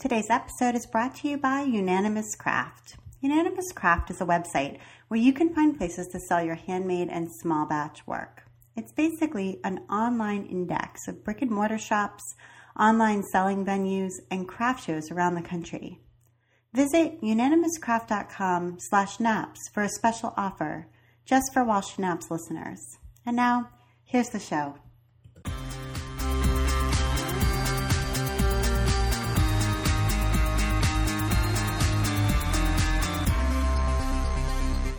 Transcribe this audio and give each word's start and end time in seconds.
Today's 0.00 0.30
episode 0.30 0.76
is 0.76 0.86
brought 0.86 1.14
to 1.16 1.28
you 1.28 1.36
by 1.36 1.60
Unanimous 1.60 2.34
Craft. 2.34 2.96
Unanimous 3.20 3.70
Craft 3.70 4.10
is 4.10 4.22
a 4.22 4.24
website 4.24 4.78
where 5.08 5.20
you 5.20 5.30
can 5.34 5.54
find 5.54 5.76
places 5.76 6.06
to 6.06 6.20
sell 6.20 6.42
your 6.42 6.54
handmade 6.54 7.10
and 7.10 7.30
small 7.30 7.66
batch 7.66 8.06
work. 8.06 8.44
It's 8.74 8.92
basically 8.92 9.60
an 9.62 9.80
online 9.90 10.46
index 10.46 11.06
of 11.06 11.22
brick 11.22 11.42
and 11.42 11.50
mortar 11.50 11.76
shops, 11.76 12.22
online 12.78 13.22
selling 13.24 13.62
venues, 13.62 14.12
and 14.30 14.48
craft 14.48 14.86
shows 14.86 15.10
around 15.10 15.34
the 15.34 15.42
country. 15.42 16.00
Visit 16.72 17.20
unanimouscraft.com 17.20 18.78
slash 18.80 19.20
naps 19.20 19.60
for 19.74 19.82
a 19.82 19.90
special 19.90 20.32
offer 20.34 20.88
just 21.26 21.52
for 21.52 21.62
While 21.62 21.82
She 21.82 22.00
Naps 22.00 22.30
listeners. 22.30 22.80
And 23.26 23.36
now, 23.36 23.68
here's 24.04 24.30
the 24.30 24.40
show. 24.40 24.76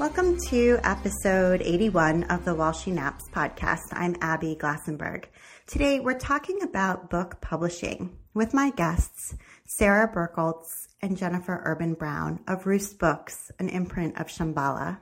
Welcome 0.02 0.40
to 0.48 0.80
episode 0.84 1.62
81 1.62 2.24
of 2.24 2.44
the 2.44 2.56
While 2.56 2.72
She 2.72 2.90
Naps 2.90 3.30
podcast. 3.30 3.84
I'm 3.92 4.16
Abby 4.20 4.58
Glassenberg. 4.60 5.26
Today 5.68 6.00
we're 6.00 6.18
talking 6.18 6.64
about 6.64 7.12
book 7.12 7.40
publishing 7.40 8.18
with 8.34 8.52
my 8.52 8.72
guests, 8.72 9.36
Sara 9.68 10.12
Bercholz 10.12 10.88
and 11.04 11.16
Jennifer 11.16 11.62
Urban 11.66 11.94
Brown 11.94 12.40
of 12.48 12.66
Roost 12.66 12.98
Books, 12.98 13.52
an 13.60 13.70
imprint 13.70 14.20
of 14.20 14.26
Shambhala. 14.26 14.98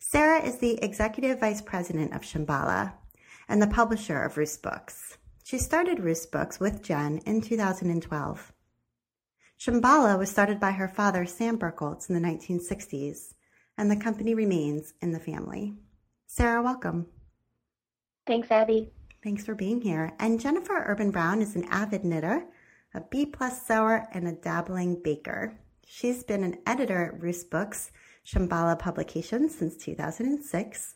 Sara 0.00 0.42
is 0.42 0.58
the 0.58 0.82
executive 0.82 1.38
vice 1.38 1.62
president 1.62 2.12
of 2.12 2.22
Shambhala 2.22 2.94
and 3.48 3.62
the 3.62 3.68
publisher 3.68 4.20
of 4.20 4.36
Roost 4.36 4.64
Books. 4.64 5.16
She 5.44 5.58
started 5.58 6.00
Roost 6.00 6.32
Books 6.32 6.58
with 6.58 6.82
Jen 6.82 7.18
in 7.24 7.40
2012. 7.40 8.52
Shambhala 9.60 10.18
was 10.18 10.28
started 10.28 10.58
by 10.58 10.72
her 10.72 10.88
father, 10.88 11.24
Sam 11.24 11.56
Bercholz, 11.56 12.10
in 12.10 12.20
the 12.20 12.28
1960s 12.28 13.35
and 13.78 13.90
the 13.90 13.96
company 13.96 14.34
remains 14.34 14.94
in 15.00 15.12
the 15.12 15.20
family. 15.20 15.74
Sara, 16.26 16.62
welcome. 16.62 17.06
Thanks, 18.26 18.50
Abby. 18.50 18.90
Thanks 19.22 19.44
for 19.44 19.54
being 19.54 19.80
here. 19.80 20.12
And 20.18 20.40
Jennifer 20.40 20.84
Urban 20.86 21.10
Brown 21.10 21.42
is 21.42 21.56
an 21.56 21.64
avid 21.64 22.04
knitter, 22.04 22.44
a 22.94 23.00
B 23.00 23.26
plus 23.26 23.66
sewer, 23.66 24.06
and 24.12 24.26
a 24.26 24.32
dabbling 24.32 25.00
baker. 25.02 25.58
She's 25.86 26.24
been 26.24 26.42
an 26.42 26.58
editor 26.66 27.06
at 27.06 27.22
Roost 27.22 27.50
Books, 27.50 27.92
Shambhala 28.26 28.78
Publications 28.78 29.56
since 29.56 29.76
2006, 29.76 30.94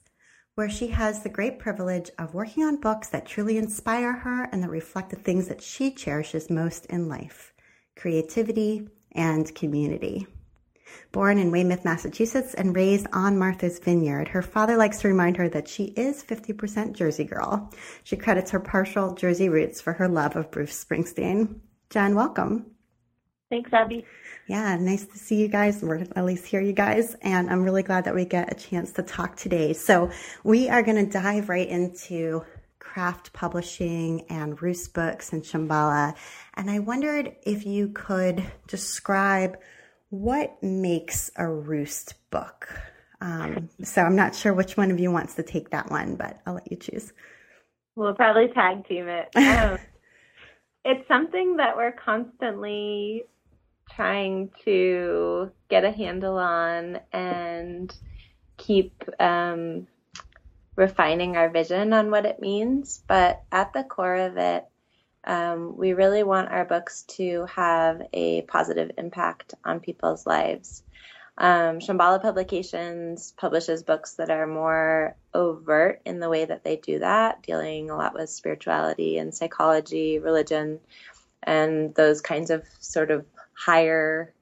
where 0.56 0.68
she 0.68 0.88
has 0.88 1.22
the 1.22 1.28
great 1.28 1.58
privilege 1.58 2.10
of 2.18 2.34
working 2.34 2.64
on 2.64 2.80
books 2.80 3.08
that 3.10 3.26
truly 3.26 3.56
inspire 3.56 4.12
her 4.12 4.44
and 4.52 4.62
that 4.62 4.70
reflect 4.70 5.10
the 5.10 5.16
things 5.16 5.46
that 5.48 5.62
she 5.62 5.92
cherishes 5.92 6.50
most 6.50 6.86
in 6.86 7.08
life 7.08 7.52
creativity 7.96 8.88
and 9.12 9.54
community. 9.54 10.26
Born 11.12 11.38
in 11.38 11.50
Weymouth, 11.50 11.84
Massachusetts, 11.84 12.54
and 12.54 12.74
raised 12.74 13.06
on 13.12 13.38
Martha's 13.38 13.78
Vineyard, 13.78 14.28
her 14.28 14.42
father 14.42 14.76
likes 14.76 15.00
to 15.00 15.08
remind 15.08 15.36
her 15.36 15.48
that 15.48 15.68
she 15.68 15.84
is 15.84 16.22
50% 16.22 16.92
Jersey 16.92 17.24
girl. 17.24 17.70
She 18.04 18.16
credits 18.16 18.50
her 18.50 18.60
partial 18.60 19.14
Jersey 19.14 19.48
roots 19.48 19.80
for 19.80 19.92
her 19.94 20.08
love 20.08 20.36
of 20.36 20.50
Bruce 20.50 20.84
Springsteen. 20.84 21.60
Jen, 21.90 22.14
welcome. 22.14 22.66
Thanks, 23.50 23.72
Abby. 23.72 24.04
Yeah, 24.46 24.76
nice 24.76 25.04
to 25.04 25.18
see 25.18 25.36
you 25.36 25.48
guys, 25.48 25.82
or 25.82 25.96
at 25.96 26.24
least 26.24 26.46
hear 26.46 26.60
you 26.60 26.72
guys. 26.72 27.16
And 27.22 27.50
I'm 27.50 27.64
really 27.64 27.82
glad 27.82 28.04
that 28.04 28.14
we 28.14 28.24
get 28.24 28.52
a 28.52 28.54
chance 28.54 28.92
to 28.92 29.02
talk 29.02 29.36
today. 29.36 29.72
So, 29.72 30.10
we 30.44 30.68
are 30.68 30.82
going 30.82 31.04
to 31.04 31.10
dive 31.10 31.48
right 31.48 31.68
into 31.68 32.44
craft 32.78 33.32
publishing 33.32 34.22
and 34.28 34.60
Roost 34.60 34.94
Books 34.94 35.32
and 35.32 35.42
Shambhala. 35.42 36.16
And 36.54 36.68
I 36.68 36.80
wondered 36.80 37.36
if 37.44 37.64
you 37.64 37.88
could 37.88 38.44
describe 38.66 39.58
what 40.10 40.62
makes 40.62 41.30
a 41.36 41.48
roost 41.48 42.14
book? 42.30 42.68
Um, 43.20 43.68
so 43.82 44.02
I'm 44.02 44.16
not 44.16 44.34
sure 44.34 44.52
which 44.52 44.76
one 44.76 44.90
of 44.90 44.98
you 44.98 45.10
wants 45.10 45.34
to 45.34 45.42
take 45.42 45.70
that 45.70 45.90
one, 45.90 46.16
but 46.16 46.40
I'll 46.46 46.54
let 46.54 46.70
you 46.70 46.76
choose. 46.76 47.12
We'll 47.94 48.14
probably 48.14 48.48
tag 48.48 48.86
team 48.86 49.08
it. 49.08 49.28
Um, 49.36 49.78
it's 50.82 51.06
something 51.08 51.56
that 51.56 51.76
we're 51.76 51.92
constantly 51.92 53.24
trying 53.94 54.50
to 54.64 55.50
get 55.68 55.84
a 55.84 55.90
handle 55.90 56.38
on 56.38 57.00
and 57.12 57.94
keep 58.56 59.02
um, 59.18 59.86
refining 60.74 61.36
our 61.36 61.50
vision 61.50 61.92
on 61.92 62.10
what 62.10 62.24
it 62.24 62.40
means. 62.40 63.02
But 63.06 63.42
at 63.52 63.74
the 63.74 63.84
core 63.84 64.16
of 64.16 64.38
it, 64.38 64.69
um, 65.30 65.76
we 65.76 65.92
really 65.92 66.24
want 66.24 66.50
our 66.50 66.64
books 66.64 67.02
to 67.02 67.46
have 67.54 68.02
a 68.12 68.42
positive 68.42 68.90
impact 68.98 69.54
on 69.64 69.78
people's 69.78 70.26
lives. 70.26 70.82
Um, 71.38 71.78
Shambhala 71.78 72.20
Publications 72.20 73.32
publishes 73.36 73.84
books 73.84 74.14
that 74.14 74.28
are 74.28 74.48
more 74.48 75.14
overt 75.32 76.02
in 76.04 76.18
the 76.18 76.28
way 76.28 76.46
that 76.46 76.64
they 76.64 76.76
do 76.76 76.98
that, 76.98 77.44
dealing 77.44 77.90
a 77.90 77.96
lot 77.96 78.12
with 78.12 78.28
spirituality 78.28 79.18
and 79.18 79.32
psychology, 79.32 80.18
religion, 80.18 80.80
and 81.44 81.94
those 81.94 82.20
kinds 82.20 82.50
of 82.50 82.64
sort 82.80 83.12
of 83.12 83.24
higher 83.52 84.34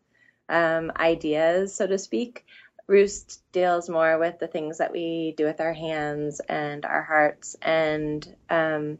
um, 0.48 0.90
ideas, 0.96 1.74
so 1.74 1.86
to 1.86 1.98
speak. 1.98 2.46
Roost 2.86 3.42
deals 3.52 3.90
more 3.90 4.18
with 4.18 4.38
the 4.38 4.48
things 4.48 4.78
that 4.78 4.92
we 4.92 5.34
do 5.36 5.44
with 5.44 5.60
our 5.60 5.74
hands 5.74 6.40
and 6.48 6.86
our 6.86 7.02
hearts 7.02 7.56
and 7.60 8.26
um, 8.48 8.98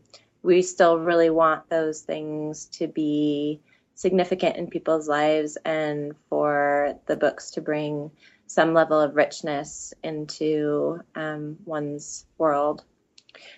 we 0.49 0.63
still 0.63 0.99
really 0.99 1.29
want 1.29 1.69
those 1.69 2.01
things 2.01 2.65
to 2.73 2.89
be 2.89 3.61
significant 3.95 4.57
in 4.57 4.67
people's 4.67 5.07
lives 5.07 5.59
and 5.67 6.15
for 6.31 6.95
the 7.05 7.17
books 7.17 7.51
to 7.51 7.61
bring 7.61 8.11
some 8.47 8.73
level 8.73 8.99
of 8.99 9.15
richness 9.15 9.93
into 10.03 11.01
um, 11.15 11.59
one's 11.67 12.25
world. 12.39 12.83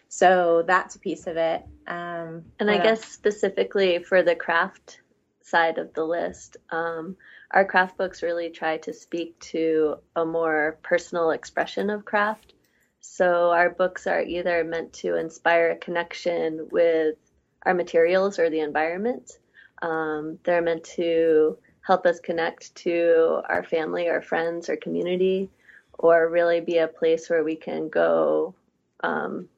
So 0.08 0.64
that's 0.66 0.96
a 0.96 0.98
piece 0.98 1.28
of 1.28 1.36
it. 1.36 1.62
Um, 1.86 2.44
and 2.58 2.68
I 2.68 2.78
guess 2.78 3.04
specifically 3.04 4.02
for 4.02 4.24
the 4.24 4.34
craft 4.34 5.00
side 5.42 5.78
of 5.78 5.94
the 5.94 6.04
list, 6.04 6.56
um, 6.70 7.16
our 7.52 7.64
craft 7.64 7.98
books 7.98 8.20
really 8.20 8.50
try 8.50 8.78
to 8.78 8.92
speak 8.92 9.38
to 9.54 9.98
a 10.16 10.24
more 10.24 10.76
personal 10.82 11.30
expression 11.30 11.88
of 11.88 12.04
craft. 12.04 12.54
So 13.00 13.50
our 13.50 13.70
books 13.70 14.06
are 14.06 14.22
either 14.22 14.62
meant 14.64 14.92
to 14.94 15.16
inspire 15.16 15.70
a 15.70 15.76
connection 15.76 16.68
with 16.70 17.16
our 17.64 17.74
materials 17.74 18.38
or 18.38 18.50
the 18.50 18.60
environment. 18.60 19.38
Um, 19.82 20.38
they're 20.44 20.62
meant 20.62 20.84
to 20.96 21.58
help 21.82 22.06
us 22.06 22.20
connect 22.20 22.74
to 22.76 23.42
our 23.48 23.64
family, 23.64 24.08
our 24.08 24.20
friends, 24.20 24.68
our 24.68 24.76
community, 24.76 25.50
or 25.98 26.28
really 26.28 26.60
be 26.60 26.78
a 26.78 26.88
place 26.88 27.28
where 27.28 27.42
we 27.42 27.56
can 27.56 27.88
go 27.88 28.54
um, 29.02 29.48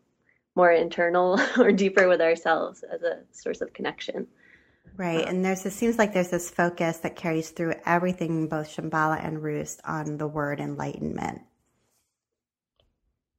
more 0.55 0.71
internal 0.71 1.41
or 1.59 1.73
deeper 1.73 2.09
with 2.09 2.21
ourselves 2.21 2.85
as 2.85 3.03
a 3.03 3.21
source 3.33 3.61
of 3.61 3.73
connection. 3.73 4.27
Right. 4.97 5.27
And 5.27 5.45
there's 5.45 5.65
it 5.65 5.73
seems 5.73 5.99
like 5.99 6.13
there's 6.13 6.31
this 6.31 6.51
focus 6.51 6.99
that 6.99 7.17
carries 7.17 7.51
through 7.51 7.75
everything, 7.87 8.49
both 8.49 8.69
Shambhala 8.69 9.25
and 9.25 9.43
Roost, 9.43 9.81
on 9.85 10.19
the 10.19 10.27
word 10.27 10.61
enlightenment. 10.61 11.43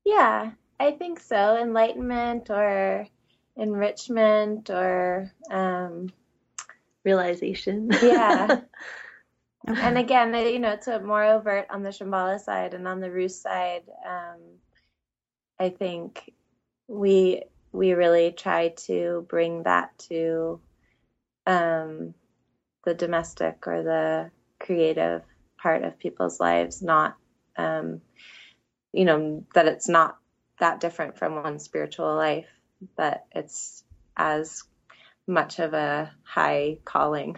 Yeah, 0.06 0.52
I 0.80 0.92
think 0.92 1.20
so. 1.20 1.58
Enlightenment 1.58 2.50
or 2.50 3.08
enrichment 3.56 4.70
or 4.70 5.32
um, 5.50 6.10
realization. 7.04 7.90
yeah. 8.02 8.48
okay. 9.70 9.82
And 9.82 9.98
again, 9.98 10.34
you 10.34 10.60
know, 10.60 10.72
it's 10.72 10.88
a 10.88 11.00
more 11.00 11.24
overt 11.24 11.68
on 11.70 11.84
the 11.84 11.90
Shambhala 11.90 12.40
side 12.40 12.74
and 12.74 12.88
on 12.88 13.00
the 13.00 13.12
Roost 13.12 13.42
side. 13.42 13.84
Um, 14.06 14.40
I 15.60 15.70
think 15.70 16.34
we 16.88 17.44
we 17.72 17.94
really 17.94 18.32
try 18.32 18.70
to 18.70 19.26
bring 19.30 19.64
that 19.64 19.98
to 19.98 20.60
um, 21.48 22.14
the 22.86 22.94
domestic 22.94 23.66
or 23.68 23.84
the 23.84 24.32
creative 24.60 25.24
part 25.58 25.84
of 25.84 25.98
people's 25.98 26.40
lives, 26.40 26.82
not 26.82 27.16
um, 27.58 28.02
you 28.94 29.06
know, 29.06 29.44
that 29.54 29.68
it's 29.68 29.90
not 29.90 30.18
that 30.60 30.80
different 30.80 31.18
from 31.18 31.42
one's 31.42 31.64
spiritual 31.64 32.16
life, 32.16 32.48
that 32.96 33.26
it's 33.34 33.84
as 34.16 34.64
much 35.28 35.60
of 35.60 35.74
a 35.74 36.12
high 36.24 36.78
calling. 36.86 37.38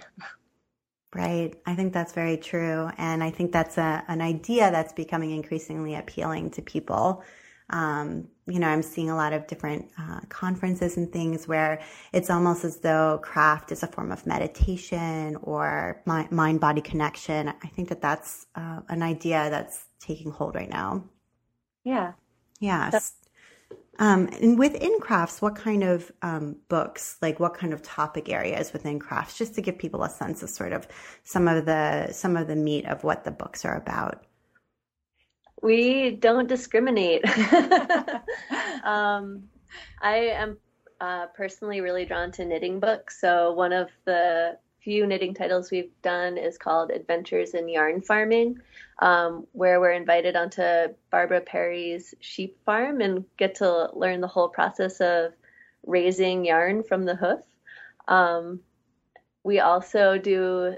Right. 1.13 1.55
I 1.65 1.75
think 1.75 1.93
that's 1.93 2.11
very 2.11 2.35
true. 2.35 2.89
And 2.97 3.23
I 3.23 3.31
think 3.31 3.53
that's 3.53 3.77
a, 3.77 4.03
an 4.09 4.19
idea 4.21 4.69
that's 4.69 4.91
becoming 4.91 5.31
increasingly 5.31 5.95
appealing 5.95 6.51
to 6.51 6.61
people. 6.61 7.23
Um, 7.69 8.27
you 8.47 8.59
know, 8.59 8.67
I'm 8.67 8.83
seeing 8.83 9.09
a 9.09 9.15
lot 9.15 9.31
of 9.31 9.47
different 9.47 9.89
uh, 9.97 10.19
conferences 10.27 10.97
and 10.97 11.11
things 11.11 11.47
where 11.47 11.81
it's 12.11 12.29
almost 12.29 12.65
as 12.65 12.77
though 12.77 13.19
craft 13.23 13.71
is 13.71 13.81
a 13.81 13.87
form 13.87 14.11
of 14.11 14.27
meditation 14.27 15.37
or 15.41 16.01
mind 16.05 16.59
body 16.59 16.81
connection. 16.81 17.47
I 17.47 17.67
think 17.69 17.89
that 17.89 18.01
that's 18.01 18.45
uh, 18.55 18.81
an 18.89 19.01
idea 19.01 19.49
that's 19.49 19.85
taking 19.99 20.31
hold 20.31 20.53
right 20.53 20.69
now. 20.69 21.05
Yeah. 21.85 22.13
Yes. 22.59 23.13
Um, 23.97 24.27
and 24.41 24.59
within 24.59 24.99
crafts, 24.99 25.41
what 25.41 25.55
kind 25.55 25.83
of 25.83 26.11
um, 26.21 26.57
books, 26.67 27.17
like 27.21 27.39
what 27.39 27.53
kind 27.53 27.71
of 27.71 27.81
topic 27.81 28.27
areas 28.27 28.73
within 28.73 28.99
crafts, 28.99 29.37
just 29.37 29.55
to 29.55 29.61
give 29.61 29.77
people 29.77 30.03
a 30.03 30.09
sense 30.09 30.43
of 30.43 30.49
sort 30.49 30.73
of 30.73 30.85
some 31.23 31.47
of 31.47 31.65
the 31.65 32.11
some 32.11 32.35
of 32.35 32.47
the 32.47 32.57
meat 32.57 32.85
of 32.87 33.05
what 33.05 33.23
the 33.23 33.31
books 33.31 33.63
are 33.63 33.77
about. 33.77 34.25
We 35.61 36.11
don't 36.11 36.49
discriminate. 36.49 37.23
um, 38.83 39.43
I 40.01 40.17
am 40.17 40.57
uh, 40.99 41.27
personally 41.27 41.79
really 41.79 42.05
drawn 42.05 42.31
to 42.33 42.45
knitting 42.45 42.81
books. 42.81 43.21
So 43.21 43.53
one 43.53 43.71
of 43.71 43.89
the 44.05 44.57
few 44.85 45.07
knitting 45.07 45.33
titles 45.33 45.71
we've 45.71 45.91
done 46.03 46.37
is 46.37 46.59
called 46.59 46.91
Adventures 46.91 47.55
in 47.55 47.67
Yarn 47.67 48.01
Farming, 48.01 48.59
um, 48.99 49.47
where 49.51 49.79
we're 49.79 49.91
invited 49.91 50.35
onto 50.35 50.61
Barbara 51.09 51.41
Parry's 51.41 52.13
sheep 52.19 52.59
farm 52.65 53.01
and 53.01 53.25
get 53.35 53.55
to 53.55 53.89
learn 53.93 54.21
the 54.21 54.27
whole 54.27 54.47
process 54.47 55.01
of 55.01 55.33
raising 55.87 56.45
yarn 56.45 56.83
from 56.83 57.03
the 57.03 57.15
hoof. 57.15 57.39
Um, 58.07 58.59
we 59.43 59.59
also 59.59 60.19
do 60.19 60.75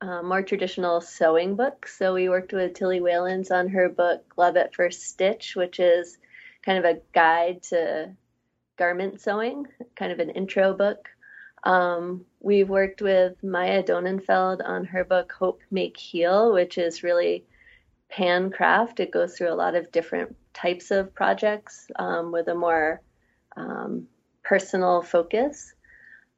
uh, 0.00 0.22
more 0.22 0.42
traditional 0.42 1.00
sewing 1.00 1.56
books. 1.56 1.98
So 1.98 2.14
we 2.14 2.28
worked 2.28 2.52
with 2.52 2.74
Tilly 2.74 3.00
Walnes 3.00 3.50
on 3.50 3.68
her 3.70 3.88
book 3.88 4.34
Love 4.36 4.56
at 4.56 4.76
First 4.76 5.02
Stitch, 5.02 5.56
which 5.56 5.80
is 5.80 6.18
kind 6.62 6.78
of 6.78 6.84
a 6.84 7.00
guide 7.12 7.64
to 7.64 8.12
garment 8.76 9.20
sewing, 9.20 9.66
kind 9.96 10.12
of 10.12 10.20
an 10.20 10.30
intro 10.30 10.72
book. 10.72 11.08
Um, 11.64 12.26
we've 12.40 12.68
worked 12.68 13.00
with 13.00 13.42
Maya 13.42 13.82
Donenfeld 13.82 14.60
on 14.64 14.84
her 14.84 15.02
book 15.02 15.32
Hope 15.32 15.62
Make 15.70 15.96
Heal, 15.96 16.52
which 16.52 16.76
is 16.78 17.02
really 17.02 17.44
pan 18.10 18.50
craft. 18.50 19.00
It 19.00 19.10
goes 19.10 19.36
through 19.36 19.52
a 19.52 19.56
lot 19.56 19.74
of 19.74 19.90
different 19.90 20.36
types 20.52 20.90
of 20.90 21.14
projects 21.14 21.90
um, 21.96 22.32
with 22.32 22.48
a 22.48 22.54
more 22.54 23.00
um, 23.56 24.06
personal 24.42 25.02
focus. 25.02 25.72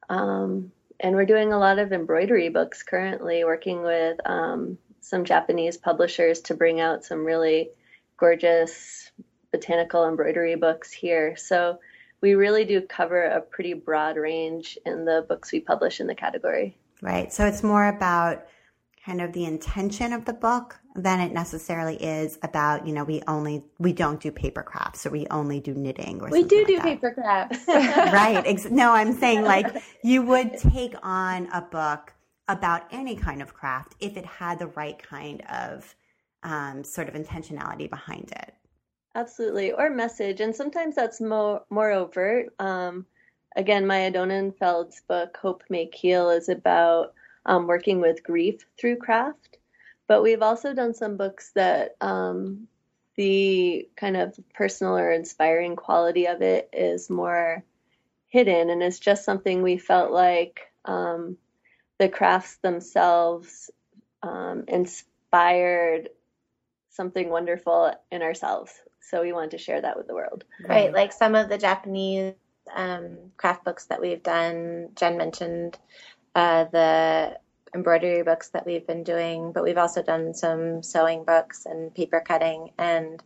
Um, 0.09 0.71
and 0.99 1.15
we're 1.15 1.25
doing 1.25 1.53
a 1.53 1.59
lot 1.59 1.77
of 1.77 1.91
embroidery 1.91 2.49
books 2.49 2.81
currently, 2.81 3.43
working 3.43 3.83
with 3.83 4.17
um, 4.25 4.77
some 5.01 5.25
Japanese 5.25 5.77
publishers 5.77 6.41
to 6.41 6.55
bring 6.55 6.79
out 6.79 7.03
some 7.03 7.25
really 7.25 7.69
gorgeous 8.17 9.11
botanical 9.51 10.07
embroidery 10.07 10.55
books 10.55 10.91
here. 10.91 11.35
So 11.35 11.79
we 12.21 12.33
really 12.33 12.65
do 12.65 12.81
cover 12.81 13.23
a 13.23 13.41
pretty 13.41 13.73
broad 13.73 14.17
range 14.17 14.77
in 14.85 15.05
the 15.05 15.25
books 15.27 15.51
we 15.51 15.59
publish 15.59 15.99
in 15.99 16.07
the 16.07 16.15
category. 16.15 16.77
Right. 17.01 17.31
So 17.31 17.45
it's 17.45 17.63
more 17.63 17.87
about 17.87 18.47
kind 19.05 19.21
of 19.21 19.31
the 19.33 19.45
intention 19.45 20.11
of 20.11 20.25
the 20.25 20.33
book 20.33 20.77
than 20.95 21.19
it 21.19 21.31
necessarily 21.31 21.95
is 21.95 22.37
about, 22.41 22.85
you 22.85 22.93
know, 22.93 23.03
we 23.03 23.21
only, 23.27 23.63
we 23.79 23.93
don't 23.93 24.19
do 24.19 24.31
paper 24.31 24.63
crafts 24.63 25.05
or 25.05 25.11
we 25.11 25.27
only 25.27 25.59
do 25.59 25.73
knitting 25.73 26.19
or 26.21 26.29
We 26.29 26.43
do 26.43 26.57
like 26.57 26.67
do 26.67 26.75
that. 26.75 26.83
paper 26.83 27.13
crafts. 27.13 27.59
right. 27.67 28.71
No, 28.71 28.91
I'm 28.91 29.13
saying 29.13 29.43
like 29.43 29.81
you 30.03 30.23
would 30.23 30.57
take 30.57 30.95
on 31.03 31.47
a 31.53 31.61
book 31.61 32.13
about 32.47 32.83
any 32.91 33.15
kind 33.15 33.41
of 33.41 33.53
craft 33.53 33.95
if 33.99 34.17
it 34.17 34.25
had 34.25 34.59
the 34.59 34.67
right 34.67 35.01
kind 35.01 35.41
of 35.49 35.95
um, 36.43 36.83
sort 36.83 37.07
of 37.07 37.13
intentionality 37.13 37.89
behind 37.89 38.31
it. 38.31 38.53
Absolutely, 39.17 39.71
or 39.73 39.89
message, 39.89 40.39
and 40.41 40.55
sometimes 40.55 40.95
that's 40.95 41.19
more 41.19 41.63
more 41.71 41.91
overt. 41.91 42.53
Um, 42.59 43.05
again, 43.55 43.85
Maya 43.87 44.11
Donenfeld's 44.11 45.01
book 45.09 45.37
"Hope 45.41 45.63
Make 45.69 45.93
Heal" 45.95 46.29
is 46.29 46.49
about 46.49 47.13
um, 47.45 47.67
working 47.67 47.99
with 47.99 48.23
grief 48.23 48.65
through 48.79 48.97
craft, 48.97 49.57
but 50.07 50.21
we've 50.21 50.43
also 50.43 50.73
done 50.73 50.93
some 50.93 51.17
books 51.17 51.51
that 51.55 51.95
um, 51.99 52.67
the 53.15 53.89
kind 53.97 54.17
of 54.17 54.39
personal 54.53 54.95
or 54.97 55.11
inspiring 55.11 55.75
quality 55.75 56.27
of 56.27 56.43
it 56.43 56.69
is 56.71 57.09
more 57.09 57.63
hidden, 58.29 58.69
and 58.69 58.83
it's 58.83 58.99
just 58.99 59.25
something 59.25 59.63
we 59.63 59.77
felt 59.79 60.11
like 60.11 60.61
um, 60.85 61.37
the 61.99 62.09
crafts 62.09 62.57
themselves 62.57 63.71
um, 64.23 64.65
inspired 64.67 66.09
something 66.89 67.29
wonderful 67.29 67.93
in 68.11 68.21
ourselves 68.23 68.73
so 69.09 69.21
we 69.21 69.31
wanted 69.31 69.51
to 69.51 69.57
share 69.57 69.81
that 69.81 69.97
with 69.97 70.07
the 70.07 70.13
world. 70.13 70.43
Right, 70.67 70.93
like 70.93 71.13
some 71.13 71.35
of 71.35 71.49
the 71.49 71.57
Japanese 71.57 72.33
um, 72.75 73.17
craft 73.37 73.63
books 73.63 73.85
that 73.85 74.01
we've 74.01 74.23
done. 74.23 74.89
Jen 74.95 75.17
mentioned 75.17 75.77
uh, 76.35 76.65
the 76.65 77.39
embroidery 77.73 78.23
books 78.23 78.49
that 78.49 78.65
we've 78.65 78.85
been 78.85 79.03
doing, 79.03 79.51
but 79.51 79.63
we've 79.63 79.77
also 79.77 80.01
done 80.01 80.33
some 80.33 80.83
sewing 80.83 81.23
books 81.23 81.65
and 81.65 81.93
paper 81.93 82.21
cutting. 82.25 82.71
And 82.77 83.21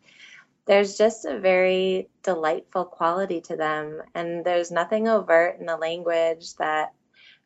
there's 0.65 0.97
just 0.97 1.25
a 1.25 1.39
very 1.39 2.09
delightful 2.23 2.85
quality 2.85 3.41
to 3.41 3.55
them. 3.55 4.01
And 4.13 4.45
there's 4.45 4.71
nothing 4.71 5.07
overt 5.07 5.59
in 5.59 5.65
the 5.65 5.77
language 5.77 6.55
that 6.55 6.93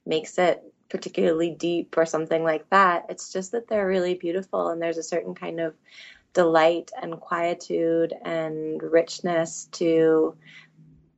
makes 0.05 0.37
it 0.37 0.61
particularly 0.89 1.51
deep 1.51 1.97
or 1.97 2.05
something 2.05 2.43
like 2.43 2.69
that. 2.69 3.05
It's 3.09 3.31
just 3.31 3.53
that 3.53 3.67
they're 3.67 3.87
really 3.87 4.13
beautiful 4.13 4.69
and 4.69 4.81
there's 4.81 4.97
a 4.97 5.03
certain 5.03 5.35
kind 5.35 5.59
of 5.59 5.73
delight 6.35 6.91
and 7.01 7.19
quietude 7.19 8.13
and 8.23 8.83
richness 8.83 9.67
to 9.71 10.35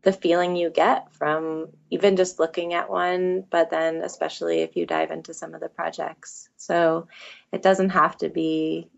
the 0.03 0.13
feeling 0.13 0.55
you 0.55 0.69
get 0.69 1.11
from 1.13 1.67
even 1.89 2.15
just 2.15 2.39
looking 2.39 2.73
at 2.73 2.89
one, 2.89 3.43
but 3.49 3.69
then 3.69 3.97
especially 3.97 4.59
if 4.59 4.77
you 4.77 4.85
dive 4.85 5.11
into 5.11 5.33
some 5.33 5.53
of 5.53 5.59
the 5.59 5.67
projects. 5.67 6.47
So 6.55 7.07
it 7.51 7.61
doesn't 7.61 7.89
have 7.89 8.15
to 8.19 8.29
be 8.29 8.89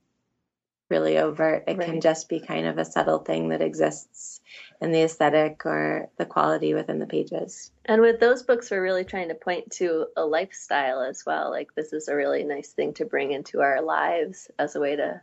really 0.90 1.18
overt. 1.18 1.64
It 1.68 1.78
right. 1.78 1.88
can 1.88 2.02
just 2.02 2.30
be 2.30 2.40
kind 2.40 2.68
of 2.68 2.78
a 2.78 2.86
subtle 2.86 3.20
thing 3.20 3.50
that 3.50 3.62
exists 3.62 4.42
in 4.82 4.92
the 4.92 5.04
aesthetic 5.04 5.66
or 5.66 6.10
the 6.18 6.26
quality 6.26 6.74
within 6.74 7.00
the 7.00 7.08
pages. 7.08 7.72
And 7.86 8.02
with 8.02 8.20
those 8.20 8.44
books, 8.44 8.70
we're 8.70 8.82
really 8.82 9.06
trying 9.06 9.30
to 9.30 9.36
point 9.36 9.72
to 9.74 10.08
a 10.18 10.26
lifestyle 10.26 11.02
as 11.02 11.24
well. 11.26 11.50
Like, 11.50 11.74
this 11.76 11.94
is 11.94 12.08
a 12.08 12.16
really 12.16 12.44
nice 12.44 12.70
thing 12.70 12.94
to 12.96 13.06
bring 13.06 13.32
into 13.32 13.62
our 13.62 13.82
lives 13.82 14.50
as 14.60 14.76
a 14.76 14.80
way 14.80 14.96
to 14.96 15.22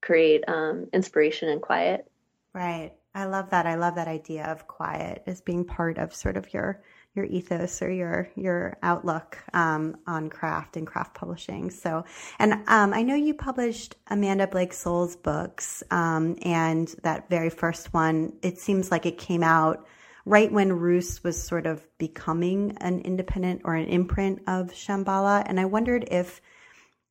create 0.00 0.44
um, 0.48 0.86
inspiration 0.92 1.48
and 1.48 1.60
quiet. 1.60 2.10
Right. 2.52 2.92
I 3.14 3.24
love 3.24 3.50
that. 3.50 3.66
I 3.66 3.74
love 3.74 3.96
that 3.96 4.08
idea 4.08 4.46
of 4.46 4.68
quiet 4.68 5.22
as 5.26 5.40
being 5.40 5.64
part 5.64 5.98
of 5.98 6.14
sort 6.14 6.36
of 6.36 6.52
your 6.52 6.82
your 7.14 7.24
ethos 7.24 7.82
or 7.82 7.90
your 7.90 8.28
your 8.36 8.78
outlook 8.82 9.38
um, 9.52 9.96
on 10.06 10.30
craft 10.30 10.76
and 10.76 10.86
craft 10.86 11.14
publishing. 11.14 11.70
So, 11.70 12.04
and 12.38 12.52
um, 12.68 12.94
I 12.94 13.02
know 13.02 13.16
you 13.16 13.34
published 13.34 13.96
Amanda 14.08 14.46
Blake 14.46 14.72
Soule's 14.72 15.16
books, 15.16 15.82
um, 15.90 16.36
and 16.42 16.88
that 17.02 17.28
very 17.28 17.50
first 17.50 17.92
one. 17.92 18.34
It 18.42 18.58
seems 18.58 18.90
like 18.90 19.04
it 19.04 19.18
came 19.18 19.42
out 19.42 19.86
right 20.24 20.52
when 20.52 20.72
Roost 20.72 21.24
was 21.24 21.42
sort 21.42 21.66
of 21.66 21.86
becoming 21.98 22.76
an 22.80 23.00
independent 23.00 23.62
or 23.64 23.74
an 23.74 23.88
imprint 23.88 24.42
of 24.46 24.70
Shambhala, 24.72 25.42
and 25.46 25.58
I 25.58 25.64
wondered 25.64 26.06
if 26.10 26.40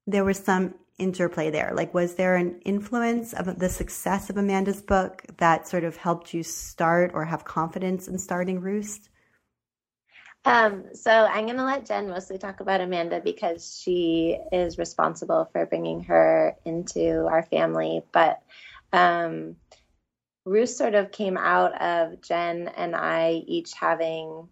there 0.05 0.23
was 0.23 0.37
some 0.37 0.75
interplay 0.97 1.49
there? 1.49 1.71
Like, 1.75 1.93
was 1.93 2.15
there 2.15 2.35
an 2.35 2.59
influence 2.65 3.33
of 3.33 3.59
the 3.59 3.69
success 3.69 4.29
of 4.29 4.37
Amanda's 4.37 4.81
book 4.81 5.23
that 5.37 5.67
sort 5.67 5.83
of 5.83 5.97
helped 5.97 6.33
you 6.33 6.43
start 6.43 7.11
or 7.13 7.25
have 7.25 7.45
confidence 7.45 8.07
in 8.07 8.17
starting 8.17 8.59
Roost? 8.59 9.09
Um, 10.45 10.85
so 10.93 11.11
I'm 11.11 11.45
going 11.45 11.57
to 11.57 11.65
let 11.65 11.85
Jen 11.85 12.07
mostly 12.07 12.37
talk 12.37 12.61
about 12.61 12.79
Amanda 12.79 13.19
because 13.19 13.79
she 13.83 14.37
is 14.51 14.77
responsible 14.77 15.49
for 15.51 15.65
bringing 15.65 16.03
her 16.05 16.55
into 16.63 17.27
our 17.27 17.43
family. 17.43 18.01
But 18.13 18.41
um, 18.93 19.57
Roost 20.45 20.77
sort 20.77 20.95
of 20.95 21.11
came 21.11 21.37
out 21.37 21.79
of 21.81 22.21
Jen 22.21 22.69
and 22.77 22.95
I 22.95 23.43
each 23.45 23.73
having 23.73 24.47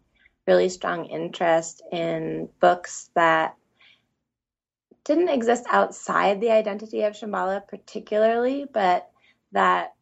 really 0.46 0.70
strong 0.70 1.06
interest 1.06 1.82
in 1.92 2.50
books 2.60 3.10
that 3.16 3.56
didn't 5.06 5.30
exist 5.30 5.66
outside 5.70 6.42
the 6.42 6.52
identity 6.52 7.04
of 7.04 7.14
Shambhala 7.14 7.66
particularly, 7.68 8.66
but 8.72 9.10
that 9.52 9.94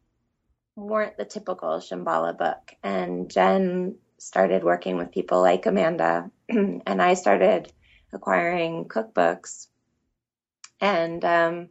weren't 0.74 1.16
the 1.16 1.24
typical 1.24 1.78
Shambhala 1.78 2.36
book. 2.36 2.74
And 2.82 3.30
Jen 3.30 3.96
started 4.18 4.64
working 4.64 4.96
with 4.96 5.12
people 5.12 5.42
like 5.42 5.66
Amanda, 5.66 6.30
and 6.48 6.82
I 6.86 7.14
started 7.14 7.70
acquiring 8.12 8.86
cookbooks. 8.86 9.68
And 10.80 11.24
um, 11.24 11.68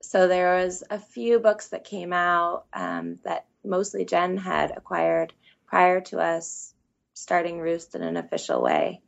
so 0.00 0.26
there 0.26 0.56
was 0.56 0.82
a 0.90 0.98
few 0.98 1.38
books 1.38 1.68
that 1.68 1.84
came 1.84 2.12
out 2.12 2.64
um, 2.72 3.18
that 3.24 3.46
mostly 3.64 4.06
Jen 4.06 4.38
had 4.38 4.72
acquired 4.74 5.34
prior 5.66 6.00
to 6.00 6.18
us 6.18 6.74
starting 7.12 7.60
Roost 7.60 7.94
in 7.94 8.02
an 8.02 8.16
official 8.16 8.62
way. 8.62 9.02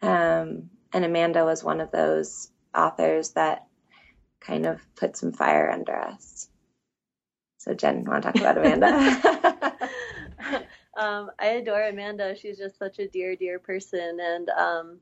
Um, 0.00 0.70
and 0.92 1.04
Amanda 1.04 1.44
was 1.44 1.62
one 1.62 1.80
of 1.80 1.90
those 1.90 2.50
authors 2.74 3.30
that 3.30 3.66
kind 4.40 4.66
of 4.66 4.80
put 4.96 5.16
some 5.16 5.32
fire 5.32 5.70
under 5.70 5.96
us. 5.96 6.48
So, 7.58 7.74
Jen, 7.74 8.04
want 8.04 8.22
to 8.22 8.32
talk 8.32 8.40
about 8.40 8.58
Amanda? 8.58 8.86
um, 10.96 11.30
I 11.38 11.46
adore 11.46 11.88
Amanda. 11.88 12.34
She's 12.34 12.58
just 12.58 12.78
such 12.78 12.98
a 12.98 13.08
dear, 13.08 13.36
dear 13.36 13.58
person. 13.58 14.18
And 14.20 14.48
um, 14.50 14.98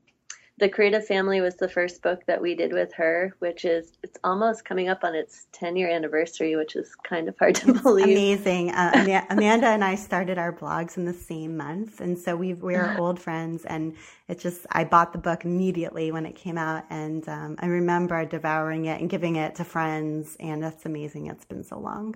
the 0.59 0.69
Creative 0.69 1.05
Family 1.05 1.39
was 1.39 1.55
the 1.55 1.69
first 1.69 2.01
book 2.01 2.25
that 2.25 2.41
we 2.41 2.53
did 2.53 2.73
with 2.73 2.93
her, 2.93 3.33
which 3.39 3.63
is 3.63 3.97
it's 4.03 4.17
almost 4.25 4.65
coming 4.65 4.89
up 4.89 5.05
on 5.05 5.15
its 5.15 5.47
10 5.53 5.77
year 5.77 5.89
anniversary, 5.89 6.57
which 6.57 6.75
is 6.75 6.95
kind 6.95 7.29
of 7.29 7.37
hard 7.39 7.55
to 7.55 7.71
it's 7.71 7.81
believe. 7.81 8.05
Amazing. 8.05 8.71
Uh, 8.71 9.23
Amanda 9.29 9.67
and 9.67 9.83
I 9.83 9.95
started 9.95 10.37
our 10.37 10.51
blogs 10.51 10.97
in 10.97 11.05
the 11.05 11.13
same 11.13 11.55
month, 11.55 12.01
and 12.01 12.19
so 12.19 12.35
we 12.35 12.53
we're 12.53 12.97
old 12.99 13.19
friends. 13.19 13.63
And 13.65 13.95
it 14.27 14.39
just 14.39 14.65
I 14.71 14.83
bought 14.83 15.13
the 15.13 15.19
book 15.19 15.45
immediately 15.45 16.11
when 16.11 16.25
it 16.25 16.35
came 16.35 16.57
out, 16.57 16.83
and 16.89 17.27
um, 17.29 17.55
I 17.59 17.67
remember 17.67 18.25
devouring 18.25 18.85
it 18.85 18.99
and 18.99 19.09
giving 19.09 19.37
it 19.37 19.55
to 19.55 19.63
friends. 19.63 20.35
And 20.41 20.61
that's 20.61 20.85
amazing. 20.85 21.27
It's 21.27 21.45
been 21.45 21.63
so 21.63 21.79
long. 21.79 22.15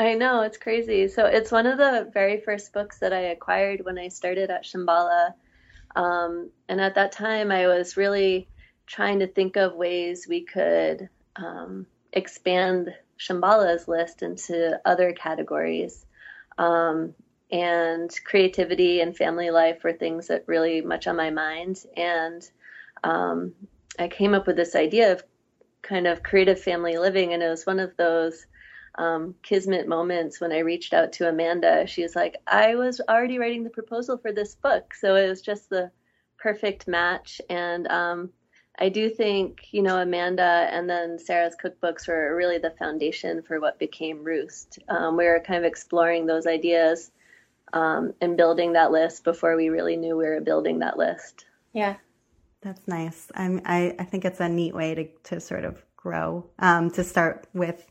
I 0.00 0.14
know 0.14 0.40
it's 0.40 0.58
crazy. 0.58 1.06
So 1.06 1.26
it's 1.26 1.52
one 1.52 1.66
of 1.66 1.78
the 1.78 2.10
very 2.12 2.40
first 2.40 2.72
books 2.72 2.98
that 2.98 3.12
I 3.12 3.20
acquired 3.20 3.84
when 3.84 3.96
I 3.96 4.08
started 4.08 4.50
at 4.50 4.64
Shambhala 4.64 5.34
um, 5.94 6.50
and 6.68 6.80
at 6.80 6.94
that 6.96 7.12
time, 7.12 7.50
I 7.50 7.66
was 7.66 7.96
really 7.96 8.48
trying 8.86 9.20
to 9.20 9.26
think 9.26 9.56
of 9.56 9.74
ways 9.74 10.26
we 10.28 10.42
could 10.42 11.08
um, 11.36 11.86
expand 12.12 12.94
Shambhala's 13.18 13.88
list 13.88 14.22
into 14.22 14.80
other 14.84 15.12
categories. 15.12 16.04
Um, 16.58 17.14
and 17.50 18.10
creativity 18.24 19.00
and 19.00 19.16
family 19.16 19.50
life 19.50 19.84
were 19.84 19.92
things 19.92 20.28
that 20.28 20.48
really 20.48 20.80
much 20.80 21.06
on 21.06 21.16
my 21.16 21.30
mind. 21.30 21.84
And 21.96 22.42
um, 23.04 23.52
I 23.98 24.08
came 24.08 24.34
up 24.34 24.46
with 24.46 24.56
this 24.56 24.74
idea 24.74 25.12
of 25.12 25.22
kind 25.82 26.06
of 26.06 26.22
creative 26.22 26.60
family 26.60 26.98
living, 26.98 27.32
and 27.32 27.42
it 27.42 27.48
was 27.48 27.66
one 27.66 27.78
of 27.78 27.96
those 27.96 28.46
um, 28.96 29.34
kismet 29.42 29.88
moments 29.88 30.40
when 30.40 30.52
I 30.52 30.58
reached 30.58 30.94
out 30.94 31.12
to 31.14 31.28
Amanda. 31.28 31.86
She 31.86 32.02
was 32.02 32.14
like, 32.14 32.36
I 32.46 32.74
was 32.76 33.00
already 33.08 33.38
writing 33.38 33.64
the 33.64 33.70
proposal 33.70 34.18
for 34.18 34.32
this 34.32 34.54
book. 34.54 34.94
So 34.94 35.16
it 35.16 35.28
was 35.28 35.42
just 35.42 35.70
the 35.70 35.90
perfect 36.38 36.86
match. 36.86 37.40
And 37.48 37.88
um, 37.88 38.30
I 38.78 38.88
do 38.88 39.08
think, 39.08 39.68
you 39.70 39.82
know, 39.82 39.98
Amanda 39.98 40.68
and 40.70 40.88
then 40.88 41.18
Sara's 41.18 41.56
cookbooks 41.62 42.08
were 42.08 42.34
really 42.36 42.58
the 42.58 42.74
foundation 42.78 43.42
for 43.42 43.60
what 43.60 43.78
became 43.78 44.24
Roost. 44.24 44.78
Um, 44.88 45.16
we 45.16 45.24
were 45.24 45.42
kind 45.44 45.58
of 45.58 45.64
exploring 45.64 46.26
those 46.26 46.46
ideas 46.46 47.10
um, 47.72 48.14
and 48.20 48.36
building 48.36 48.72
that 48.74 48.92
list 48.92 49.24
before 49.24 49.56
we 49.56 49.68
really 49.68 49.96
knew 49.96 50.16
we 50.16 50.26
were 50.26 50.40
building 50.40 50.80
that 50.80 50.98
list. 50.98 51.46
Yeah. 51.72 51.96
That's 52.62 52.88
nice. 52.88 53.30
I'm, 53.34 53.60
I, 53.64 53.94
I 53.98 54.04
think 54.04 54.24
it's 54.24 54.40
a 54.40 54.48
neat 54.48 54.74
way 54.74 54.94
to, 54.94 55.06
to 55.24 55.40
sort 55.40 55.64
of 55.64 55.82
grow, 55.96 56.46
um, 56.58 56.90
to 56.92 57.04
start 57.04 57.46
with 57.52 57.86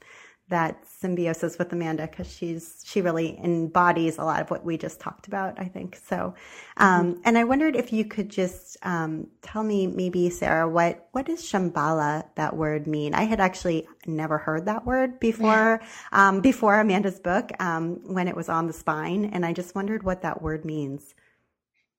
that 0.53 0.87
symbiosis 0.87 1.57
with 1.57 1.73
Amanda 1.73 2.07
because 2.07 2.31
she's 2.31 2.83
she 2.85 3.01
really 3.01 3.39
embodies 3.43 4.19
a 4.19 4.23
lot 4.23 4.39
of 4.39 4.51
what 4.51 4.63
we 4.63 4.77
just 4.77 4.99
talked 4.99 5.27
about. 5.27 5.59
I 5.59 5.65
think 5.65 5.99
so. 6.07 6.35
Um, 6.77 7.15
mm-hmm. 7.15 7.21
And 7.25 7.37
I 7.39 7.43
wondered 7.43 7.75
if 7.75 7.91
you 7.91 8.05
could 8.05 8.29
just 8.29 8.77
um, 8.83 9.27
tell 9.41 9.63
me, 9.63 9.87
maybe 9.87 10.29
Sara, 10.29 10.69
what 10.69 11.09
what 11.11 11.25
does 11.25 11.41
Shambhala 11.41 12.25
that 12.35 12.55
word 12.55 12.85
mean? 12.85 13.15
I 13.15 13.23
had 13.23 13.39
actually 13.39 13.87
never 14.05 14.37
heard 14.37 14.65
that 14.65 14.85
word 14.85 15.19
before 15.19 15.81
um, 16.11 16.39
before 16.39 16.79
Amanda's 16.79 17.19
book 17.19 17.49
um, 17.59 17.99
when 18.05 18.27
it 18.27 18.35
was 18.35 18.47
on 18.47 18.67
the 18.67 18.73
spine, 18.73 19.25
and 19.25 19.45
I 19.45 19.53
just 19.53 19.73
wondered 19.73 20.03
what 20.03 20.21
that 20.21 20.41
word 20.41 20.65
means. 20.65 21.15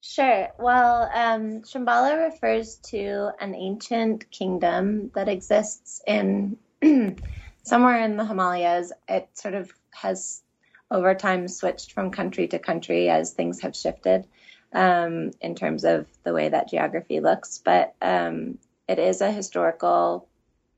Sure. 0.00 0.48
Well, 0.58 1.10
um, 1.14 1.62
Shambhala 1.62 2.30
refers 2.30 2.76
to 2.90 3.30
an 3.40 3.54
ancient 3.54 4.30
kingdom 4.30 5.10
that 5.14 5.28
exists 5.28 6.02
in 6.06 6.58
somewhere 7.64 8.00
in 8.02 8.16
the 8.16 8.24
Himalayas. 8.24 8.92
It 9.08 9.28
sort 9.34 9.54
of 9.54 9.72
has 9.92 10.42
over 10.90 11.14
time 11.14 11.48
switched 11.48 11.92
from 11.92 12.10
country 12.10 12.46
to 12.48 12.58
country 12.58 13.08
as 13.08 13.32
things 13.32 13.60
have 13.60 13.74
shifted 13.74 14.26
um, 14.72 15.32
in 15.40 15.54
terms 15.54 15.84
of 15.84 16.06
the 16.22 16.32
way 16.32 16.48
that 16.48 16.68
geography 16.68 17.20
looks. 17.20 17.60
But 17.64 17.94
um, 18.00 18.58
it 18.86 18.98
is 18.98 19.20
a 19.20 19.32
historical 19.32 20.28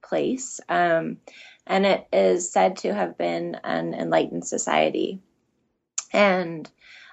place, 0.03 0.61
um, 0.69 1.19
and 1.67 1.85
it 1.85 2.07
is 2.13 2.51
said 2.51 2.77
to 2.79 2.95
have 2.95 3.19
been 3.19 3.57
an 3.65 3.93
enlightened 3.93 4.47
society. 4.47 5.21
And 6.13 6.71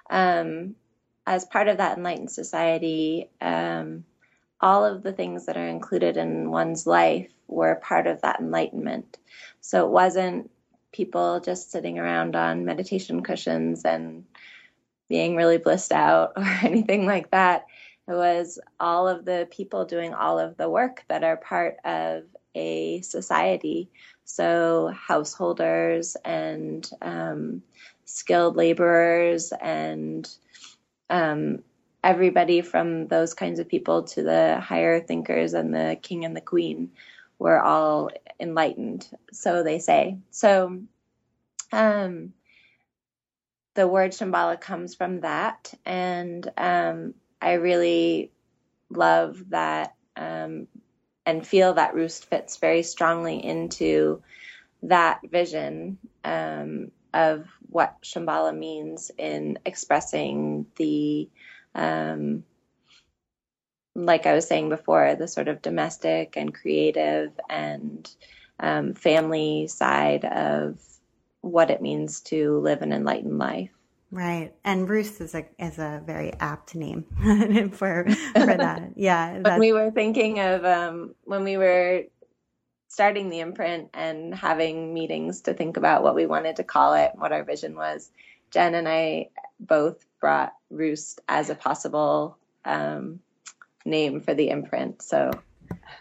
um, 0.10 0.76
as 1.26 1.46
part 1.46 1.68
of 1.68 1.78
that 1.78 1.98
enlightened 1.98 2.32
society, 2.32 3.30
um, 3.42 4.06
all 4.62 4.86
of 4.86 5.02
the 5.02 5.12
things 5.12 5.48
that 5.48 5.58
are 5.58 5.68
included 5.68 6.16
in 6.16 6.52
one's 6.52 6.86
life 6.86 7.33
were 7.48 7.76
part 7.76 8.08
of 8.08 8.22
that 8.22 8.40
enlightenment. 8.40 9.18
So 9.62 9.86
it 9.86 9.92
wasn't 9.92 10.50
people 10.92 11.40
just 11.40 11.72
sitting 11.72 12.00
around 12.00 12.36
on 12.36 12.66
meditation 12.66 13.24
cushions 13.24 13.84
and 13.84 14.26
being 15.10 15.36
really 15.36 15.58
blissed 15.58 15.92
out 15.92 16.34
or 16.38 16.46
anything 16.62 17.06
like 17.06 17.32
that. 17.32 17.66
It 18.08 18.14
was 18.14 18.60
all 18.80 19.08
of 19.08 19.26
the 19.26 19.48
people 19.52 19.86
doing 19.86 20.14
all 20.14 20.40
of 20.40 20.58
the 20.58 20.70
work 20.70 21.04
that 21.08 21.24
are 21.24 21.38
part 21.38 21.78
of 21.86 22.24
a 22.56 23.02
society. 23.02 23.90
So, 24.26 24.94
householders 24.96 26.16
and 26.24 26.90
um, 27.02 27.64
skilled 28.06 28.56
laborers 28.56 29.54
and 29.54 30.30
um, 31.10 31.64
everybody 32.04 32.62
from 32.62 33.08
those 33.08 33.34
kinds 33.34 33.60
of 33.60 33.70
people 33.70 34.04
to 34.04 34.24
the 34.24 34.60
higher 34.60 35.00
thinkers 35.00 35.54
and 35.54 35.74
the 35.74 35.98
king 36.02 36.26
and 36.26 36.36
the 36.36 36.42
queen 36.42 36.92
were 37.44 37.62
all 37.62 38.10
enlightened, 38.40 39.06
so 39.34 39.64
they 39.64 39.80
say. 39.80 40.18
So 40.32 40.80
um, 41.74 42.34
the 43.74 43.86
word 43.86 44.12
Shambhala 44.12 44.62
comes 44.62 44.96
from 44.96 45.20
that, 45.20 45.74
and 45.86 46.50
um, 46.58 47.16
I 47.42 47.54
really 47.56 48.32
love 48.90 49.50
that 49.50 49.94
um, 50.16 50.68
and 51.26 51.46
feel 51.46 51.74
that 51.74 51.96
Roost 51.96 52.28
fits 52.30 52.56
very 52.56 52.82
strongly 52.82 53.44
into 53.44 54.24
that 54.84 55.20
vision 55.30 55.98
um, 56.24 56.92
of 57.14 57.46
what 57.68 58.04
Shambhala 58.04 58.58
means 58.58 59.12
in 59.18 59.60
expressing 59.66 60.66
the 60.78 61.28
um, 61.76 62.46
like 63.96 64.26
I 64.26 64.34
was 64.34 64.48
saying 64.48 64.70
before, 64.70 65.16
the 65.16 65.28
sort 65.28 65.48
of 65.48 65.62
domestic 65.62 66.36
and 66.36 66.54
creative 66.54 67.32
and 67.50 68.10
um, 68.60 68.94
family 68.94 69.68
side 69.68 70.26
of 70.26 70.80
what 71.42 71.70
it 71.70 71.82
means 71.82 72.22
to 72.22 72.60
live 72.60 72.82
an 72.82 72.94
enlightened 72.94 73.38
life. 73.38 73.70
Right, 74.12 74.54
and 74.64 74.88
Roost 74.88 75.22
is 75.22 75.34
a 75.34 75.46
is 75.58 75.80
a 75.80 76.02
very 76.06 76.34
apt 76.34 76.76
name 76.76 77.06
for 77.74 78.08
for 78.36 78.46
that. 78.46 78.92
Yeah, 78.96 79.40
when 79.42 79.60
we 79.60 79.74
were 79.74 79.90
thinking 79.90 80.40
of 80.40 80.64
um, 80.66 81.16
when 81.24 81.44
we 81.44 81.58
were 81.58 82.04
starting 82.94 83.30
the 83.30 83.40
imprint 83.40 83.90
and 83.96 84.36
having 84.36 84.94
meetings 84.94 85.42
to 85.42 85.54
think 85.56 85.78
about 85.78 86.04
what 86.04 86.14
we 86.14 86.28
wanted 86.28 86.58
to 86.58 86.64
call 86.64 86.94
it, 86.94 87.12
what 87.16 87.32
our 87.32 87.44
vision 87.44 87.76
was. 87.76 88.12
Jen 88.52 88.76
and 88.76 88.88
I 88.88 89.30
both 89.60 90.06
brought 90.22 90.54
Roost 90.70 91.20
as 91.28 91.50
a 91.50 91.56
possible 91.56 92.38
um, 92.66 93.20
name 93.86 94.22
for 94.22 94.34
the 94.34 94.50
imprint. 94.50 95.02
So, 95.02 95.32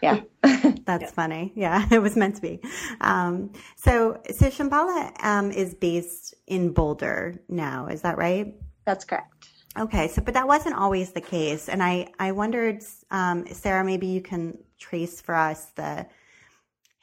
yeah. 0.01 0.21
That's 0.41 1.03
yeah. 1.03 1.11
funny. 1.11 1.51
Yeah, 1.55 1.87
it 1.91 1.99
was 1.99 2.15
meant 2.15 2.35
to 2.35 2.41
be. 2.41 2.59
Um, 3.01 3.53
so, 3.75 4.21
so 4.31 4.47
Shambhala 4.47 5.11
um, 5.23 5.51
is 5.51 5.73
based 5.73 6.35
in 6.47 6.73
Boulder 6.73 7.39
now. 7.47 7.87
Is 7.87 8.01
that 8.01 8.17
right? 8.17 8.53
That's 8.85 9.05
correct. 9.05 9.29
Okay, 9.77 10.07
so 10.07 10.21
but 10.21 10.35
that 10.35 10.47
wasn't 10.47 10.75
always 10.75 11.13
the 11.13 11.21
case, 11.21 11.67
and 11.67 11.81
I 11.81 12.11
I 12.19 12.31
wondered, 12.31 12.83
um, 13.09 13.47
Sara, 13.47 13.83
maybe 13.83 14.05
you 14.05 14.21
can 14.21 14.59
trace 14.77 15.19
for 15.19 15.33
us 15.33 15.71
the 15.71 16.05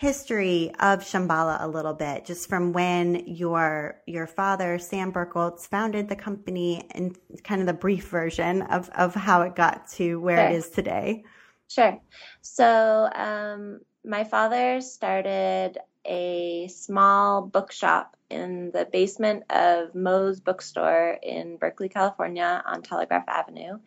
history 0.00 0.70
of 0.80 1.00
Shambhala 1.00 1.62
a 1.62 1.68
little 1.68 1.92
bit, 1.92 2.24
just 2.24 2.48
from 2.48 2.72
when 2.72 3.22
your 3.26 4.00
your 4.06 4.26
father 4.26 4.78
Sam 4.78 5.12
Bercholz 5.12 5.66
founded 5.66 6.08
the 6.08 6.16
company, 6.16 6.88
and 6.92 7.16
kind 7.44 7.60
of 7.60 7.66
the 7.66 7.74
brief 7.74 8.08
version 8.08 8.62
of 8.62 8.88
of 8.90 9.14
how 9.14 9.42
it 9.42 9.54
got 9.54 9.88
to 9.92 10.18
where 10.18 10.38
sure. 10.38 10.46
it 10.46 10.54
is 10.54 10.70
today. 10.70 11.24
Sure. 11.68 12.00
So 12.40 13.10
um, 13.14 13.80
my 14.04 14.24
father 14.24 14.80
started 14.80 15.76
a 16.06 16.66
small 16.68 17.42
bookshop 17.42 18.16
in 18.30 18.70
the 18.72 18.88
basement 18.90 19.44
of 19.50 19.94
Moe's 19.94 20.40
bookstore 20.40 21.18
in 21.22 21.58
Berkeley, 21.58 21.90
California, 21.90 22.62
on 22.64 22.80
Telegraph 22.80 23.28
Avenue, 23.28 23.78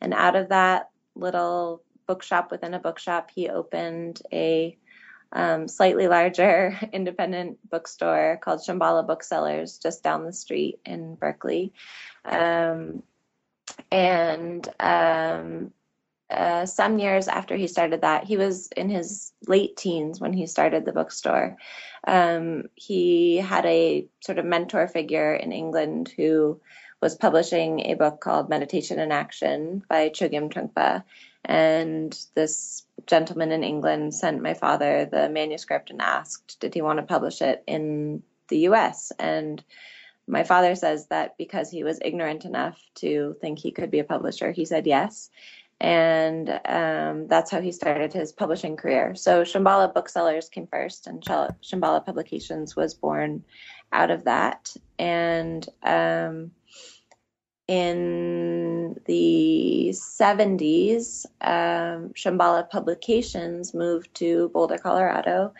and 0.00 0.12
out 0.14 0.34
of 0.34 0.48
that 0.48 0.90
little 1.14 1.84
bookshop 2.08 2.50
within 2.50 2.74
a 2.74 2.80
bookshop, 2.80 3.30
he 3.32 3.48
opened 3.48 4.20
a 4.32 4.76
um, 5.32 5.68
slightly 5.68 6.08
larger 6.08 6.78
independent 6.92 7.58
bookstore 7.70 8.38
called 8.42 8.60
Shambhala 8.60 9.06
Booksellers 9.06 9.78
just 9.78 10.02
down 10.02 10.24
the 10.24 10.32
street 10.32 10.80
in 10.84 11.14
Berkeley. 11.14 11.72
Um, 12.24 13.02
and 13.90 14.68
um, 14.80 15.72
uh, 16.30 16.66
some 16.66 16.98
years 16.98 17.28
after 17.28 17.56
he 17.56 17.66
started 17.66 18.02
that, 18.02 18.24
he 18.24 18.36
was 18.36 18.68
in 18.76 18.88
his 18.88 19.32
late 19.46 19.76
teens 19.76 20.20
when 20.20 20.32
he 20.32 20.46
started 20.46 20.84
the 20.84 20.92
bookstore. 20.92 21.56
Um, 22.06 22.64
he 22.74 23.36
had 23.36 23.66
a 23.66 24.06
sort 24.20 24.38
of 24.38 24.44
mentor 24.44 24.88
figure 24.88 25.34
in 25.34 25.52
England 25.52 26.12
who 26.16 26.60
was 27.02 27.16
publishing 27.16 27.80
a 27.80 27.94
book 27.94 28.20
called 28.20 28.48
Meditation 28.48 28.98
in 28.98 29.10
Action 29.10 29.82
by 29.88 30.10
Chogyam 30.10 30.52
Trungpa. 30.52 31.02
And 31.44 32.18
this 32.34 32.84
gentleman 33.06 33.52
in 33.52 33.64
England 33.64 34.14
sent 34.14 34.42
my 34.42 34.54
father 34.54 35.06
the 35.06 35.28
manuscript 35.28 35.90
and 35.90 36.00
asked, 36.00 36.60
did 36.60 36.74
he 36.74 36.82
want 36.82 36.98
to 36.98 37.04
publish 37.04 37.40
it 37.42 37.64
in 37.66 38.22
the 38.48 38.68
US? 38.68 39.12
And 39.18 39.62
my 40.26 40.44
father 40.44 40.74
says 40.74 41.06
that 41.08 41.36
because 41.38 41.70
he 41.70 41.82
was 41.82 41.98
ignorant 42.02 42.44
enough 42.44 42.80
to 42.96 43.36
think 43.40 43.58
he 43.58 43.72
could 43.72 43.90
be 43.90 43.98
a 43.98 44.04
publisher, 44.04 44.52
he 44.52 44.64
said 44.64 44.86
yes. 44.86 45.30
And 45.80 46.60
um, 46.66 47.26
that's 47.26 47.50
how 47.50 47.62
he 47.62 47.72
started 47.72 48.12
his 48.12 48.32
publishing 48.32 48.76
career. 48.76 49.14
So 49.14 49.42
Shambhala 49.42 49.94
Booksellers 49.94 50.50
came 50.50 50.66
first, 50.66 51.06
and 51.06 51.22
Shambhala 51.22 52.04
Publications 52.04 52.76
was 52.76 52.92
born 52.92 53.44
out 53.90 54.10
of 54.10 54.24
that. 54.24 54.76
And 54.98 55.66
um, 55.82 56.50
in 57.70 59.00
the 59.06 59.90
70s, 59.92 61.24
um, 61.40 62.12
Shambhala 62.14 62.68
Publications 62.68 63.72
moved 63.72 64.12
to 64.16 64.48
Boulder, 64.48 64.76
Colorado, 64.76 65.54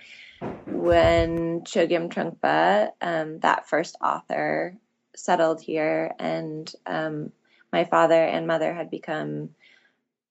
when 0.66 1.60
Chogyam 1.60 2.12
Trungpa, 2.12 2.90
um, 3.00 3.38
that 3.40 3.68
first 3.68 3.94
author, 4.02 4.76
settled 5.14 5.62
here, 5.62 6.12
and 6.18 6.74
um, 6.84 7.30
my 7.72 7.84
father 7.84 8.24
and 8.24 8.44
mother 8.44 8.74
had 8.74 8.90
become 8.90 9.50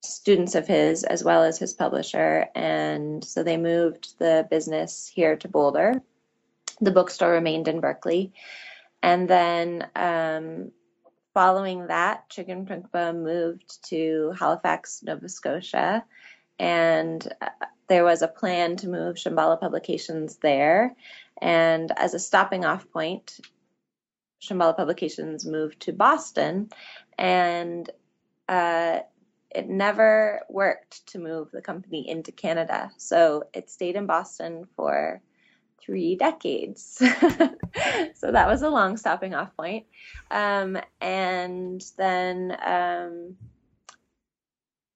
students 0.03 0.55
of 0.55 0.67
his 0.67 1.05
as 1.05 1.23
well 1.23 1.43
as 1.43 1.57
his 1.57 1.73
publisher, 1.73 2.47
and 2.55 3.23
so 3.23 3.41
they 3.41 3.55
moved 3.55 4.19
the 4.19 4.45
business 4.49 5.07
here 5.07 5.37
to 5.37 5.47
Boulder. 5.47 6.01
The 6.81 6.91
bookstore 6.91 7.31
remained 7.31 7.69
in 7.69 7.79
Berkeley, 7.79 8.33
and 9.01 9.29
then 9.29 9.87
um, 9.95 10.71
following 11.33 11.87
that, 11.87 12.29
Trungpa 12.29 13.15
moved 13.15 13.83
to 13.89 14.33
Halifax, 14.37 15.01
Nova 15.03 15.29
Scotia, 15.29 16.03
and 16.57 17.25
uh, 17.41 17.49
there 17.87 18.03
was 18.03 18.21
a 18.21 18.27
plan 18.27 18.75
to 18.77 18.87
move 18.87 19.15
Shambhala 19.15 19.59
Publications 19.59 20.37
there. 20.37 20.95
And 21.41 21.91
as 21.97 22.13
a 22.13 22.19
stopping 22.19 22.65
off 22.65 22.89
point, 22.91 23.39
Shambhala 24.41 24.75
Publications 24.75 25.45
moved 25.45 25.81
to 25.81 25.93
Boston, 25.93 26.69
and 27.17 27.89
uh, 28.47 28.99
it 29.49 29.67
never 29.67 30.41
worked 30.49 31.07
to 31.07 31.19
move 31.19 31.51
the 31.51 31.61
company 31.61 32.07
into 32.07 32.31
Canada. 32.31 32.91
So 32.97 33.43
it 33.53 33.69
stayed 33.69 33.95
in 33.95 34.05
Boston 34.05 34.67
for 34.75 35.21
three 35.89 36.15
decades. 36.15 36.83
so 38.15 38.31
that 38.31 38.47
was 38.47 38.61
a 38.61 38.69
long 38.69 38.95
stopping 38.95 39.33
off 39.33 39.55
point. 39.57 39.87
Um, 40.29 40.77
and 41.01 41.83
then 41.97 42.55
um, 42.63 43.35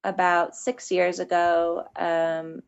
about 0.03 0.55
six 0.55 0.91
years 0.91 1.17
ago, 1.17 1.87
um, 1.95 2.61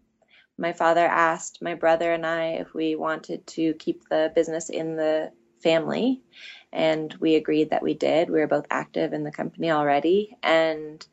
my 0.58 0.74
father 0.74 1.05
asked 1.05 1.62
my 1.62 1.75
brother 1.75 2.12
and 2.13 2.25
I 2.25 2.46
if 2.53 2.74
we 2.74 2.96
wanted 2.96 3.46
to 3.48 3.75
keep 3.75 4.10
the 4.10 4.32
business 4.34 4.70
in 4.70 4.96
the 4.96 5.32
family. 5.62 6.24
And 6.74 7.13
we 7.20 7.36
agreed 7.36 7.70
that 7.70 7.84
we 7.84 7.94
did. 7.94 8.32
We 8.32 8.39
were 8.39 8.48
both 8.48 8.65
active 8.72 9.13
in 9.13 9.24
the 9.24 9.32
company 9.32 9.70
already. 9.70 10.36
And 10.41 11.05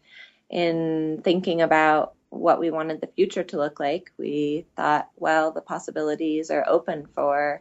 in 0.49 1.21
thinking 1.23 1.61
about 1.61 2.15
what 2.33 2.59
we 2.59 2.71
wanted 2.71 3.01
the 3.01 3.07
future 3.07 3.45
to 3.45 3.59
look 3.59 3.79
like, 3.79 4.11
we 4.17 4.67
thought, 4.75 5.09
well, 5.17 5.53
the 5.53 5.61
possibilities 5.61 6.51
are 6.51 6.65
open 6.67 7.07
for 7.15 7.61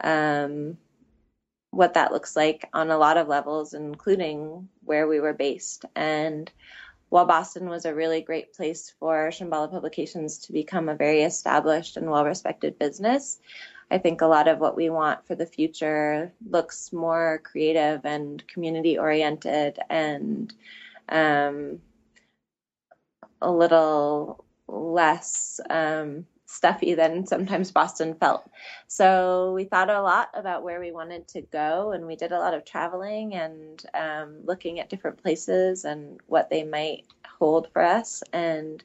um, 0.00 0.76
what 1.70 1.94
that 1.94 2.12
looks 2.12 2.34
like 2.34 2.68
on 2.74 2.90
a 2.90 2.98
lot 2.98 3.16
of 3.16 3.28
levels, 3.28 3.72
including 3.72 4.68
where 4.84 5.06
we 5.06 5.20
were 5.20 5.32
based. 5.32 5.84
And 5.94 6.50
while 7.08 7.24
Boston 7.24 7.68
was 7.68 7.84
a 7.84 7.94
really 7.94 8.20
great 8.20 8.52
place 8.52 8.92
for 8.98 9.28
Shambhala 9.28 9.70
Publications 9.70 10.38
to 10.38 10.52
become 10.52 10.88
a 10.88 10.96
very 10.96 11.22
established 11.22 11.96
and 11.96 12.10
well 12.10 12.24
respected 12.24 12.80
business, 12.80 13.38
I 13.92 13.98
think 13.98 14.22
a 14.22 14.26
lot 14.26 14.48
of 14.48 14.58
what 14.58 14.76
we 14.76 14.90
want 14.90 15.24
for 15.24 15.36
the 15.36 15.46
future 15.46 16.32
looks 16.48 16.92
more 16.92 17.40
creative 17.44 18.04
and 18.04 18.46
community 18.48 18.98
oriented 18.98 19.78
and 19.88 20.52
um, 21.08 21.80
a 23.42 23.50
little 23.50 24.44
less 24.68 25.60
um, 25.68 26.26
stuffy 26.46 26.94
than 26.94 27.26
sometimes 27.26 27.70
Boston 27.70 28.14
felt. 28.14 28.48
So 28.88 29.52
we 29.54 29.64
thought 29.64 29.90
a 29.90 30.02
lot 30.02 30.30
about 30.34 30.62
where 30.62 30.80
we 30.80 30.92
wanted 30.92 31.28
to 31.28 31.42
go, 31.42 31.92
and 31.92 32.06
we 32.06 32.16
did 32.16 32.32
a 32.32 32.38
lot 32.38 32.54
of 32.54 32.64
traveling 32.64 33.34
and 33.34 33.82
um, 33.94 34.38
looking 34.44 34.80
at 34.80 34.90
different 34.90 35.22
places 35.22 35.84
and 35.84 36.20
what 36.26 36.50
they 36.50 36.64
might 36.64 37.04
hold 37.38 37.68
for 37.72 37.82
us. 37.82 38.22
And 38.32 38.82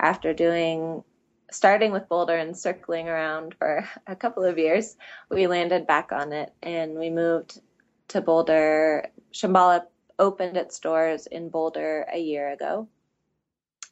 after 0.00 0.32
doing 0.32 1.04
starting 1.50 1.92
with 1.92 2.08
Boulder 2.08 2.36
and 2.36 2.56
circling 2.56 3.08
around 3.08 3.54
for 3.58 3.88
a 4.06 4.16
couple 4.16 4.44
of 4.44 4.58
years, 4.58 4.96
we 5.30 5.46
landed 5.46 5.86
back 5.86 6.12
on 6.12 6.32
it 6.32 6.52
and 6.62 6.98
we 6.98 7.10
moved 7.10 7.60
to 8.08 8.20
Boulder. 8.20 9.10
Shambhala 9.32 9.82
opened 10.18 10.56
its 10.56 10.78
doors 10.78 11.26
in 11.26 11.48
Boulder 11.48 12.06
a 12.12 12.18
year 12.18 12.50
ago. 12.50 12.88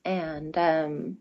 And 0.04 0.56
um, 0.56 1.18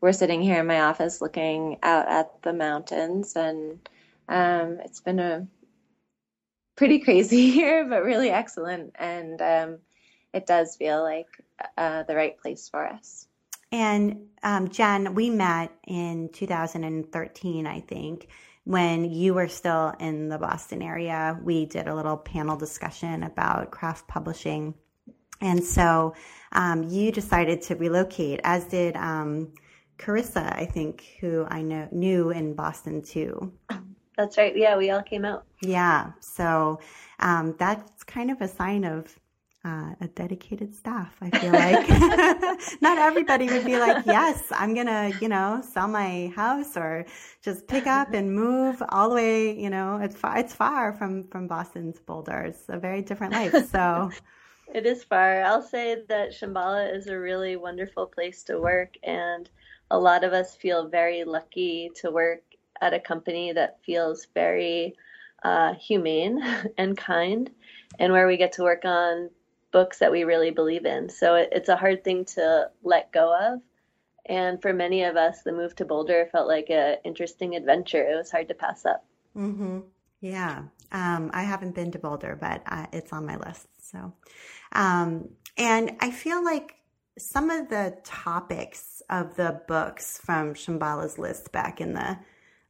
we're 0.00 0.12
sitting 0.12 0.42
here 0.42 0.60
in 0.60 0.66
my 0.66 0.80
office 0.82 1.20
looking 1.20 1.78
out 1.82 2.08
at 2.08 2.42
the 2.42 2.52
mountains, 2.52 3.36
and 3.36 3.88
um, 4.28 4.78
it's 4.84 5.00
been 5.00 5.18
a 5.18 5.46
pretty 6.76 6.98
crazy 7.00 7.36
year, 7.56 7.86
but 7.88 8.04
really 8.04 8.30
excellent. 8.30 8.92
And 8.98 9.40
um, 9.40 9.78
it 10.32 10.46
does 10.46 10.76
feel 10.76 11.02
like 11.02 11.28
uh, 11.78 12.02
the 12.02 12.16
right 12.16 12.38
place 12.38 12.68
for 12.68 12.86
us. 12.86 13.26
And 13.72 14.26
um, 14.42 14.68
Jen, 14.68 15.14
we 15.14 15.30
met 15.30 15.72
in 15.86 16.28
2013, 16.32 17.66
I 17.66 17.80
think, 17.80 18.28
when 18.64 19.04
you 19.10 19.34
were 19.34 19.48
still 19.48 19.94
in 19.98 20.28
the 20.28 20.38
Boston 20.38 20.82
area. 20.82 21.38
We 21.42 21.66
did 21.66 21.88
a 21.88 21.94
little 21.94 22.16
panel 22.16 22.56
discussion 22.56 23.22
about 23.22 23.70
craft 23.70 24.06
publishing. 24.06 24.74
And 25.44 25.62
so 25.62 26.14
um, 26.52 26.82
you 26.84 27.12
decided 27.12 27.60
to 27.62 27.76
relocate, 27.76 28.40
as 28.44 28.64
did 28.64 28.96
um, 28.96 29.52
Carissa, 29.98 30.56
I 30.56 30.64
think, 30.64 31.04
who 31.20 31.46
I 31.48 31.62
know 31.62 31.86
knew 31.92 32.30
in 32.30 32.54
Boston 32.54 33.02
too. 33.02 33.52
That's 34.16 34.38
right. 34.38 34.56
Yeah, 34.56 34.76
we 34.76 34.90
all 34.90 35.02
came 35.02 35.24
out. 35.24 35.44
Yeah. 35.60 36.12
So 36.20 36.80
um, 37.20 37.54
that's 37.58 38.04
kind 38.04 38.30
of 38.30 38.40
a 38.40 38.48
sign 38.48 38.84
of 38.84 39.18
uh, 39.66 39.94
a 40.00 40.08
dedicated 40.14 40.74
staff. 40.74 41.16
I 41.20 41.30
feel 41.38 41.52
like 41.52 41.88
not 42.80 42.96
everybody 42.98 43.46
would 43.46 43.64
be 43.64 43.76
like, 43.78 44.06
"Yes, 44.06 44.44
I'm 44.50 44.74
gonna, 44.74 45.12
you 45.20 45.28
know, 45.28 45.62
sell 45.72 45.88
my 45.88 46.32
house 46.34 46.76
or 46.76 47.04
just 47.42 47.66
pick 47.66 47.86
up 47.86 48.14
and 48.14 48.34
move 48.34 48.82
all 48.90 49.10
the 49.10 49.14
way." 49.16 49.58
You 49.58 49.68
know, 49.68 49.98
it's 49.98 50.16
far. 50.16 50.38
It's 50.38 50.54
far 50.54 50.92
from 50.92 51.24
from 51.28 51.48
Boston 51.48 51.92
to 51.92 52.00
Boulder. 52.02 52.40
It's 52.48 52.64
a 52.68 52.78
very 52.78 53.02
different 53.02 53.34
life. 53.34 53.52
So. 53.70 54.10
It 54.72 54.86
is 54.86 55.04
far. 55.04 55.42
I'll 55.42 55.62
say 55.62 56.02
that 56.08 56.30
Shambhala 56.30 56.94
is 56.94 57.06
a 57.06 57.18
really 57.18 57.56
wonderful 57.56 58.06
place 58.06 58.42
to 58.44 58.58
work, 58.58 58.94
and 59.02 59.48
a 59.90 59.98
lot 59.98 60.24
of 60.24 60.32
us 60.32 60.56
feel 60.56 60.88
very 60.88 61.24
lucky 61.24 61.90
to 61.96 62.10
work 62.10 62.42
at 62.80 62.94
a 62.94 63.00
company 63.00 63.52
that 63.52 63.78
feels 63.84 64.26
very 64.34 64.94
uh, 65.42 65.74
humane 65.74 66.42
and 66.78 66.96
kind, 66.96 67.50
and 67.98 68.12
where 68.12 68.26
we 68.26 68.36
get 68.36 68.52
to 68.52 68.62
work 68.62 68.84
on 68.84 69.30
books 69.72 69.98
that 69.98 70.12
we 70.12 70.24
really 70.24 70.50
believe 70.50 70.86
in. 70.86 71.08
So 71.08 71.34
it, 71.34 71.48
it's 71.52 71.68
a 71.68 71.76
hard 71.76 72.04
thing 72.04 72.24
to 72.36 72.70
let 72.82 73.12
go 73.12 73.34
of. 73.36 73.60
And 74.26 74.62
for 74.62 74.72
many 74.72 75.02
of 75.02 75.16
us, 75.16 75.42
the 75.42 75.52
move 75.52 75.74
to 75.76 75.84
Boulder 75.84 76.28
felt 76.32 76.48
like 76.48 76.70
an 76.70 76.96
interesting 77.04 77.56
adventure. 77.56 78.02
It 78.02 78.16
was 78.16 78.30
hard 78.30 78.48
to 78.48 78.54
pass 78.54 78.86
up. 78.86 79.04
Mm-hmm. 79.36 79.80
Yeah. 80.20 80.62
Um, 80.92 81.30
I 81.32 81.42
haven't 81.42 81.74
been 81.74 81.92
to 81.92 81.98
Boulder, 81.98 82.36
but 82.40 82.62
uh, 82.66 82.86
it's 82.92 83.12
on 83.12 83.26
my 83.26 83.36
list. 83.36 83.66
So, 83.80 84.12
um, 84.72 85.28
and 85.56 85.92
I 86.00 86.10
feel 86.10 86.44
like 86.44 86.76
some 87.18 87.50
of 87.50 87.68
the 87.68 87.96
topics 88.04 89.02
of 89.08 89.36
the 89.36 89.60
books 89.68 90.18
from 90.18 90.54
Shambhala's 90.54 91.18
list 91.18 91.52
back 91.52 91.80
in 91.80 91.94
the 91.94 92.18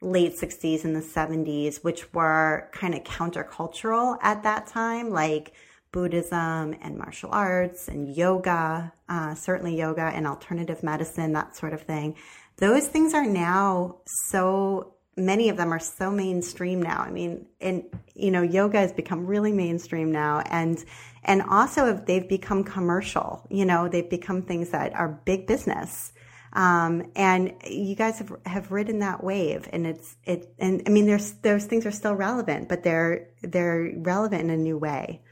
late 0.01 0.39
60s 0.39 0.85
and 0.85 0.95
the 0.95 1.01
70s, 1.01 1.83
which 1.83 2.13
were 2.13 2.69
kind 2.73 2.95
of 2.95 3.05
countercultural 3.05 4.19
at 4.23 4.43
that 4.43 4.67
time, 4.67 5.11
like 5.11 5.55
Buddhism 5.93 6.75
and 6.83 6.99
martial 6.99 7.31
arts 7.33 7.89
and 7.89 8.15
yoga, 8.15 8.93
uh, 9.09 9.35
certainly 9.35 9.79
yoga 9.79 10.03
and 10.03 10.27
alternative 10.27 10.83
medicine, 10.83 11.33
that 11.33 11.57
sort 11.57 11.73
of 11.73 11.83
thing. 11.83 12.17
Those 12.57 12.87
things 12.87 13.15
are 13.15 13.25
now 13.25 13.99
so 14.29 14.94
many 15.17 15.49
of 15.49 15.57
them 15.57 15.73
are 15.73 15.79
so 15.79 16.11
mainstream 16.11 16.83
now. 16.83 17.01
I 17.01 17.11
mean, 17.11 17.47
and 17.61 17.85
you 18.15 18.31
know, 18.31 18.43
yoga 18.43 18.79
has 18.79 18.93
become 18.93 19.27
really 19.27 19.53
mainstream 19.53 20.13
now, 20.13 20.41
and 20.41 20.83
and 21.23 21.43
also 21.43 21.95
they've 21.95 22.29
become 22.29 22.65
commercial. 22.65 23.47
You 23.51 23.65
know, 23.65 23.89
they've 23.89 24.09
become 24.09 24.43
things 24.43 24.71
that 24.71 24.95
are 24.95 25.21
big 25.25 25.47
business. 25.47 26.13
Um, 26.53 27.11
and 27.17 27.53
you 27.69 27.97
guys 27.97 28.19
have 28.19 28.33
have 28.47 28.71
ridden 28.71 29.01
that 29.01 29.25
wave, 29.25 29.69
and 29.73 29.87
it's 29.87 30.17
it. 30.25 30.55
And 30.59 30.83
I 30.87 30.91
mean, 30.91 31.07
there's 31.07 31.33
those 31.35 31.65
things 31.65 31.85
are 31.87 31.91
still 31.91 32.15
relevant, 32.15 32.69
but 32.69 32.83
they're 32.85 33.31
they're 33.43 33.93
relevant 33.97 34.43
in 34.43 34.51
a 34.51 34.57
new 34.57 34.79
way. 34.79 35.23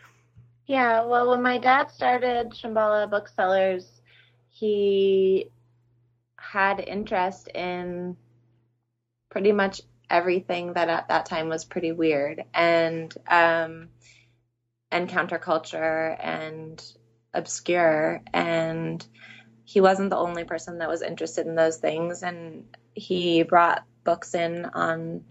Yeah. 0.67 1.05
Well, 1.05 1.31
when 1.31 1.43
my 1.43 1.59
dad 1.59 1.91
started 1.91 2.51
Shambhala 2.51 3.09
Booksellers, 3.11 4.01
he 4.49 5.51
had 6.37 6.81
interest 6.81 7.49
in 7.49 8.17
pretty 9.33 9.51
much 9.51 9.81
everything 10.11 10.75
that 10.75 10.91
at 10.91 11.09
that 11.09 11.25
time 11.25 11.49
was 11.49 11.65
pretty 11.65 11.91
weird. 11.91 12.45
And 12.53 13.13
um, 13.27 13.89
and 14.91 15.09
counterculture 15.09 16.17
and 16.23 16.85
obscure. 17.33 18.21
And 18.33 19.05
he 19.65 19.81
wasn't 19.81 20.11
the 20.11 20.19
only 20.19 20.45
person 20.45 20.79
that 20.79 20.89
was 20.89 21.01
interested 21.01 21.47
in 21.47 21.55
those 21.55 21.79
things. 21.79 22.23
And 22.23 22.77
he 22.95 23.43
brought 23.43 23.85
books 24.05 24.35
in 24.35 24.67
on 24.67 25.25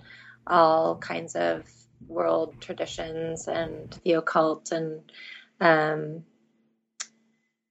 all 0.47 0.97
kinds 0.97 1.35
of 1.35 1.63
world 2.07 2.55
traditions 2.59 3.47
and 3.47 3.95
the 4.03 4.13
occult. 4.13 4.71
And 4.71 5.11
um, 5.59 6.23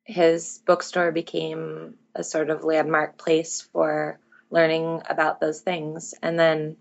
his 0.04 0.60
bookstore 0.64 1.10
became 1.10 1.96
a 2.14 2.22
sort 2.22 2.50
of 2.50 2.62
landmark 2.62 3.18
place 3.18 3.68
for 3.72 4.20
learning 4.50 5.02
about 5.08 5.40
those 5.40 5.60
things 5.60 6.14
and 6.22 6.38
then 6.38 6.76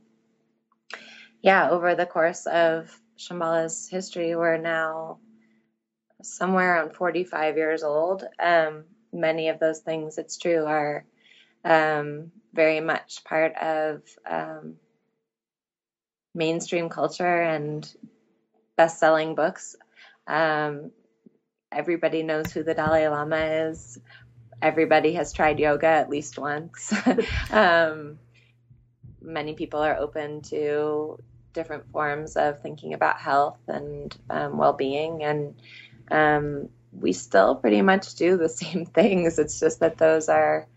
yeah 1.41 1.69
over 1.69 1.95
the 1.95 2.05
course 2.05 2.45
of 2.47 2.89
shambhala's 3.17 3.87
history 3.89 4.35
we're 4.35 4.57
now 4.57 5.19
somewhere 6.21 6.75
around 6.75 6.95
45 6.95 7.57
years 7.57 7.83
old 7.83 8.23
um, 8.39 8.83
many 9.13 9.49
of 9.49 9.59
those 9.59 9.79
things 9.79 10.17
it's 10.17 10.37
true 10.37 10.65
are 10.65 11.05
um, 11.63 12.31
very 12.53 12.79
much 12.79 13.23
part 13.23 13.55
of 13.55 14.01
um, 14.29 14.75
mainstream 16.33 16.89
culture 16.89 17.41
and 17.41 17.91
best-selling 18.77 19.35
books. 19.35 19.75
Um, 20.27 20.91
everybody 21.71 22.23
knows 22.23 22.51
who 22.51 22.63
the 22.63 22.73
Dalai 22.73 23.07
Lama 23.07 23.69
is. 23.69 23.99
Everybody 24.61 25.13
has 25.13 25.33
tried 25.33 25.59
yoga 25.59 25.87
at 25.87 26.09
least 26.09 26.37
once. 26.37 26.93
um, 27.51 28.19
many 29.21 29.53
people 29.53 29.81
are 29.81 29.97
open 29.97 30.41
to 30.43 31.17
different 31.53 31.91
forms 31.91 32.35
of 32.35 32.61
thinking 32.61 32.93
about 32.93 33.19
health 33.19 33.59
and 33.67 34.15
um, 34.29 34.57
well-being, 34.57 35.23
and 35.23 35.55
um, 36.11 36.69
we 36.91 37.13
still 37.13 37.55
pretty 37.55 37.81
much 37.81 38.15
do 38.15 38.37
the 38.37 38.49
same 38.63 38.85
things. 38.85 39.39
It's 39.39 39.59
just 39.59 39.79
that 39.79 39.97
those 39.97 40.29
are 40.29 40.67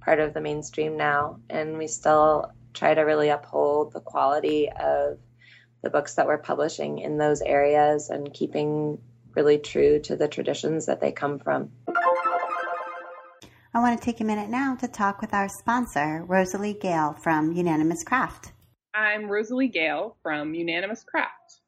part 0.00 0.20
of 0.20 0.34
the 0.34 0.40
mainstream 0.40 0.96
now, 0.96 1.40
and 1.48 1.78
we 1.78 1.86
still 1.86 2.52
try 2.74 2.92
to 2.92 3.02
really 3.02 3.28
uphold 3.28 3.92
the 3.92 4.00
quality 4.00 4.68
of 4.68 5.18
the 5.82 5.90
books 5.90 6.14
that 6.14 6.26
we're 6.26 6.38
publishing 6.38 6.98
in 6.98 7.18
those 7.18 7.40
areas 7.40 8.10
and 8.10 8.32
keeping 8.32 8.98
really 9.34 9.58
true 9.58 9.98
to 10.00 10.16
the 10.16 10.28
traditions 10.28 10.86
that 10.86 11.00
they 11.00 11.12
come 11.12 11.38
from. 11.38 11.70
I 13.76 13.80
want 13.80 14.00
to 14.00 14.04
take 14.04 14.20
a 14.20 14.24
minute 14.24 14.50
now 14.50 14.76
to 14.76 14.86
talk 14.86 15.20
with 15.20 15.34
our 15.34 15.48
sponsor, 15.48 16.24
Rosalie 16.28 16.78
Gale 16.80 17.12
from 17.20 17.50
Unanimous 17.50 18.04
Craft. 18.04 18.52
I'm 18.94 19.28
Rosalie 19.28 19.66
Gale 19.66 20.16
from 20.22 20.54
Unanimous 20.54 21.02
Craft. 21.02 21.58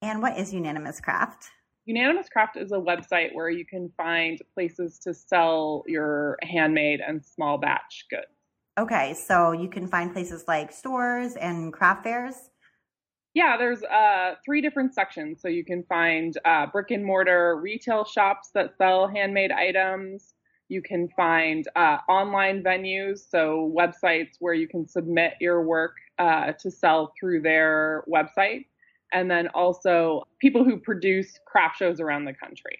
And 0.00 0.22
what 0.22 0.38
is 0.38 0.54
Unanimous 0.54 1.00
Craft? 1.00 1.50
Unanimous 1.84 2.28
Craft 2.28 2.58
is 2.58 2.70
a 2.70 2.76
website 2.76 3.34
where 3.34 3.50
you 3.50 3.66
can 3.66 3.90
find 3.96 4.40
places 4.54 5.00
to 5.00 5.12
sell 5.12 5.82
your 5.88 6.38
handmade 6.42 7.00
and 7.04 7.24
small 7.24 7.58
batch 7.58 8.04
goods. 8.08 8.26
Okay, 8.78 9.12
so 9.14 9.50
you 9.50 9.68
can 9.68 9.88
find 9.88 10.12
places 10.12 10.44
like 10.46 10.70
stores 10.70 11.34
and 11.34 11.72
craft 11.72 12.04
fairs? 12.04 12.50
Yeah, 13.34 13.56
there's 13.56 13.82
uh, 13.82 14.36
three 14.44 14.60
different 14.60 14.94
sections. 14.94 15.42
So 15.42 15.48
you 15.48 15.64
can 15.64 15.82
find 15.88 16.38
uh, 16.44 16.66
brick 16.66 16.92
and 16.92 17.04
mortar 17.04 17.56
retail 17.60 18.04
shops 18.04 18.50
that 18.54 18.76
sell 18.78 19.08
handmade 19.08 19.50
items. 19.50 20.34
You 20.68 20.82
can 20.82 21.08
find 21.08 21.66
uh, 21.76 21.98
online 22.08 22.62
venues, 22.62 23.28
so 23.28 23.72
websites 23.74 24.36
where 24.38 24.54
you 24.54 24.68
can 24.68 24.86
submit 24.86 25.34
your 25.40 25.62
work 25.62 25.96
uh, 26.18 26.52
to 26.60 26.70
sell 26.70 27.12
through 27.18 27.42
their 27.42 28.04
website 28.08 28.66
and 29.12 29.30
then 29.30 29.48
also 29.48 30.22
people 30.40 30.64
who 30.64 30.76
produce 30.76 31.38
craft 31.46 31.78
shows 31.78 32.00
around 32.00 32.24
the 32.26 32.34
country. 32.34 32.78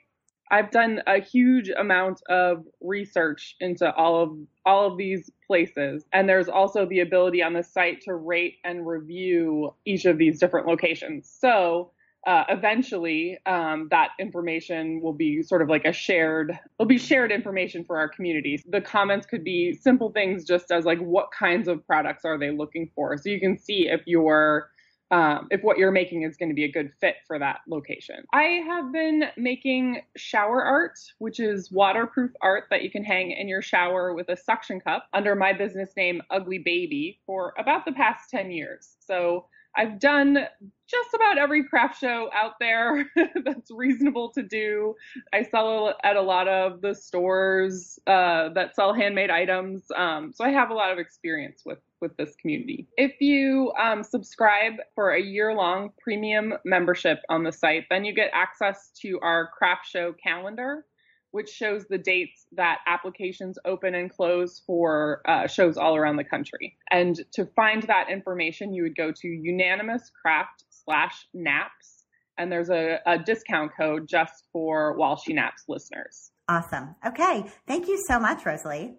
I've 0.51 0.71
done 0.71 1.03
a 1.07 1.21
huge 1.21 1.69
amount 1.69 2.23
of 2.29 2.65
research 2.81 3.57
into 3.61 3.95
all 3.95 4.23
of 4.23 4.37
all 4.65 4.91
of 4.91 4.97
these 4.97 5.31
places 5.47 6.05
and 6.13 6.29
there's 6.29 6.49
also 6.49 6.87
the 6.87 7.01
ability 7.01 7.43
on 7.43 7.53
the 7.53 7.63
site 7.63 8.01
to 8.03 8.15
rate 8.15 8.57
and 8.65 8.87
review 8.87 9.75
each 9.85 10.07
of 10.07 10.17
these 10.17 10.39
different 10.39 10.67
locations. 10.67 11.29
So 11.29 11.91
uh, 12.27 12.45
eventually 12.49 13.39
um, 13.47 13.89
that 13.91 14.11
information 14.19 15.01
will 15.01 15.13
be 15.13 15.43
sort 15.43 15.63
of 15.63 15.69
like 15.69 15.85
a 15.85 15.93
shared 15.93 16.59
will 16.79 16.87
be 16.87 16.99
shared 16.99 17.31
information 17.33 17.85
for 17.85 17.97
our 17.97 18.09
communities 18.09 18.63
the 18.69 18.81
comments 18.81 19.27
could 19.27 19.45
be 19.45 19.73
simple 19.73 20.11
things 20.11 20.45
just 20.45 20.71
as 20.71 20.85
like 20.85 20.99
what 20.99 21.29
kinds 21.31 21.69
of 21.69 21.87
products 21.87 22.25
are 22.25 22.39
they 22.39 22.51
looking 22.51 22.91
for 22.95 23.17
so 23.17 23.29
you 23.29 23.41
can 23.41 23.57
see 23.57 23.89
if 23.89 24.01
you're 24.07 24.71
um, 25.11 25.49
if 25.51 25.63
what 25.63 25.79
you're 25.79 25.91
making 25.91 26.23
is 26.23 26.37
going 26.37 26.51
to 26.51 26.55
be 26.55 26.65
a 26.65 26.71
good 26.71 26.93
fit 27.01 27.17
for 27.27 27.39
that 27.39 27.61
location. 27.67 28.25
I 28.33 28.63
have 28.67 28.93
been 28.93 29.25
making 29.37 30.03
shower 30.17 30.63
art, 30.63 30.99
which 31.19 31.41
is 31.41 31.73
waterproof 31.73 32.31
art 32.43 32.65
that 32.71 32.83
you 32.83 32.91
can 32.91 33.05
hang 33.05 33.31
in 33.31 33.49
your 33.49 33.63
shower 33.63 34.13
with 34.13 34.29
a 34.29 34.37
suction 34.37 34.81
cup 34.81 35.09
under 35.15 35.35
my 35.35 35.53
business 35.53 35.91
name 35.97 36.21
Ugly 36.31 36.59
Baby 36.59 37.21
for 37.25 37.55
about 37.59 37.87
the 37.87 37.93
past 37.93 38.29
10 38.31 38.51
years. 38.51 38.97
So 39.01 39.47
I've 39.77 39.99
done 39.99 40.47
just 40.89 41.15
about 41.15 41.39
every 41.39 41.65
craft 41.65 42.01
show 42.01 42.31
out 42.35 42.55
there 42.61 43.07
that's 43.45 43.71
reasonable 43.71 44.31
to 44.33 44.43
do. 44.43 44.95
I 45.33 45.43
sell 45.43 45.95
at 46.03 46.17
a 46.17 46.23
lot 46.23 46.49
of 46.49 46.81
the 46.81 46.95
stores 46.95 47.99
uh, 48.07 48.51
that 48.55 48.75
sell 48.75 48.95
handmade 48.95 49.31
items, 49.31 49.85
um, 49.97 50.33
so 50.35 50.45
I 50.45 50.51
have 50.51 50.71
a 50.71 50.75
lot 50.75 50.93
of 50.93 50.99
experience 50.99 51.63
with 51.65 51.79
with 52.01 52.17
this 52.17 52.37
community. 52.41 52.87
If 52.97 53.21
you 53.21 53.73
um, 53.73 54.05
subscribe 54.05 54.75
for 54.95 55.11
a 55.11 55.21
year 55.21 55.53
long 55.53 55.91
premium 56.01 56.55
membership 56.65 57.19
on 57.29 57.43
the 57.43 57.51
site, 57.51 57.87
then 57.91 58.05
you 58.05 58.15
get 58.15 58.31
access 58.33 58.91
to 59.03 59.19
our 59.21 59.49
craft 59.59 59.87
show 59.87 60.15
calendar 60.23 60.85
which 61.31 61.51
shows 61.51 61.85
the 61.87 61.99
dates 61.99 62.47
that 62.53 62.79
applications 62.87 63.59
open 63.65 63.95
and 63.95 64.11
close 64.11 64.63
for 64.67 65.21
uh, 65.27 65.47
shows 65.47 65.77
all 65.77 65.95
around 65.95 66.17
the 66.17 66.25
country. 66.25 66.77
And 66.91 67.21
to 67.33 67.47
find 67.47 67.83
that 67.85 68.11
information, 68.11 68.73
you 68.73 68.83
would 68.83 68.97
go 68.97 69.13
to 69.13 69.29
unanimous 69.29 70.11
craft 70.23 70.65
slash 70.89 71.27
naps, 71.35 72.05
and 72.39 72.51
there's 72.51 72.71
a, 72.71 73.01
a 73.05 73.19
discount 73.19 73.73
code 73.77 74.09
just 74.09 74.45
for 74.53 74.97
While 74.97 75.17
She 75.17 75.35
Naps 75.35 75.65
listeners. 75.69 76.31
Awesome. 76.49 76.95
Okay. 77.07 77.45
Thank 77.67 77.89
you 77.89 78.03
so 78.09 78.19
much, 78.19 78.47
Rosalie. 78.47 78.95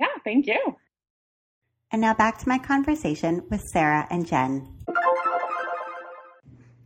Yeah, 0.00 0.06
thank 0.24 0.46
you. 0.46 0.76
And 1.92 2.00
now 2.00 2.14
back 2.14 2.38
to 2.38 2.48
my 2.48 2.58
conversation 2.58 3.42
with 3.50 3.62
Sara 3.72 4.06
and 4.10 4.26
Jen. 4.26 4.74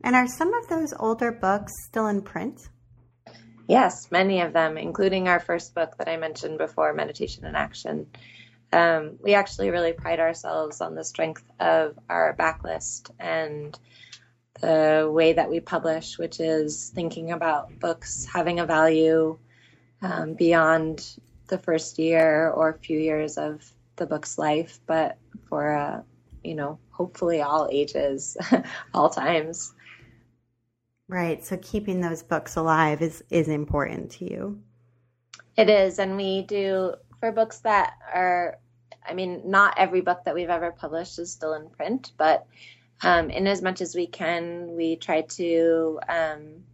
And 0.03 0.17
are 0.17 0.27
some 0.27 0.53
of 0.55 0.69
those 0.69 0.93
older 0.99 1.31
books 1.31 1.73
still 1.87 2.09
in 2.09 2.23
print? 2.23 2.69
Yes, 3.69 4.11
many 4.11 4.41
of 4.41 4.53
them, 4.53 4.77
including 4.77 5.29
our 5.29 5.39
first 5.39 5.75
book 5.75 5.97
that 5.99 6.09
I 6.09 6.17
mentioned 6.17 6.59
before, 6.59 6.93
Meditation 6.95 7.45
in 7.45 7.55
Action. 7.55 8.09
Um, 8.73 9.19
we 9.23 9.35
actually 9.35 9.71
really 9.71 9.93
pride 9.93 10.19
ourselves 10.19 10.81
on 10.81 10.95
the 10.95 11.05
strength 11.05 11.45
of 11.61 11.97
our 12.09 12.35
backlist 12.37 13.11
and 13.21 13.79
the 14.61 15.11
way 15.13 15.33
that 15.33 15.51
we 15.51 15.61
publish, 15.61 16.19
which 16.19 16.41
is 16.41 16.91
thinking 16.91 17.33
about 17.33 17.79
books 17.81 18.25
having 18.25 18.61
a 18.61 18.67
value 18.67 19.39
um, 20.03 20.35
beyond 20.35 21.17
the 21.49 21.59
first 21.59 21.99
year 21.99 22.51
or 22.51 22.79
few 22.83 22.99
years 22.99 23.39
of 23.39 23.65
the 23.97 24.07
book's 24.07 24.39
life, 24.39 24.81
but 24.87 25.19
for, 25.49 25.77
uh, 25.77 26.03
you 26.43 26.55
know, 26.55 26.79
hopefully 26.91 27.41
all 27.41 27.69
ages, 27.71 28.37
all 28.95 29.11
times. 29.11 29.75
Right. 31.09 31.45
So 31.45 31.59
keeping 31.59 32.01
those 32.01 32.23
books 32.23 32.57
alive 32.57 33.03
is 33.03 33.23
is 33.29 33.49
important 33.49 34.13
to 34.13 34.25
you. 34.25 34.63
It 35.59 35.69
is, 35.69 35.99
and 35.99 36.17
we 36.17 36.43
do 36.43 36.95
for 37.21 37.33
books 37.33 37.59
that 37.61 37.95
are. 38.13 38.59
I 39.07 39.15
mean, 39.15 39.43
not 39.45 39.75
every 39.79 40.01
book 40.01 40.21
that 40.25 40.35
we've 40.35 40.49
ever 40.49 40.71
published 40.71 41.19
is 41.19 41.31
still 41.31 41.55
in 41.55 41.69
print, 41.69 42.13
but 42.17 42.47
um, 43.03 43.31
in 43.31 43.47
as 43.47 43.63
much 43.63 43.81
as 43.81 43.95
we 43.95 44.07
can, 44.07 44.77
we 44.77 44.97
try 44.97 45.23
to 45.23 46.01
um, 46.09 46.65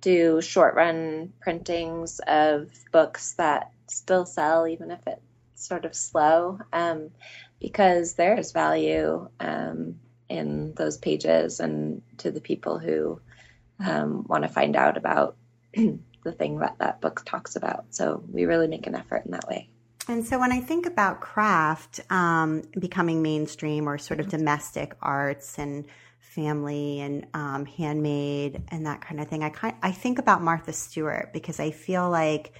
do 0.00 0.40
short 0.40 0.74
run 0.74 1.32
printings 1.40 2.20
of 2.26 2.70
books 2.90 3.32
that 3.34 3.72
still 3.88 4.26
sell, 4.26 4.66
even 4.66 4.90
if 4.90 5.00
it's 5.06 5.22
sort 5.54 5.84
of 5.84 5.94
slow, 5.94 6.58
um, 6.72 7.10
because 7.60 8.14
there 8.14 8.36
is 8.36 8.52
value 8.52 9.28
um, 9.38 10.00
in 10.28 10.74
those 10.74 10.98
pages 10.98 11.60
and 11.60 12.02
to 12.18 12.30
the 12.30 12.40
people 12.40 12.78
who 12.78 13.20
um, 13.78 14.24
want 14.28 14.42
to 14.42 14.48
find 14.48 14.76
out 14.76 14.96
about 14.96 15.36
the 15.74 16.32
thing 16.32 16.58
that 16.58 16.78
that 16.78 17.00
book 17.00 17.22
talks 17.24 17.56
about. 17.56 17.86
So 17.90 18.22
we 18.28 18.44
really 18.44 18.68
make 18.68 18.86
an 18.86 18.94
effort 18.94 19.24
in 19.24 19.32
that 19.32 19.48
way. 19.48 19.68
And 20.08 20.26
so 20.26 20.38
when 20.38 20.50
I 20.50 20.60
think 20.60 20.86
about 20.86 21.20
craft 21.20 22.00
um, 22.10 22.62
becoming 22.78 23.22
mainstream 23.22 23.88
or 23.88 23.98
sort 23.98 24.20
of 24.20 24.28
domestic 24.28 24.96
arts 25.00 25.58
and 25.58 25.84
family 26.18 27.00
and 27.00 27.26
um, 27.34 27.66
handmade 27.66 28.62
and 28.68 28.86
that 28.86 29.00
kind 29.00 29.20
of 29.20 29.28
thing, 29.28 29.44
I 29.44 29.50
kind 29.50 29.76
I 29.82 29.92
think 29.92 30.18
about 30.18 30.42
Martha 30.42 30.72
Stewart 30.72 31.32
because 31.32 31.60
I 31.60 31.70
feel 31.70 32.10
like 32.10 32.52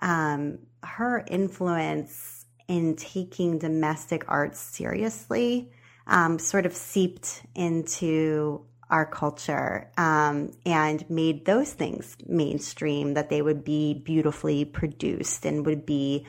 um, 0.00 0.58
her 0.84 1.24
influence 1.28 2.46
in 2.68 2.96
taking 2.96 3.58
domestic 3.58 4.24
arts 4.28 4.60
seriously 4.60 5.70
um, 6.06 6.38
sort 6.38 6.66
of 6.66 6.74
seeped 6.74 7.42
into 7.54 8.64
our 8.90 9.06
culture 9.06 9.90
um, 9.96 10.52
and 10.64 11.08
made 11.10 11.44
those 11.46 11.72
things 11.72 12.16
mainstream 12.26 13.14
that 13.14 13.30
they 13.30 13.42
would 13.42 13.64
be 13.64 13.94
beautifully 13.94 14.64
produced 14.64 15.44
and 15.44 15.66
would 15.66 15.84
be 15.86 16.26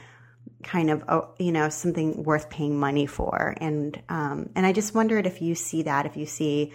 kind 0.65 0.89
of 0.89 1.03
oh, 1.07 1.29
you 1.37 1.51
know 1.51 1.69
something 1.69 2.23
worth 2.23 2.49
paying 2.49 2.77
money 2.77 3.05
for 3.05 3.55
and 3.57 4.01
um, 4.09 4.49
and 4.55 4.65
I 4.65 4.73
just 4.73 4.95
wondered 4.95 5.27
if 5.27 5.41
you 5.41 5.55
see 5.55 5.83
that 5.83 6.05
if 6.05 6.17
you 6.17 6.25
see 6.25 6.73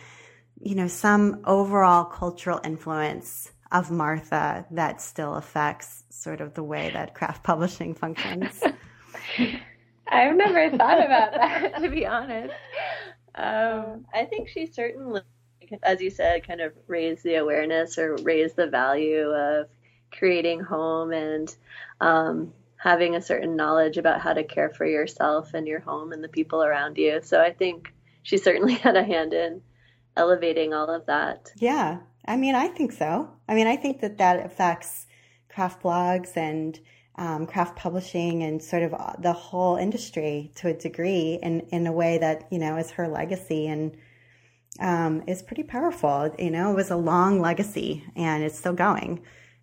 you 0.60 0.76
know 0.76 0.86
some 0.86 1.42
overall 1.44 2.04
cultural 2.04 2.60
influence 2.64 3.50
of 3.72 3.90
Martha 3.90 4.64
that 4.70 5.02
still 5.02 5.34
affects 5.34 6.04
sort 6.08 6.40
of 6.40 6.54
the 6.54 6.62
way 6.62 6.90
that 6.92 7.14
craft 7.14 7.42
publishing 7.50 7.94
functions. 7.94 8.62
I've 10.08 10.36
never 10.36 10.70
thought 10.76 11.04
about 11.04 11.32
that 11.32 11.74
to 11.82 11.88
be 11.88 12.06
honest. 12.06 12.54
Um, 13.34 14.06
I 14.14 14.24
think 14.24 14.48
she 14.48 14.66
certainly, 14.66 15.22
as 15.82 16.00
you 16.00 16.10
said, 16.10 16.46
kind 16.46 16.60
of 16.60 16.72
raised 16.86 17.24
the 17.24 17.36
awareness 17.36 17.98
or 17.98 18.16
raised 18.22 18.56
the 18.56 18.66
value 18.66 19.30
of 19.30 19.68
creating 20.12 20.60
home 20.60 21.12
and 21.12 21.54
um, 22.00 22.52
having 22.80 23.14
a 23.14 23.20
certain 23.20 23.56
knowledge 23.56 23.98
about 23.98 24.22
how 24.22 24.32
to 24.32 24.42
care 24.42 24.70
for 24.70 24.86
yourself 24.86 25.52
and 25.52 25.68
your 25.68 25.80
home 25.80 26.12
and 26.12 26.24
the 26.24 26.28
people 26.28 26.64
around 26.64 26.96
you. 26.96 27.20
So 27.22 27.38
I 27.38 27.52
think 27.52 27.92
she 28.22 28.38
certainly 28.38 28.72
had 28.86 28.96
a 28.96 29.04
hand 29.04 29.34
in 29.34 29.60
elevating 30.16 30.72
all 30.72 30.88
of 30.88 31.04
that. 31.04 31.52
Yeah. 31.56 31.98
I 32.26 32.36
mean, 32.38 32.54
I 32.54 32.68
think 32.68 32.92
so. 32.92 33.28
I 33.46 33.54
mean, 33.54 33.66
I 33.66 33.76
think 33.76 34.00
that 34.00 34.16
that 34.16 34.46
affects 34.46 35.06
craft 35.50 35.82
blogs 35.82 36.38
and 36.38 36.80
um, 37.16 37.46
craft 37.46 37.76
publishing 37.76 38.44
and 38.44 38.62
sort 38.62 38.82
of 38.82 38.94
the 39.20 39.34
whole 39.34 39.76
industry 39.76 40.50
to 40.54 40.68
a 40.68 40.72
degree 40.72 41.38
in, 41.42 41.60
in 41.68 41.86
a 41.86 41.92
way 41.92 42.16
that, 42.16 42.48
you 42.50 42.58
know, 42.58 42.78
is 42.78 42.92
her 42.92 43.08
legacy 43.08 43.66
and 43.66 43.94
um, 44.78 45.22
is 45.26 45.42
pretty 45.42 45.64
powerful. 45.64 46.34
You 46.38 46.50
know, 46.50 46.70
it 46.70 46.76
was 46.76 46.90
a 46.90 46.96
long 46.96 47.42
legacy 47.42 48.06
and 48.16 48.42
it's 48.42 48.58
still 48.58 48.72
going. 48.72 49.20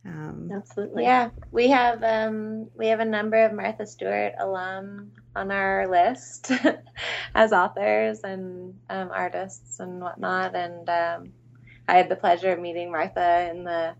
Um, 0.08 0.50
Absolutely. 0.54 1.04
Yeah, 1.04 1.30
we 1.52 1.70
have 1.70 2.02
um, 2.02 2.70
we 2.76 2.88
have 2.88 3.02
a 3.02 3.06
number 3.06 3.43
of 3.43 3.52
Martha 3.52 3.86
Stewart 3.86 4.34
alum 4.39 5.12
on 5.36 5.52
our 5.52 5.88
list 5.88 6.50
as 7.36 7.52
authors 7.52 8.22
and 8.24 8.76
um, 8.89 9.10
artists 9.13 9.80
and 9.80 10.00
whatnot. 10.00 10.56
And 10.56 10.89
um, 10.89 11.34
I 11.88 11.98
had 11.98 12.08
the 12.08 12.15
pleasure 12.15 12.52
of 12.52 12.60
meeting 12.60 12.89
Martha 12.89 13.50
in 13.52 13.65
the 13.65 13.96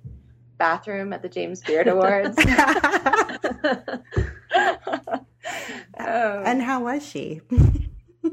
bathroom 0.58 1.12
at 1.12 1.22
the 1.22 1.30
James 1.30 1.62
Beard 1.62 1.90
Awards. 1.90 2.38
um, 2.40 2.46
and 5.98 6.62
how 6.62 6.84
was 6.84 7.06
she? 7.06 7.42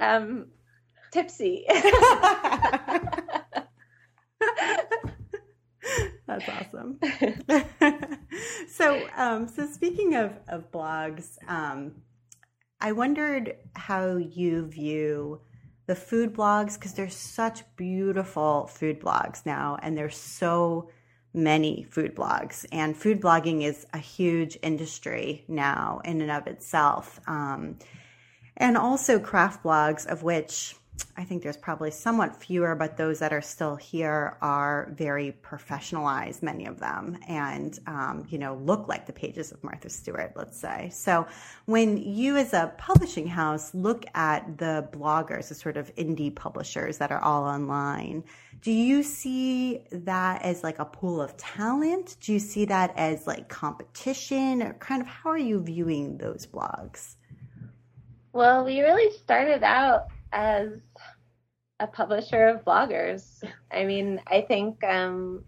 um, 0.01 0.47
tipsy. 1.11 1.67
That's 6.27 6.49
awesome. 6.49 6.99
so, 8.69 9.07
um, 9.17 9.49
so 9.49 9.67
speaking 9.67 10.15
of 10.15 10.33
of 10.49 10.71
blogs, 10.71 11.37
um, 11.49 11.93
I 12.81 12.93
wondered 12.93 13.57
how 13.75 14.17
you 14.17 14.67
view 14.67 15.41
the 15.87 15.95
food 15.95 16.35
blogs 16.35 16.75
because 16.75 16.95
there's 16.95 17.17
such 17.17 17.63
beautiful 17.77 18.67
food 18.67 19.01
blogs 19.01 19.45
now, 19.45 19.79
and 19.83 19.97
there's 19.97 20.17
so 20.17 20.91
many 21.35 21.85
food 21.91 22.15
blogs, 22.15 22.65
and 22.73 22.97
food 22.97 23.21
blogging 23.21 23.63
is 23.63 23.87
a 23.93 23.99
huge 23.99 24.57
industry 24.63 25.45
now 25.49 26.01
in 26.05 26.21
and 26.21 26.31
of 26.31 26.47
itself. 26.47 27.21
Um, 27.27 27.79
and 28.57 28.77
also 28.77 29.19
craft 29.19 29.65
blogs, 29.65 30.07
of 30.07 30.23
which 30.23 30.77
I 31.17 31.23
think 31.23 31.43
there's 31.43 31.57
probably 31.57 31.93
somewhat 31.93 32.35
fewer, 32.35 32.75
but 32.75 32.97
those 32.97 33.21
that 33.21 33.33
are 33.33 33.41
still 33.41 33.77
here 33.77 34.37
are 34.43 34.93
very 34.97 35.37
professionalized, 35.43 36.43
many 36.43 36.67
of 36.67 36.81
them, 36.81 37.19
and, 37.29 37.79
um, 37.87 38.27
you 38.29 38.39
know, 38.39 38.57
look 38.57 38.89
like 38.89 39.07
the 39.07 39.13
pages 39.13 39.53
of 39.53 39.63
Martha 39.63 39.89
Stewart, 39.89 40.33
let's 40.35 40.59
say. 40.59 40.91
So 40.93 41.27
when 41.67 41.97
you 41.97 42.37
as 42.37 42.53
a 42.53 42.73
publishing 42.79 43.29
house 43.29 43.73
look 43.75 44.05
at 44.15 44.59
the 44.59 44.89
bloggers, 44.93 45.49
the 45.49 45.55
sort 45.55 45.77
of 45.77 45.95
indie 45.95 46.35
publishers 46.35 46.99
that 46.99 47.13
are 47.13 47.21
all 47.21 47.45
online, 47.45 48.25
do 48.61 48.73
you 48.73 49.05
see 49.05 49.85
that 49.93 50.43
as 50.43 50.65
like 50.65 50.81
a 50.81 50.85
pool 50.85 51.21
of 51.21 51.37
talent? 51.37 52.17
Do 52.21 52.33
you 52.33 52.41
see 52.41 52.65
that 52.65 52.93
as 52.97 53.27
like 53.27 53.49
competition 53.49 54.63
or 54.63 54.75
kind 54.75 55.01
of 55.01 55.07
how 55.07 55.31
are 55.31 55.39
you 55.39 55.61
viewing 55.61 56.19
those 56.19 56.47
blogs? 56.47 57.15
Well, 58.33 58.65
we 58.65 58.81
really 58.81 59.17
started 59.17 59.63
out 59.63 60.09
as 60.35 60.69
a 61.79 61.87
publisher 61.87 62.49
of 62.49 62.65
bloggers. 62.65 63.43
I 63.71 63.85
mean, 63.85 64.21
I 64.27 64.43
think 64.43 64.83
um, 64.85 65.45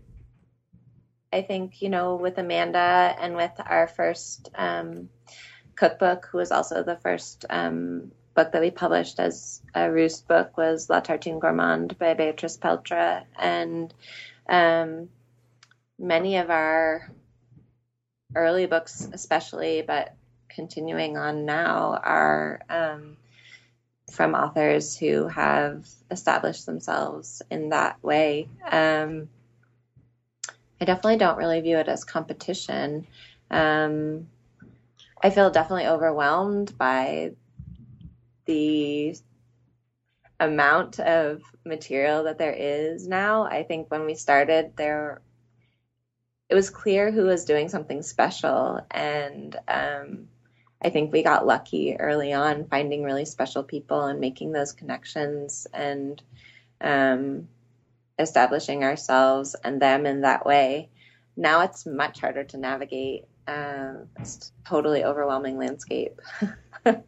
I 1.32 1.42
think 1.42 1.82
you 1.82 1.88
know 1.88 2.16
with 2.16 2.38
Amanda 2.38 3.14
and 3.20 3.36
with 3.36 3.52
our 3.58 3.88
first 3.88 4.48
um, 4.54 5.10
cookbook, 5.74 6.28
who 6.30 6.38
was 6.38 6.52
also 6.52 6.82
the 6.82 6.96
first 6.96 7.44
um, 7.50 8.12
book 8.34 8.52
that 8.52 8.62
we 8.62 8.70
published 8.70 9.18
as 9.18 9.60
a 9.74 9.90
Roost 9.90 10.28
book, 10.28 10.56
was 10.56 10.88
La 10.88 11.00
Tartine 11.00 11.40
Gourmande 11.40 11.98
by 11.98 12.14
Beatrice 12.14 12.56
Peltre, 12.56 13.24
and 13.36 13.92
um, 14.48 15.08
many 15.98 16.36
of 16.36 16.50
our 16.50 17.10
early 18.34 18.66
books, 18.66 19.08
especially, 19.12 19.82
but 19.82 20.14
continuing 20.48 21.16
on 21.16 21.44
now, 21.44 21.98
are 22.02 22.60
um, 22.70 23.16
from 24.10 24.34
authors 24.34 24.96
who 24.96 25.28
have 25.28 25.86
established 26.10 26.66
themselves 26.66 27.42
in 27.50 27.70
that 27.70 28.02
way. 28.02 28.48
Um, 28.70 29.28
I 30.80 30.84
definitely 30.84 31.16
don't 31.16 31.38
really 31.38 31.60
view 31.60 31.78
it 31.78 31.88
as 31.88 32.04
competition. 32.04 33.06
Um, 33.50 34.28
I 35.22 35.30
feel 35.30 35.50
definitely 35.50 35.86
overwhelmed 35.86 36.76
by 36.76 37.32
the 38.44 39.16
amount 40.38 41.00
of 41.00 41.42
material 41.64 42.24
that 42.24 42.38
there 42.38 42.52
is 42.52 43.08
now. 43.08 43.44
I 43.44 43.62
think 43.62 43.90
when 43.90 44.04
we 44.04 44.14
started, 44.14 44.76
there 44.76 45.20
it 46.48 46.54
was 46.54 46.70
clear 46.70 47.10
who 47.10 47.24
was 47.24 47.44
doing 47.44 47.68
something 47.68 48.02
special, 48.02 48.80
and 48.90 49.56
um, 49.66 50.28
I 50.82 50.90
think 50.90 51.12
we 51.12 51.22
got 51.22 51.46
lucky 51.46 51.96
early 51.98 52.32
on 52.32 52.66
finding 52.66 53.02
really 53.02 53.24
special 53.24 53.62
people 53.62 54.04
and 54.04 54.20
making 54.20 54.52
those 54.52 54.72
connections 54.72 55.66
and 55.72 56.22
um, 56.80 57.48
establishing 58.18 58.84
ourselves 58.84 59.56
and 59.64 59.80
them 59.80 60.06
in 60.06 60.22
that 60.22 60.44
way. 60.44 60.90
Now 61.36 61.62
it's 61.62 61.86
much 61.86 62.20
harder 62.20 62.44
to 62.44 62.58
navigate. 62.58 63.24
Uh, 63.46 63.94
it's 64.18 64.52
totally 64.66 65.04
overwhelming 65.04 65.58
landscape. 65.58 66.20
um, 66.86 67.04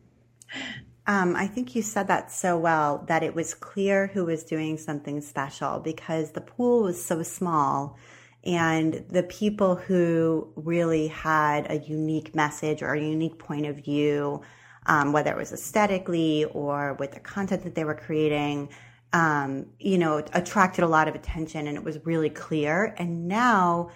I 1.37 1.47
think 1.47 1.75
you 1.75 1.83
said 1.83 2.09
that 2.09 2.31
so 2.31 2.57
well 2.57 3.05
that 3.09 3.23
it 3.23 3.35
was 3.35 3.55
clear 3.55 4.09
who 4.09 4.25
was 4.25 4.45
doing 4.45 4.79
something 4.79 5.21
special 5.21 5.79
because 5.81 6.33
the 6.33 6.41
pool 6.41 6.83
was 6.83 7.05
so 7.05 7.23
small 7.23 7.97
and 8.45 9.05
the 9.11 9.25
people 9.25 9.75
who 9.75 10.53
really 10.57 11.09
had 11.09 11.71
a 11.71 11.79
unique 11.79 12.35
message 12.35 12.83
or 12.83 12.95
a 12.95 13.01
unique 13.01 13.39
point 13.39 13.67
of 13.67 13.77
view, 13.77 14.43
um, 14.87 15.13
whether 15.13 15.31
it 15.31 15.37
was 15.37 15.53
aesthetically 15.53 16.45
or 16.47 16.95
with 16.95 17.13
the 17.13 17.21
content 17.21 17.65
that 17.65 17.75
they 17.75 17.85
were 17.85 17.95
creating, 17.95 18.69
um, 19.13 19.67
you 19.79 19.99
know, 19.99 20.25
attracted 20.33 20.85
a 20.85 20.89
lot 20.89 21.09
of 21.09 21.15
attention 21.15 21.67
and 21.67 21.77
it 21.77 21.85
was 21.85 21.99
really 22.07 22.31
clear. 22.31 22.95
And 22.97 23.27
now 23.27 23.91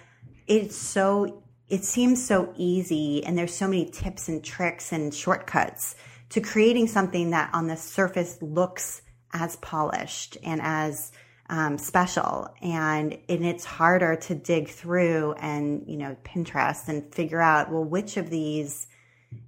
it's 0.45 0.75
so, 0.75 1.43
it 1.69 1.85
seems 1.85 2.23
so 2.23 2.53
easy 2.57 3.23
and 3.25 3.37
there's 3.37 3.53
so 3.55 3.67
many 3.67 3.85
tips 3.85 4.27
and 4.27 4.43
tricks 4.43 4.91
and 4.91 5.13
shortcuts 5.13 5.95
to 6.29 6.41
creating 6.41 6.87
something 6.87 7.29
that 7.29 7.49
on 7.53 7.67
the 7.67 7.77
surface 7.77 8.37
looks 8.41 9.01
as 9.31 9.55
polished 9.57 10.37
and 10.43 10.61
as 10.61 11.11
um, 11.49 11.77
special. 11.77 12.53
And 12.61 13.17
and 13.29 13.45
it's 13.45 13.65
harder 13.65 14.15
to 14.15 14.35
dig 14.35 14.69
through 14.69 15.33
and 15.33 15.83
you 15.87 15.97
know 15.97 16.15
Pinterest 16.23 16.87
and 16.87 17.13
figure 17.13 17.41
out 17.41 17.71
well 17.71 17.83
which 17.83 18.17
of 18.17 18.29
these 18.29 18.87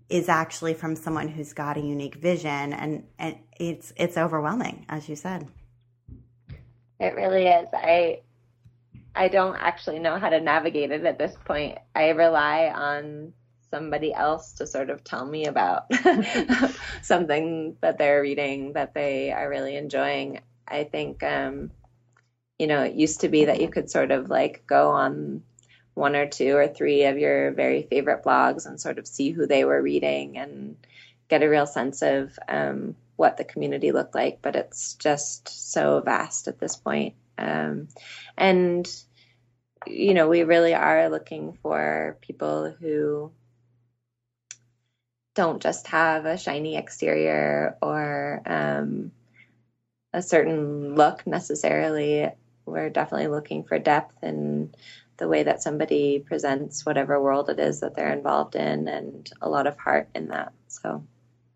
is 0.10 0.30
actually 0.30 0.74
from 0.74 0.96
someone 0.96 1.28
who's 1.28 1.54
got 1.54 1.78
a 1.78 1.82
unique 1.82 2.16
vision. 2.16 2.74
And 2.74 3.06
and 3.18 3.38
it's 3.60 3.94
it's 3.96 4.18
overwhelming 4.18 4.86
as 4.90 5.08
you 5.10 5.16
said. 5.16 5.48
It 7.00 7.16
really 7.16 7.48
is. 7.48 7.68
I 7.74 8.22
i 9.18 9.30
don't 9.30 9.56
actually 9.56 10.00
know 10.00 10.20
how 10.20 10.30
to 10.30 10.42
navigate 10.42 10.92
it 10.92 11.06
at 11.06 11.18
this 11.18 11.36
point. 11.46 11.78
I 11.96 12.10
rely 12.10 12.72
on 12.74 13.34
somebody 13.72 14.14
else 14.14 14.54
to 14.54 14.68
sort 14.68 14.90
of 14.90 15.04
tell 15.04 15.26
me 15.26 15.48
about 15.48 15.92
something 17.02 17.76
that 17.82 17.98
they're 17.98 18.22
reading 18.22 18.74
that 18.74 18.94
they 18.94 19.32
are 19.32 19.50
really 19.50 19.76
enjoying. 19.76 20.42
I 20.68 20.84
think 20.84 21.24
um 21.24 21.72
you 22.60 22.68
know, 22.68 22.84
it 22.84 22.94
used 22.94 23.22
to 23.22 23.30
be 23.30 23.46
that 23.46 23.62
you 23.62 23.70
could 23.70 23.90
sort 23.90 24.12
of 24.12 24.30
like 24.30 24.64
go 24.68 24.92
on 24.92 25.44
one 25.94 26.16
or 26.16 26.28
two 26.28 26.56
or 26.56 26.68
three 26.68 27.06
of 27.06 27.18
your 27.18 27.52
very 27.52 27.84
favorite 27.84 28.24
blogs 28.24 28.66
and 28.66 28.80
sort 28.80 29.00
of 29.00 29.08
see 29.08 29.32
who 29.32 29.48
they 29.48 29.66
were 29.66 29.82
reading 29.82 30.38
and 30.38 30.76
get 31.30 31.44
a 31.44 31.50
real 31.50 31.66
sense 31.66 32.02
of 32.02 32.38
um, 32.48 32.96
what 33.16 33.38
the 33.38 33.44
community 33.44 33.92
looked 33.92 34.16
like. 34.16 34.40
But 34.42 34.56
it's 34.56 34.94
just 34.96 35.72
so 35.72 36.02
vast 36.02 36.48
at 36.48 36.60
this 36.60 36.76
point. 36.76 37.16
Um, 37.38 37.88
and, 38.38 38.90
you 39.88 40.14
know, 40.14 40.28
we 40.28 40.44
really 40.44 40.74
are 40.74 41.10
looking 41.10 41.58
for 41.62 42.18
people 42.22 42.76
who 42.80 43.32
don't 45.34 45.62
just 45.62 45.88
have 45.88 46.26
a 46.26 46.38
shiny 46.38 46.78
exterior 46.78 47.78
or 47.82 48.42
um, 48.46 49.12
a 50.14 50.22
certain 50.22 50.96
look 50.96 51.28
necessarily. 51.28 52.30
We're 52.66 52.90
definitely 52.90 53.28
looking 53.28 53.64
for 53.64 53.80
depth 53.80 54.24
in 54.24 54.74
the 55.18 55.28
way 55.28 55.44
that 55.44 55.64
somebody 55.64 56.20
presents 56.20 56.86
whatever 56.86 57.22
world 57.22 57.50
it 57.50 57.60
is 57.60 57.80
that 57.80 57.96
they're 57.96 58.12
involved 58.12 58.56
in 58.56 58.88
and 58.88 59.32
a 59.42 59.50
lot 59.50 59.68
of 59.68 59.78
heart 59.78 60.10
in 60.14 60.28
that. 60.28 60.52
So, 60.68 61.06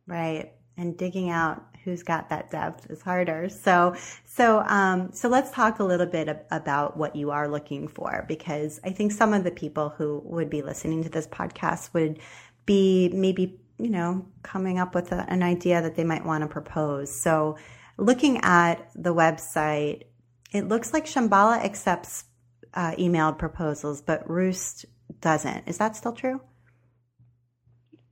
right. 0.07 0.51
And 0.77 0.97
digging 0.97 1.29
out 1.29 1.65
who's 1.83 2.03
got 2.03 2.29
that 2.29 2.51
depth 2.51 2.89
is 2.89 3.01
harder. 3.01 3.49
So, 3.49 3.95
so, 4.25 4.59
um, 4.61 5.11
so 5.11 5.27
let's 5.27 5.51
talk 5.51 5.79
a 5.79 5.83
little 5.83 6.05
bit 6.05 6.45
about 6.51 6.97
what 6.97 7.15
you 7.15 7.31
are 7.31 7.47
looking 7.47 7.87
for, 7.87 8.25
because 8.27 8.79
I 8.83 8.91
think 8.91 9.11
some 9.11 9.33
of 9.33 9.43
the 9.43 9.51
people 9.51 9.89
who 9.89 10.21
would 10.25 10.49
be 10.49 10.61
listening 10.61 11.03
to 11.03 11.09
this 11.09 11.27
podcast 11.27 11.93
would 11.93 12.19
be 12.65 13.09
maybe, 13.13 13.59
you 13.77 13.89
know, 13.89 14.25
coming 14.43 14.79
up 14.79 14.93
with 14.95 15.11
a, 15.11 15.25
an 15.29 15.43
idea 15.43 15.81
that 15.81 15.95
they 15.95 16.03
might 16.03 16.25
want 16.25 16.43
to 16.43 16.47
propose. 16.47 17.11
So, 17.11 17.57
looking 17.97 18.39
at 18.43 18.89
the 18.95 19.13
website, 19.13 20.03
it 20.51 20.67
looks 20.67 20.93
like 20.93 21.05
Shambhala 21.05 21.63
accepts 21.63 22.25
uh, 22.73 22.91
emailed 22.97 23.37
proposals, 23.37 24.01
but 24.01 24.29
Roost 24.29 24.85
doesn't. 25.21 25.67
Is 25.67 25.77
that 25.77 25.95
still 25.95 26.13
true? 26.13 26.41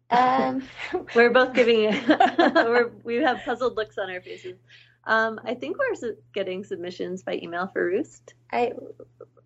Um, 0.10 0.63
we're 1.15 1.32
both 1.32 1.54
giving 1.54 1.84
we're, 2.08 2.91
we 3.04 3.15
have 3.15 3.41
puzzled 3.43 3.76
looks 3.76 3.97
on 3.97 4.10
our 4.10 4.21
faces. 4.21 4.58
Um, 5.04 5.39
I 5.45 5.54
think 5.54 5.78
we're 5.78 5.95
su- 5.95 6.17
getting 6.34 6.63
submissions 6.63 7.23
by 7.23 7.39
email 7.41 7.67
for 7.67 7.86
Roost. 7.86 8.34
I 8.52 8.73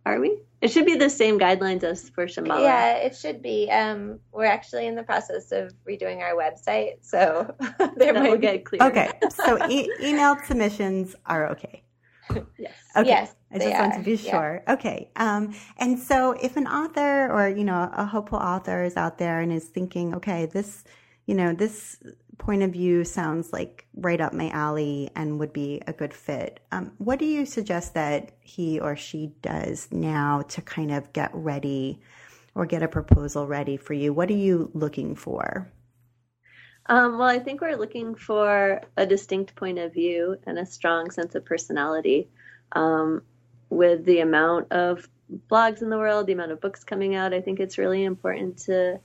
are 0.05 0.19
we? 0.19 0.39
It 0.61 0.69
should 0.69 0.85
be 0.87 0.95
the 0.95 1.09
same 1.09 1.39
guidelines 1.39 1.83
as 1.83 2.09
for 2.09 2.25
Shambhala. 2.25 2.61
Yeah, 2.61 2.93
it 2.95 3.15
should 3.15 3.43
be. 3.43 3.69
Um, 3.69 4.19
we're 4.31 4.45
actually 4.45 4.87
in 4.87 4.95
the 4.95 5.03
process 5.03 5.51
of 5.51 5.73
redoing 5.87 6.21
our 6.21 6.33
website, 6.33 6.97
so 7.01 7.55
there 7.97 8.13
might 8.13 8.41
get 8.41 8.65
clear. 8.65 8.81
Okay, 8.81 9.11
so 9.45 9.67
e- 9.67 9.91
email 10.01 10.37
submissions 10.43 11.15
are 11.25 11.51
okay. 11.51 11.83
Yes. 12.57 12.73
Okay. 12.95 13.07
Yes, 13.07 13.35
I 13.51 13.59
just 13.59 13.79
want 13.79 13.93
to 13.93 14.01
be 14.01 14.17
sure. 14.17 14.61
Yeah. 14.67 14.73
Okay. 14.73 15.11
Um, 15.15 15.55
and 15.77 15.97
so 15.97 16.33
if 16.33 16.57
an 16.57 16.67
author 16.67 17.31
or, 17.31 17.47
you 17.47 17.63
know, 17.63 17.89
a 17.93 18.05
hopeful 18.05 18.37
author 18.37 18.83
is 18.83 18.97
out 18.97 19.17
there 19.17 19.39
and 19.39 19.51
is 19.51 19.65
thinking, 19.69 20.13
okay, 20.15 20.45
this, 20.47 20.83
you 21.25 21.35
know, 21.35 21.53
this 21.53 22.01
point 22.37 22.63
of 22.63 22.71
view 22.71 23.03
sounds 23.05 23.53
like 23.53 23.87
right 23.95 24.19
up 24.19 24.33
my 24.33 24.49
alley 24.49 25.09
and 25.15 25.39
would 25.39 25.53
be 25.53 25.81
a 25.87 25.93
good 25.93 26.13
fit. 26.13 26.59
Um, 26.71 26.91
what 26.97 27.19
do 27.19 27.25
you 27.25 27.45
suggest 27.45 27.93
that 27.93 28.31
he 28.41 28.79
or 28.79 28.95
she 28.95 29.31
does 29.41 29.87
now 29.91 30.41
to 30.49 30.61
kind 30.61 30.91
of 30.91 31.13
get 31.13 31.29
ready 31.33 32.01
or 32.55 32.65
get 32.65 32.83
a 32.83 32.87
proposal 32.87 33.47
ready 33.47 33.77
for 33.77 33.93
you? 33.93 34.11
What 34.11 34.29
are 34.29 34.33
you 34.33 34.69
looking 34.73 35.15
for? 35.15 35.71
Um, 36.87 37.17
well, 37.17 37.29
I 37.29 37.39
think 37.39 37.61
we're 37.61 37.77
looking 37.77 38.15
for 38.15 38.81
a 38.97 39.05
distinct 39.05 39.55
point 39.55 39.79
of 39.79 39.93
view 39.93 40.37
and 40.45 40.57
a 40.57 40.65
strong 40.65 41.11
sense 41.11 41.35
of 41.35 41.45
personality. 41.45 42.27
Um, 42.73 43.21
with 43.69 44.03
the 44.05 44.19
amount 44.19 44.71
of 44.71 45.07
blogs 45.49 45.81
in 45.81 45.89
the 45.89 45.97
world, 45.97 46.27
the 46.27 46.33
amount 46.33 46.51
of 46.51 46.61
books 46.61 46.83
coming 46.83 47.15
out, 47.15 47.33
I 47.33 47.41
think 47.41 47.59
it's 47.59 47.77
really 47.77 48.03
important 48.03 48.57
to 48.65 48.99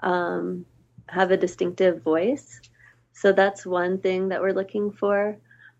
um, 0.00 0.64
have 1.08 1.30
a 1.30 1.36
distinctive 1.36 2.02
voice. 2.02 2.60
So 3.12 3.32
that's 3.32 3.66
one 3.66 3.98
thing 3.98 4.28
that 4.28 4.40
we're 4.40 4.52
looking 4.52 4.92
for. 4.92 5.36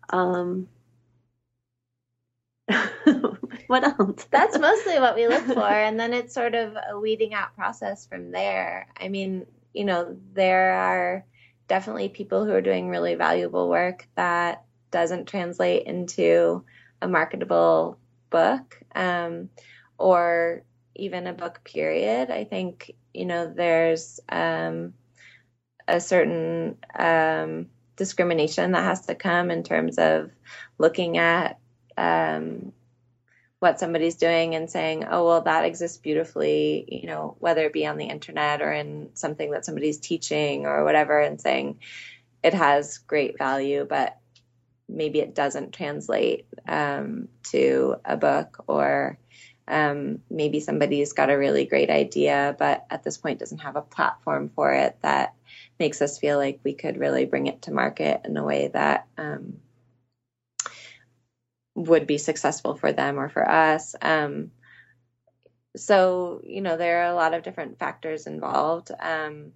Um, 0.09 0.67
what 3.67 3.83
else? 3.83 4.25
That's 4.31 4.57
mostly 4.59 4.99
what 4.99 5.15
we 5.15 5.27
look 5.27 5.43
for. 5.53 5.67
And 5.67 5.99
then 5.99 6.13
it's 6.13 6.33
sort 6.33 6.55
of 6.55 6.75
a 6.89 6.99
weeding 6.99 7.33
out 7.33 7.55
process 7.55 8.05
from 8.05 8.31
there. 8.31 8.87
I 8.99 9.07
mean, 9.07 9.45
you 9.73 9.85
know, 9.85 10.17
there 10.33 10.73
are 10.73 11.25
definitely 11.73 12.07
people 12.07 12.45
who 12.45 12.51
are 12.51 12.61
doing 12.61 12.87
really 12.87 13.15
valuable 13.15 13.67
work 13.67 14.07
that 14.13 14.63
doesn't 14.91 15.27
translate 15.27 15.87
into 15.87 16.63
a 17.01 17.07
marketable 17.07 17.97
book 18.29 18.79
um, 18.93 19.49
or 19.97 20.61
even 20.93 21.25
a 21.25 21.33
book 21.33 21.61
period. 21.63 22.29
I 22.29 22.43
think, 22.43 22.91
you 23.11 23.25
know, 23.25 23.51
there's 23.51 24.19
um, 24.29 24.93
a 25.87 25.99
certain 25.99 26.77
um, 26.95 27.69
discrimination 27.95 28.73
that 28.73 28.83
has 28.83 29.07
to 29.07 29.15
come 29.15 29.49
in 29.49 29.63
terms 29.63 29.97
of 29.97 30.29
looking 30.77 31.17
at 31.17 31.57
um, 31.97 32.71
what 33.63 33.79
somebody's 33.79 34.15
doing 34.15 34.55
and 34.55 34.69
saying, 34.69 35.05
oh, 35.09 35.25
well, 35.25 35.39
that 35.39 35.63
exists 35.63 35.97
beautifully, 35.97 36.83
you 36.85 37.07
know, 37.07 37.37
whether 37.39 37.65
it 37.65 37.71
be 37.71 37.87
on 37.87 37.97
the 37.97 38.09
internet 38.09 38.61
or 38.61 38.73
in 38.73 39.09
something 39.13 39.51
that 39.51 39.63
somebody's 39.63 39.99
teaching 39.99 40.65
or 40.65 40.83
whatever, 40.83 41.17
and 41.17 41.39
saying 41.39 41.79
it 42.43 42.53
has 42.53 42.97
great 42.97 43.37
value, 43.37 43.85
but 43.89 44.17
maybe 44.89 45.21
it 45.21 45.33
doesn't 45.33 45.71
translate 45.71 46.45
um, 46.67 47.29
to 47.51 47.95
a 48.03 48.17
book 48.17 48.65
or 48.67 49.17
um, 49.65 50.19
maybe 50.29 50.59
somebody's 50.59 51.13
got 51.13 51.29
a 51.29 51.37
really 51.37 51.63
great 51.63 51.89
idea, 51.89 52.57
but 52.59 52.85
at 52.89 53.03
this 53.03 53.15
point 53.15 53.39
doesn't 53.39 53.59
have 53.59 53.77
a 53.77 53.81
platform 53.81 54.51
for 54.53 54.73
it 54.73 54.97
that 55.03 55.35
makes 55.79 56.01
us 56.01 56.19
feel 56.19 56.37
like 56.37 56.59
we 56.65 56.73
could 56.73 56.97
really 56.97 57.23
bring 57.23 57.47
it 57.47 57.61
to 57.61 57.71
market 57.71 58.19
in 58.25 58.35
a 58.35 58.43
way 58.43 58.67
that 58.73 59.07
um, 59.17 59.53
would 61.75 62.07
be 62.07 62.17
successful 62.17 62.75
for 62.75 62.91
them 62.91 63.19
or 63.19 63.29
for 63.29 63.47
us. 63.49 63.95
Um, 64.01 64.51
so, 65.75 66.41
you 66.43 66.61
know, 66.61 66.77
there 66.77 67.03
are 67.03 67.11
a 67.11 67.15
lot 67.15 67.33
of 67.33 67.43
different 67.43 67.79
factors 67.79 68.27
involved, 68.27 68.91
um, 68.99 69.53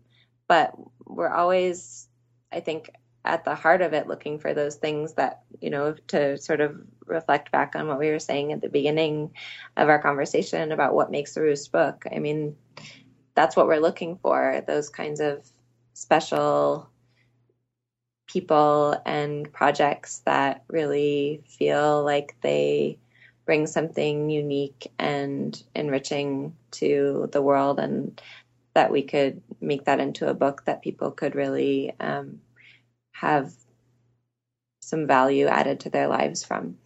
but 0.48 0.74
we're 1.06 1.30
always, 1.30 2.08
I 2.52 2.60
think, 2.60 2.90
at 3.24 3.44
the 3.44 3.56
heart 3.56 3.82
of 3.82 3.94
it 3.94 4.08
looking 4.08 4.40
for 4.40 4.54
those 4.54 4.76
things 4.76 5.14
that, 5.14 5.42
you 5.60 5.70
know, 5.70 5.94
to 6.08 6.38
sort 6.38 6.62
of 6.62 6.80
reflect 7.06 7.52
back 7.52 7.76
on 7.76 7.88
what 7.88 8.00
we 8.00 8.10
were 8.10 8.20
saying 8.20 8.54
at 8.54 8.62
the 8.62 8.70
beginning 8.70 9.32
of 9.76 9.90
our 9.90 10.02
conversation 10.02 10.72
about 10.72 10.96
what 10.96 11.12
makes 11.12 11.36
a 11.36 11.42
Roost 11.42 11.72
book. 11.72 12.06
I 12.12 12.20
mean, 12.20 12.56
that's 13.36 13.56
what 13.56 13.68
we're 13.68 13.78
looking 13.78 14.18
for, 14.18 14.64
those 14.66 14.90
kinds 14.90 15.20
of 15.20 15.46
special 15.94 16.90
people 18.28 19.02
and 19.06 19.52
projects 19.52 20.20
that 20.26 20.64
really 20.68 21.42
feel 21.48 22.04
like 22.04 22.36
they 22.42 22.98
bring 23.46 23.66
something 23.66 24.30
unique 24.30 24.92
and 25.00 25.64
enriching 25.74 26.56
to 26.72 27.30
the 27.32 27.42
world 27.42 27.80
and 27.80 28.22
that 28.74 28.92
we 28.92 29.02
could 29.02 29.42
make 29.62 29.86
that 29.86 30.00
into 30.00 30.30
a 30.30 30.34
book 30.34 30.66
that 30.66 30.84
people 30.84 31.12
could 31.12 31.34
really 31.34 31.94
um, 32.00 32.42
have 33.12 33.52
some 34.82 35.08
value 35.08 35.48
added 35.48 35.80
to 35.80 35.90
their 35.90 36.08
lives 36.08 36.44
from. 36.44 36.78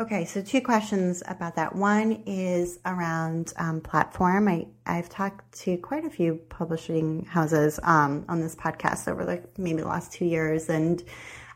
Okay, 0.00 0.26
so 0.26 0.40
two 0.40 0.60
questions 0.60 1.24
about 1.26 1.56
that. 1.56 1.74
One 1.74 2.22
is 2.24 2.78
around 2.86 3.52
um, 3.56 3.80
platform. 3.80 4.46
I, 4.46 4.68
I've 4.86 5.08
talked 5.08 5.50
to 5.62 5.76
quite 5.78 6.04
a 6.04 6.10
few 6.10 6.36
publishing 6.50 7.24
houses 7.24 7.80
um, 7.82 8.24
on 8.28 8.40
this 8.40 8.54
podcast 8.54 9.08
over 9.08 9.24
like 9.24 9.58
maybe 9.58 9.82
the 9.82 9.88
last 9.88 10.12
two 10.12 10.24
years, 10.24 10.68
and 10.68 11.02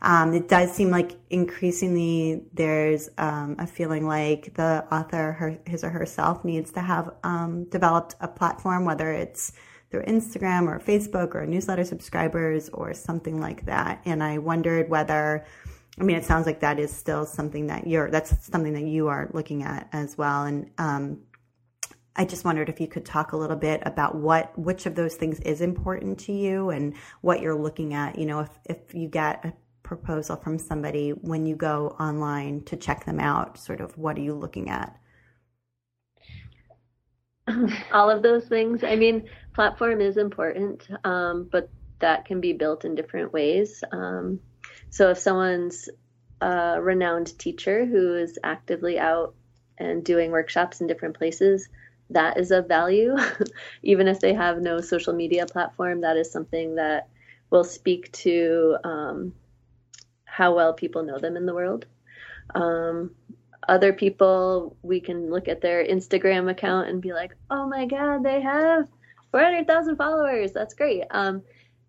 um, 0.01 0.33
it 0.33 0.49
does 0.49 0.73
seem 0.73 0.89
like 0.89 1.13
increasingly 1.29 2.43
there's 2.51 3.07
um, 3.17 3.55
a 3.59 3.65
feeling 3.65 4.05
like 4.05 4.53
the 4.55 4.85
author, 4.91 5.31
her, 5.31 5.57
his 5.65 5.85
or 5.85 5.89
herself, 5.89 6.43
needs 6.43 6.73
to 6.73 6.81
have 6.81 7.13
um, 7.23 7.63
developed 7.69 8.15
a 8.19 8.27
platform, 8.27 8.83
whether 8.83 9.09
it's 9.13 9.53
through 9.89 10.03
Instagram 10.03 10.67
or 10.67 10.81
Facebook 10.81 11.33
or 11.33 11.45
newsletter 11.45 11.85
subscribers 11.85 12.67
or 12.73 12.93
something 12.93 13.39
like 13.39 13.65
that. 13.67 14.01
And 14.03 14.21
I 14.21 14.39
wondered 14.39 14.89
whether 14.89 15.45
I 15.99 16.03
mean, 16.03 16.15
it 16.15 16.25
sounds 16.25 16.45
like 16.45 16.59
that 16.61 16.79
is 16.79 16.91
still 16.91 17.25
something 17.25 17.67
that 17.67 17.85
you're, 17.85 18.09
that's 18.09 18.45
something 18.47 18.73
that 18.73 18.85
you 18.85 19.07
are 19.07 19.29
looking 19.33 19.63
at 19.63 19.89
as 19.91 20.17
well. 20.17 20.43
And, 20.45 20.71
um, 20.77 21.21
I 22.15 22.25
just 22.25 22.45
wondered 22.45 22.69
if 22.69 22.79
you 22.79 22.87
could 22.87 23.05
talk 23.05 23.31
a 23.31 23.37
little 23.37 23.55
bit 23.55 23.81
about 23.85 24.15
what, 24.15 24.57
which 24.57 24.85
of 24.85 24.93
those 24.93 25.15
things 25.15 25.39
is 25.39 25.61
important 25.61 26.19
to 26.21 26.31
you 26.31 26.69
and 26.69 26.93
what 27.21 27.41
you're 27.41 27.55
looking 27.55 27.95
at. 27.95 28.19
You 28.19 28.27
know, 28.27 28.39
if, 28.41 28.49
if 28.65 28.93
you 28.93 29.07
get 29.07 29.43
a 29.43 29.53
proposal 29.81 30.35
from 30.35 30.59
somebody 30.59 31.09
when 31.09 31.45
you 31.45 31.55
go 31.55 31.95
online 31.99 32.63
to 32.65 32.77
check 32.77 33.05
them 33.05 33.19
out, 33.19 33.57
sort 33.57 33.81
of 33.81 33.97
what 33.97 34.17
are 34.17 34.21
you 34.21 34.35
looking 34.35 34.69
at? 34.69 34.95
All 37.91 38.09
of 38.09 38.21
those 38.21 38.45
things. 38.45 38.83
I 38.83 38.95
mean, 38.95 39.27
platform 39.53 39.99
is 39.99 40.17
important, 40.17 40.87
um, 41.03 41.49
but 41.51 41.69
that 41.99 42.25
can 42.25 42.39
be 42.39 42.53
built 42.53 42.85
in 42.85 42.95
different 42.95 43.33
ways. 43.33 43.83
Um, 43.91 44.39
so 44.89 45.09
if 45.11 45.17
someone's 45.17 45.89
a 46.41 46.81
renowned 46.81 47.37
teacher 47.39 47.85
who 47.85 48.15
is 48.15 48.37
actively 48.43 48.99
out 48.99 49.33
and 49.77 50.03
doing 50.03 50.31
workshops 50.31 50.81
in 50.81 50.87
different 50.87 51.17
places, 51.17 51.69
that 52.09 52.37
is 52.37 52.51
of 52.51 52.67
value. 52.67 53.15
Even 53.83 54.07
if 54.07 54.19
they 54.19 54.33
have 54.33 54.61
no 54.61 54.81
social 54.81 55.13
media 55.13 55.45
platform, 55.45 56.01
that 56.01 56.17
is 56.17 56.31
something 56.31 56.75
that 56.75 57.07
will 57.49 57.63
speak 57.63 58.11
to 58.11 58.77
um, 58.83 59.33
how 60.25 60.55
well 60.55 60.73
people 60.73 61.03
know 61.03 61.19
them 61.19 61.37
in 61.37 61.45
the 61.45 61.53
world. 61.53 61.85
Um, 62.55 63.11
other 63.67 63.93
people, 63.93 64.75
we 64.81 64.99
can 64.99 65.29
look 65.29 65.47
at 65.47 65.61
their 65.61 65.85
Instagram 65.85 66.49
account 66.49 66.89
and 66.89 67.01
be 67.01 67.13
like, 67.13 67.35
oh 67.49 67.67
my 67.67 67.85
God, 67.85 68.23
they 68.23 68.41
have 68.41 68.87
400,000 69.31 69.95
followers. 69.95 70.51
That's 70.51 70.73
great. 70.73 71.03
Um, 71.11 71.43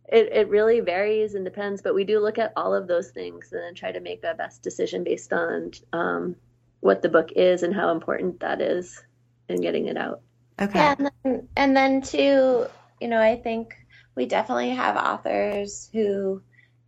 it, 0.09 0.33
it 0.33 0.49
really 0.49 0.81
varies 0.81 1.35
and 1.35 1.45
depends, 1.45 1.83
but 1.83 1.95
we 1.95 2.05
do 2.05 2.21
look 2.21 2.39
at 2.39 2.53
all 2.57 2.75
of 2.75 2.87
those 2.87 3.11
things 3.11 3.53
and 3.53 3.63
then 3.63 3.75
try 3.75 3.93
to 3.93 4.01
make 4.01 4.23
a 4.25 4.35
best 4.35 4.63
decision 4.63 5.05
based 5.05 5.33
on 5.33 5.73
um, 5.93 6.37
what 6.81 7.03
the 7.03 7.09
book 7.09 7.31
is 7.35 7.63
and 7.63 7.75
how 7.75 7.91
important 7.91 8.41
that 8.41 8.61
is 8.61 9.03
in 9.49 9.61
getting 9.61 9.87
it 9.87 9.97
out. 9.97 10.21
Okay. 10.61 10.79
Yeah, 10.79 10.95
and 10.99 11.11
then, 11.25 11.49
and 11.57 11.77
then 11.77 12.03
too, 12.03 12.67
you 13.01 13.09
know, 13.09 13.21
I 13.21 13.37
think 13.37 13.75
we 14.15 14.27
definitely 14.27 14.71
have 14.71 14.97
authors 14.97 15.89
who 15.93 16.43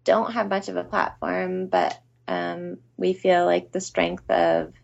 don't 0.05 0.33
have 0.33 0.49
much 0.49 0.69
of 0.69 0.77
a 0.77 0.85
platform, 0.85 1.67
but 1.67 1.99
um, 2.29 2.79
we 2.97 3.13
feel 3.13 3.45
like 3.45 3.73
the 3.73 3.81
strength 3.81 4.31
of 4.31 4.75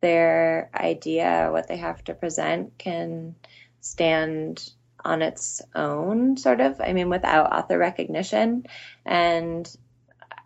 their 0.00 0.70
idea, 0.74 1.50
what 1.52 1.68
they 1.68 1.76
have 1.76 2.02
to 2.04 2.14
present, 2.14 2.78
can 2.78 3.34
stand 3.80 4.70
on 5.04 5.22
its 5.22 5.62
own, 5.74 6.36
sort 6.36 6.60
of. 6.60 6.80
I 6.80 6.92
mean, 6.92 7.08
without 7.08 7.52
author 7.52 7.78
recognition. 7.78 8.66
And 9.04 9.68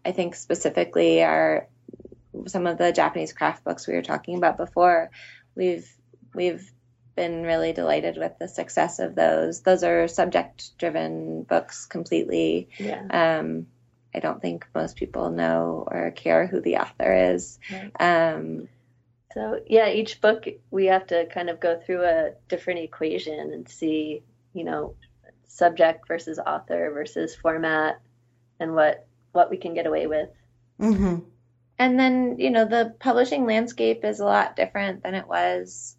I 0.04 0.12
think 0.12 0.34
specifically 0.34 1.22
our 1.22 1.68
some 2.46 2.66
of 2.66 2.78
the 2.78 2.92
Japanese 2.92 3.32
craft 3.32 3.64
books 3.64 3.86
we 3.86 3.94
were 3.94 4.02
talking 4.02 4.36
about 4.36 4.56
before, 4.56 5.10
we've 5.54 5.88
we've 6.34 6.70
been 7.14 7.42
really 7.42 7.72
delighted 7.72 8.16
with 8.16 8.38
the 8.38 8.48
success 8.48 8.98
of 8.98 9.14
those. 9.14 9.60
Those 9.60 9.84
are 9.84 10.08
subject 10.08 10.78
driven 10.78 11.42
books 11.42 11.84
completely. 11.86 12.68
Yeah. 12.78 13.38
Um, 13.40 13.66
I 14.14 14.20
don't 14.20 14.40
think 14.40 14.66
most 14.74 14.96
people 14.96 15.30
know 15.30 15.86
or 15.90 16.10
care 16.10 16.46
who 16.46 16.60
the 16.60 16.78
author 16.78 17.34
is. 17.34 17.58
Right. 17.70 18.34
Um, 18.34 18.68
So 19.34 19.60
yeah, 19.66 19.88
each 19.88 20.20
book 20.20 20.46
we 20.70 20.86
have 20.86 21.06
to 21.06 21.26
kind 21.26 21.48
of 21.48 21.60
go 21.60 21.78
through 21.78 22.04
a 22.04 22.32
different 22.48 22.80
equation 22.80 23.52
and 23.52 23.68
see, 23.68 24.22
you 24.54 24.64
know, 24.64 24.94
subject 25.46 26.08
versus 26.08 26.38
author 26.38 26.90
versus 26.92 27.34
format 27.34 28.00
and 28.60 28.74
what 28.74 29.06
what 29.32 29.50
we 29.50 29.56
can 29.56 29.74
get 29.74 29.86
away 29.86 30.06
with. 30.06 30.28
hmm 30.78 31.18
and 31.82 31.98
then, 31.98 32.36
you 32.38 32.50
know, 32.50 32.64
the 32.64 32.94
publishing 33.00 33.44
landscape 33.44 34.04
is 34.04 34.20
a 34.20 34.24
lot 34.24 34.54
different 34.54 35.02
than 35.02 35.16
it 35.16 35.26
was 35.26 35.96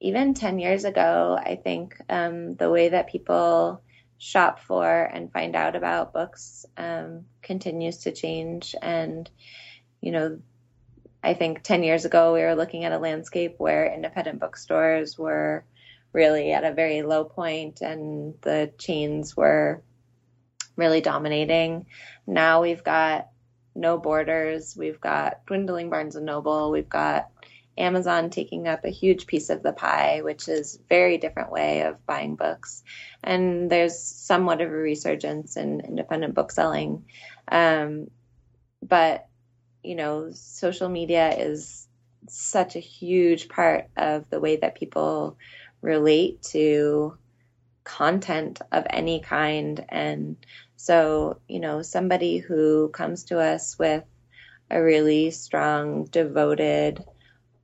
even 0.00 0.34
10 0.34 0.58
years 0.58 0.84
ago. 0.84 1.38
I 1.40 1.54
think 1.54 1.96
um, 2.08 2.56
the 2.56 2.68
way 2.68 2.88
that 2.88 3.08
people 3.08 3.80
shop 4.18 4.58
for 4.58 5.04
and 5.04 5.32
find 5.32 5.54
out 5.54 5.76
about 5.76 6.12
books 6.12 6.66
um, 6.76 7.26
continues 7.42 7.98
to 7.98 8.12
change. 8.12 8.74
And, 8.82 9.30
you 10.00 10.10
know, 10.10 10.40
I 11.22 11.34
think 11.34 11.62
10 11.62 11.84
years 11.84 12.04
ago 12.04 12.34
we 12.34 12.40
were 12.40 12.56
looking 12.56 12.82
at 12.84 12.90
a 12.92 12.98
landscape 12.98 13.54
where 13.58 13.92
independent 13.92 14.40
bookstores 14.40 15.16
were 15.16 15.64
really 16.12 16.52
at 16.52 16.64
a 16.64 16.72
very 16.72 17.02
low 17.02 17.24
point 17.24 17.80
and 17.80 18.34
the 18.42 18.72
chains 18.78 19.36
were 19.36 19.82
really 20.76 21.00
dominating. 21.00 21.86
Now 22.26 22.62
we've 22.62 22.84
got 22.84 23.28
no 23.74 23.98
borders. 23.98 24.76
We've 24.76 25.00
got 25.00 25.44
dwindling 25.46 25.90
Barnes 25.90 26.16
and 26.16 26.26
Noble. 26.26 26.70
We've 26.70 26.88
got 26.88 27.28
Amazon 27.76 28.30
taking 28.30 28.66
up 28.66 28.84
a 28.84 28.90
huge 28.90 29.26
piece 29.26 29.50
of 29.50 29.62
the 29.62 29.72
pie, 29.72 30.20
which 30.22 30.48
is 30.48 30.80
very 30.88 31.16
different 31.18 31.52
way 31.52 31.82
of 31.82 32.04
buying 32.06 32.34
books. 32.34 32.82
And 33.22 33.70
there's 33.70 33.98
somewhat 33.98 34.60
of 34.60 34.68
a 34.68 34.74
resurgence 34.74 35.56
in 35.56 35.80
independent 35.80 36.34
bookselling. 36.34 37.04
Um, 37.46 38.10
but, 38.82 39.28
you 39.82 39.94
know, 39.94 40.30
social 40.32 40.88
media 40.88 41.30
is 41.36 41.86
such 42.28 42.76
a 42.76 42.80
huge 42.80 43.48
part 43.48 43.88
of 43.96 44.28
the 44.28 44.40
way 44.40 44.56
that 44.56 44.74
people 44.74 45.38
relate 45.80 46.42
to 46.42 47.16
content 47.84 48.60
of 48.70 48.86
any 48.90 49.20
kind. 49.20 49.84
And 49.88 50.36
so, 50.76 51.40
you 51.48 51.60
know, 51.60 51.82
somebody 51.82 52.38
who 52.38 52.88
comes 52.88 53.24
to 53.24 53.38
us 53.38 53.78
with 53.78 54.04
a 54.70 54.82
really 54.82 55.30
strong, 55.30 56.04
devoted 56.04 57.04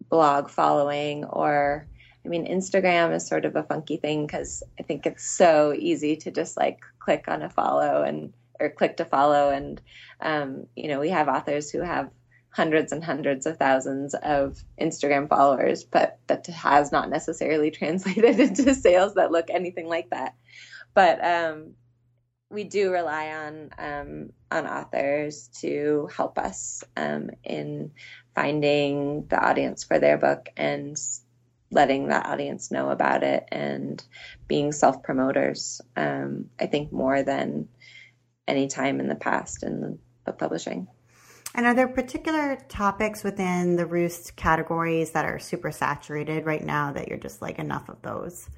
blog 0.09 0.49
following, 0.49 1.25
or 1.25 1.87
I 2.25 2.29
mean, 2.29 2.47
Instagram 2.47 3.15
is 3.15 3.27
sort 3.27 3.45
of 3.45 3.55
a 3.57 3.63
funky 3.63 3.99
thing 3.99 4.27
because 4.27 4.63
I 4.79 4.83
think 4.83 5.07
it's 5.07 5.29
so 5.29 5.75
easy 5.77 6.17
to 6.17 6.31
just 6.31 6.57
like 6.57 6.81
click 6.99 7.29
on 7.29 7.43
a 7.43 7.51
follow 7.51 8.03
and 8.03 8.33
or 8.59 8.71
click 8.71 8.97
to 8.97 9.05
follow. 9.05 9.51
And, 9.51 9.81
um, 10.21 10.67
you 10.75 10.89
know, 10.89 11.01
we 11.01 11.11
have 11.11 11.29
authors 11.29 11.71
who 11.71 11.81
have 11.81 12.11
hundreds 12.55 12.93
and 12.93 13.03
hundreds 13.03 13.47
of 13.47 13.59
thousands 13.59 14.15
of 14.15 14.63
Instagram 14.81 15.29
followers, 15.29 15.83
but 15.83 16.21
that 16.29 16.47
has 16.47 16.93
not 16.93 17.11
necessarily 17.11 17.71
translated 17.73 18.39
into 18.39 18.75
sales 18.75 19.15
that 19.15 19.33
look 19.33 19.51
anything 19.51 19.89
like 19.89 20.11
that. 20.11 20.35
But 20.95 21.25
um, 21.25 21.75
we 22.51 22.63
do 22.63 22.93
rely 22.93 23.31
on 23.31 23.71
um, 23.77 24.31
on 24.53 24.69
authors 24.69 25.49
to 25.61 26.09
help 26.17 26.39
us 26.39 26.85
um, 26.97 27.31
in 27.43 27.91
finding 28.37 29.27
the 29.27 29.37
audience 29.45 29.83
for 29.83 29.99
their 29.99 30.17
book 30.17 30.49
and 30.57 30.97
letting 31.73 32.07
that 32.07 32.27
audience 32.27 32.71
know 32.71 32.91
about 32.91 33.25
it 33.25 33.49
and 33.51 34.01
being 34.47 34.71
self 34.71 35.03
promoters. 35.03 35.81
Um, 35.97 36.51
I 36.61 36.67
think 36.67 36.93
more 36.93 37.25
than 37.25 37.69
any 38.47 38.69
time 38.69 39.01
in 39.01 39.09
the 39.09 39.17
past 39.17 39.65
in 39.65 39.99
book 40.25 40.39
publishing. 40.39 40.87
And 41.55 41.67
are 41.67 41.75
there 41.75 41.87
particular 41.87 42.59
topics 42.69 43.23
within 43.23 43.77
the 43.77 43.87
Roost 43.87 44.35
categories 44.35 45.13
that 45.13 45.25
are 45.25 45.39
super 45.39 45.71
saturated 45.71 46.47
right 46.47 46.65
now 46.65 46.93
that 46.93 47.07
you're 47.09 47.19
just 47.19 47.41
like 47.41 47.61
enough 47.61 47.89
of 47.89 48.03
those? 48.03 48.51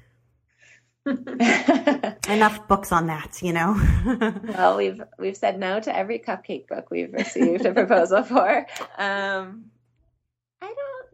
enough 2.27 2.67
books 2.67 2.91
on 2.91 3.07
that, 3.07 3.41
you 3.41 3.53
know. 3.53 3.79
well, 4.57 4.75
we've 4.75 5.01
we've 5.19 5.37
said 5.37 5.59
no 5.59 5.79
to 5.79 5.95
every 5.95 6.19
cupcake 6.19 6.67
book 6.67 6.89
we've 6.89 7.13
received 7.13 7.65
a 7.65 7.73
proposal 7.73 8.23
for. 8.23 8.65
Um, 8.97 9.65
I 10.61 10.73
don't 10.73 11.07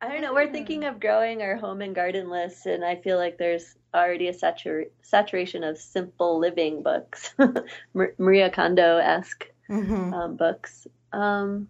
I 0.00 0.08
don't 0.08 0.22
know. 0.22 0.32
We're 0.32 0.50
thinking 0.50 0.84
of 0.84 1.00
growing 1.00 1.42
our 1.42 1.56
home 1.56 1.82
and 1.82 1.94
garden 1.94 2.30
list, 2.30 2.66
and 2.66 2.84
I 2.84 2.96
feel 2.96 3.18
like 3.18 3.36
there's 3.38 3.76
already 3.94 4.28
a 4.28 4.34
satur- 4.34 4.90
saturation 5.02 5.64
of 5.64 5.78
simple 5.78 6.38
living 6.38 6.82
books, 6.82 7.34
Marie 7.94 8.48
Kondo 8.50 8.96
esque 8.96 9.48
hmm 9.68 10.12
um, 10.12 10.36
books. 10.36 10.86
Um, 11.12 11.68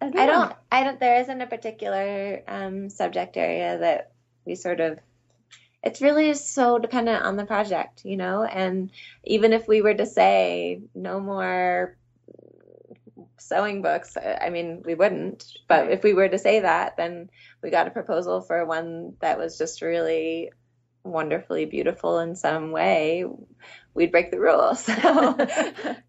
I 0.00 0.06
don't. 0.08 0.18
I 0.18 0.26
don't. 0.26 0.52
I 0.72 0.84
don't. 0.84 1.00
There 1.00 1.20
isn't 1.20 1.40
a 1.40 1.46
particular 1.46 2.42
um, 2.48 2.88
subject 2.88 3.36
area 3.36 3.78
that 3.78 4.12
we 4.44 4.54
sort 4.54 4.80
of. 4.80 4.98
It's 5.82 6.02
really 6.02 6.34
so 6.34 6.78
dependent 6.78 7.22
on 7.22 7.36
the 7.36 7.46
project, 7.46 8.04
you 8.04 8.16
know. 8.16 8.44
And 8.44 8.90
even 9.24 9.52
if 9.52 9.68
we 9.68 9.82
were 9.82 9.94
to 9.94 10.06
say 10.06 10.80
no 10.94 11.20
more 11.20 11.96
sewing 13.38 13.82
books, 13.82 14.16
I 14.16 14.50
mean, 14.50 14.82
we 14.84 14.94
wouldn't. 14.94 15.44
But 15.68 15.90
if 15.90 16.02
we 16.02 16.14
were 16.14 16.28
to 16.28 16.38
say 16.38 16.60
that, 16.60 16.96
then 16.96 17.30
we 17.62 17.70
got 17.70 17.86
a 17.86 17.90
proposal 17.90 18.40
for 18.40 18.64
one 18.64 19.14
that 19.20 19.38
was 19.38 19.58
just 19.58 19.82
really 19.82 20.50
wonderfully 21.04 21.64
beautiful 21.64 22.18
in 22.20 22.36
some 22.36 22.72
way. 22.72 23.24
We'd 23.94 24.12
break 24.12 24.30
the 24.30 24.40
rules. 24.40 24.84
So, 25.02 25.36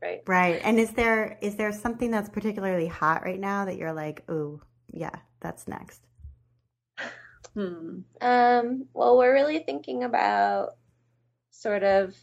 right. 0.01 0.21
Right. 0.27 0.61
And 0.63 0.79
is 0.79 0.91
there 0.91 1.37
is 1.41 1.55
there 1.55 1.71
something 1.71 2.11
that's 2.11 2.29
particularly 2.29 2.87
hot 2.87 3.23
right 3.23 3.39
now 3.39 3.65
that 3.65 3.77
you're 3.77 3.93
like, 3.93 4.23
oh, 4.29 4.61
yeah, 4.91 5.15
that's 5.39 5.67
next? 5.67 6.01
Hmm. 7.53 7.99
Um, 8.21 8.85
well, 8.93 9.17
we're 9.17 9.33
really 9.33 9.59
thinking 9.59 10.03
about 10.03 10.75
sort 11.51 11.83
of 11.83 12.15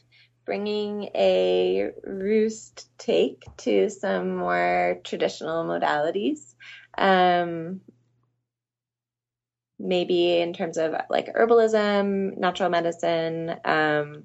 bringing 0.46 1.10
a 1.14 1.90
roost 2.04 2.88
take 2.98 3.44
to 3.58 3.90
some 3.90 4.36
more 4.36 4.98
traditional 5.04 5.64
modalities. 5.66 6.54
Um, 6.96 7.82
maybe 9.78 10.38
in 10.38 10.52
terms 10.52 10.76
of 10.76 10.94
like 11.08 11.34
herbalism, 11.34 12.36
natural 12.36 12.70
medicine, 12.70 13.54
um, 13.64 14.24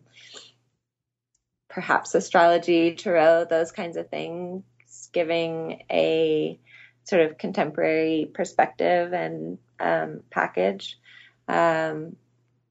perhaps 1.69 2.15
astrology, 2.15 2.95
tarot, 2.95 3.45
those 3.49 3.71
kinds 3.71 3.97
of 3.97 4.09
things, 4.09 4.63
giving 5.11 5.83
a 5.91 6.59
sort 7.03 7.21
of 7.23 7.37
contemporary 7.37 8.29
perspective 8.33 9.13
and 9.13 9.57
um, 9.79 10.21
package. 10.29 10.99
Um, 11.47 12.15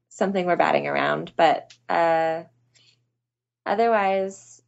something 0.09 0.45
we're 0.45 0.55
batting 0.55 0.87
around, 0.87 1.31
but 1.35 1.73
uh, 1.89 2.43
otherwise, 3.65 4.61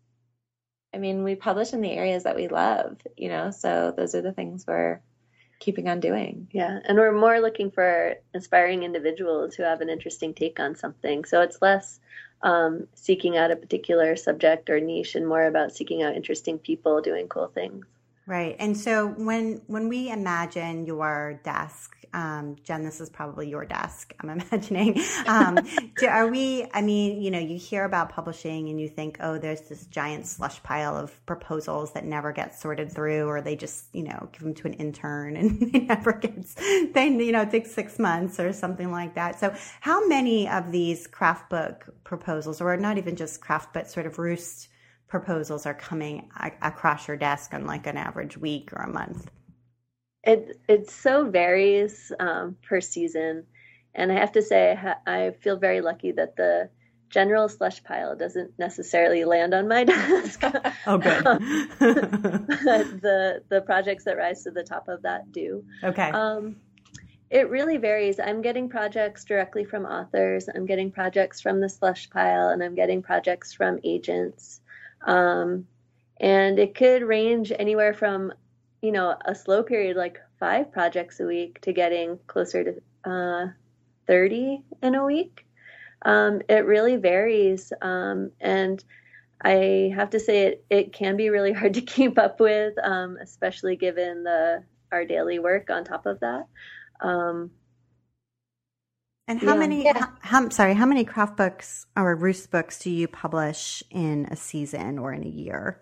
I 0.94 0.98
mean, 0.98 1.24
we 1.24 1.36
publish 1.36 1.74
in 1.74 1.82
the 1.82 1.92
areas 1.92 2.24
that 2.24 2.36
we 2.36 2.48
love, 2.48 2.98
you 3.18 3.30
know. 3.30 3.52
So 3.52 3.94
those 3.96 4.16
are 4.16 4.22
the 4.22 4.32
things 4.32 4.66
we're 4.68 5.02
keeping 5.60 5.90
on 5.90 6.00
doing. 6.00 6.48
Yeah, 6.52 6.80
and 6.86 6.98
we're 6.98 7.18
more 7.18 7.40
looking 7.40 7.72
for 7.72 8.16
inspiring 8.34 8.84
individuals 8.84 9.56
who 9.56 9.64
have 9.64 9.82
an 9.82 9.90
interesting 9.90 10.34
take 10.34 10.60
on 10.60 10.76
something. 10.76 11.26
So 11.26 11.42
it's 11.42 11.62
less 11.62 12.00
um, 12.42 12.88
seeking 12.94 13.38
out 13.38 13.52
a 13.52 13.56
particular 13.56 14.16
subject 14.16 14.70
or 14.70 14.80
niche 14.80 15.16
and 15.16 15.28
more 15.28 15.46
about 15.46 15.74
seeking 15.74 16.04
out 16.04 16.16
interesting 16.16 16.60
people 16.60 17.02
doing 17.02 17.28
cool 17.28 17.48
things. 17.48 17.86
Right. 18.28 18.56
And 18.58 18.76
so 18.76 19.06
when 19.06 19.62
when 19.68 19.88
we 19.88 20.10
imagine 20.10 20.88
your 20.88 21.40
desk, 21.44 21.96
um, 22.12 22.56
Jen, 22.64 22.84
this 22.84 23.00
is 23.00 23.08
probably 23.08 23.48
your 23.48 23.66
desk. 23.66 24.16
I'm 24.20 24.30
imagining. 24.42 25.00
Um, 25.28 25.60
do, 26.00 26.08
are 26.08 26.28
we? 26.28 26.66
I 26.74 26.82
mean, 26.82 27.22
you 27.22 27.30
know, 27.30 27.38
you 27.38 27.60
hear 27.60 27.84
about 27.86 28.10
publishing 28.10 28.70
and 28.70 28.82
you 28.82 28.90
think, 28.90 29.18
oh, 29.20 29.38
there's 29.38 29.62
this 29.62 29.86
giant 29.86 30.26
slush 30.26 30.64
pile 30.64 30.98
of 30.98 31.24
proposals 31.28 31.92
that 31.94 32.04
never 32.04 32.32
get 32.32 32.56
sorted 32.56 32.92
through, 32.92 33.28
or 33.28 33.42
they 33.42 33.56
just, 33.56 33.94
you 33.94 34.02
know, 34.02 34.28
give 34.32 34.42
them 34.42 34.56
to 34.56 34.68
an 34.68 34.74
intern 34.74 35.36
and 35.36 35.60
they 35.72 35.82
never 35.82 36.14
gets. 36.14 36.56
They, 36.56 37.10
you 37.10 37.32
know, 37.32 37.42
it 37.42 37.52
takes 37.52 37.74
six 37.74 38.00
months 38.00 38.40
or 38.40 38.54
something 38.54 38.92
like 38.92 39.14
that. 39.14 39.40
So, 39.40 39.54
how 39.82 40.08
many 40.08 40.50
of 40.50 40.72
these 40.72 41.06
craft 41.06 41.52
book 41.52 41.94
proposals, 42.04 42.60
or 42.60 42.76
not 42.76 42.98
even 42.98 43.16
just 43.18 43.40
craft, 43.40 43.72
but 43.72 43.88
sort 43.88 44.08
of 44.08 44.18
roost 44.18 44.70
proposals 45.08 45.66
are 45.66 45.74
coming 45.74 46.30
across 46.62 47.08
your 47.08 47.18
desk 47.18 47.54
on 47.54 47.66
like 47.66 47.88
an 47.88 47.98
average 47.98 48.38
week 48.38 48.74
or 48.74 48.84
a 48.84 48.90
month? 48.90 49.30
It 50.24 50.60
it 50.68 50.90
so 50.90 51.30
varies 51.30 52.12
um, 52.20 52.58
per 52.68 52.82
season, 52.82 53.46
and 53.94 54.12
I 54.12 54.16
have 54.16 54.32
to 54.34 54.42
say 54.42 54.78
I 55.06 55.32
feel 55.42 55.58
very 55.58 55.82
lucky 55.82 56.12
that 56.14 56.36
the 56.36 56.70
general 57.10 57.48
slush 57.48 57.84
pile 57.84 58.16
doesn't 58.16 58.52
necessarily 58.58 59.24
land 59.24 59.54
on 59.54 59.68
my 59.68 59.84
desk. 59.96 60.44
oh, 60.88 60.98
good. 60.98 61.28
um, 61.28 61.40
the 61.80 63.44
the 63.50 63.62
projects 63.62 64.04
that 64.06 64.18
rise 64.18 64.44
to 64.44 64.52
the 64.52 64.64
top 64.64 64.88
of 64.88 65.04
that 65.04 65.32
do. 65.32 65.64
Okay. 65.84 66.10
Um, 66.10 66.56
it 67.30 67.50
really 67.50 67.78
varies. 67.78 68.20
I'm 68.20 68.42
getting 68.42 68.70
projects 68.70 69.26
directly 69.26 69.66
from 69.66 69.86
authors. 69.86 70.48
I'm 70.54 70.66
getting 70.66 70.92
projects 70.92 71.42
from 71.42 71.60
the 71.60 71.70
slush 71.70 72.10
pile, 72.10 72.50
and 72.50 72.64
I'm 72.64 72.76
getting 72.76 73.02
projects 73.02 73.54
from 73.54 73.80
agents. 73.84 74.62
Um, 75.06 75.68
and 76.20 76.60
it 76.60 76.76
could 76.76 77.04
range 77.04 77.52
anywhere 77.58 77.94
from, 77.94 78.34
you 78.82 78.92
know, 78.92 79.16
a 79.26 79.36
slow 79.36 79.64
period 79.64 79.98
like 79.98 80.20
five 80.40 80.72
projects 80.72 81.20
a 81.20 81.26
week 81.26 81.60
to 81.62 81.74
getting 81.74 82.20
closer 82.28 82.64
to 82.64 83.10
uh, 83.10 83.48
30 84.08 84.64
in 84.82 84.96
a 84.96 85.06
week. 85.06 85.46
Um, 86.04 86.42
it 86.50 86.66
really 86.66 86.98
varies. 86.98 87.74
Um, 87.82 88.32
and 88.40 88.84
I 89.42 89.92
have 89.96 90.10
to 90.12 90.20
say 90.20 90.44
it, 90.44 90.66
it 90.70 90.94
can 90.94 91.18
be 91.18 91.30
really 91.30 91.54
hard 91.60 91.74
to 91.76 91.82
keep 91.82 92.18
up 92.18 92.40
with, 92.40 92.74
um, 92.84 93.18
especially 93.22 93.76
given 93.76 94.24
the 94.24 94.64
our 94.92 95.04
daily 95.04 95.40
work 95.40 95.70
on 95.70 95.84
top 95.84 96.06
of 96.06 96.20
that. 96.22 96.46
And 99.28 99.40
how 99.40 99.54
yeah. 99.54 99.60
many? 99.60 99.84
Yeah. 99.84 99.98
How, 99.98 100.42
how, 100.42 100.50
sorry, 100.50 100.74
how 100.76 100.86
many 100.86 101.04
craft 101.04 101.38
books 101.38 101.88
or 101.98 102.16
roost 102.16 102.52
books 102.52 102.80
do 102.80 102.92
you 102.92 103.08
publish 103.08 103.84
in 103.90 104.28
a 104.30 104.36
season 104.36 105.00
or 105.00 105.14
in 105.14 105.24
a 105.24 105.30
year? 105.30 105.82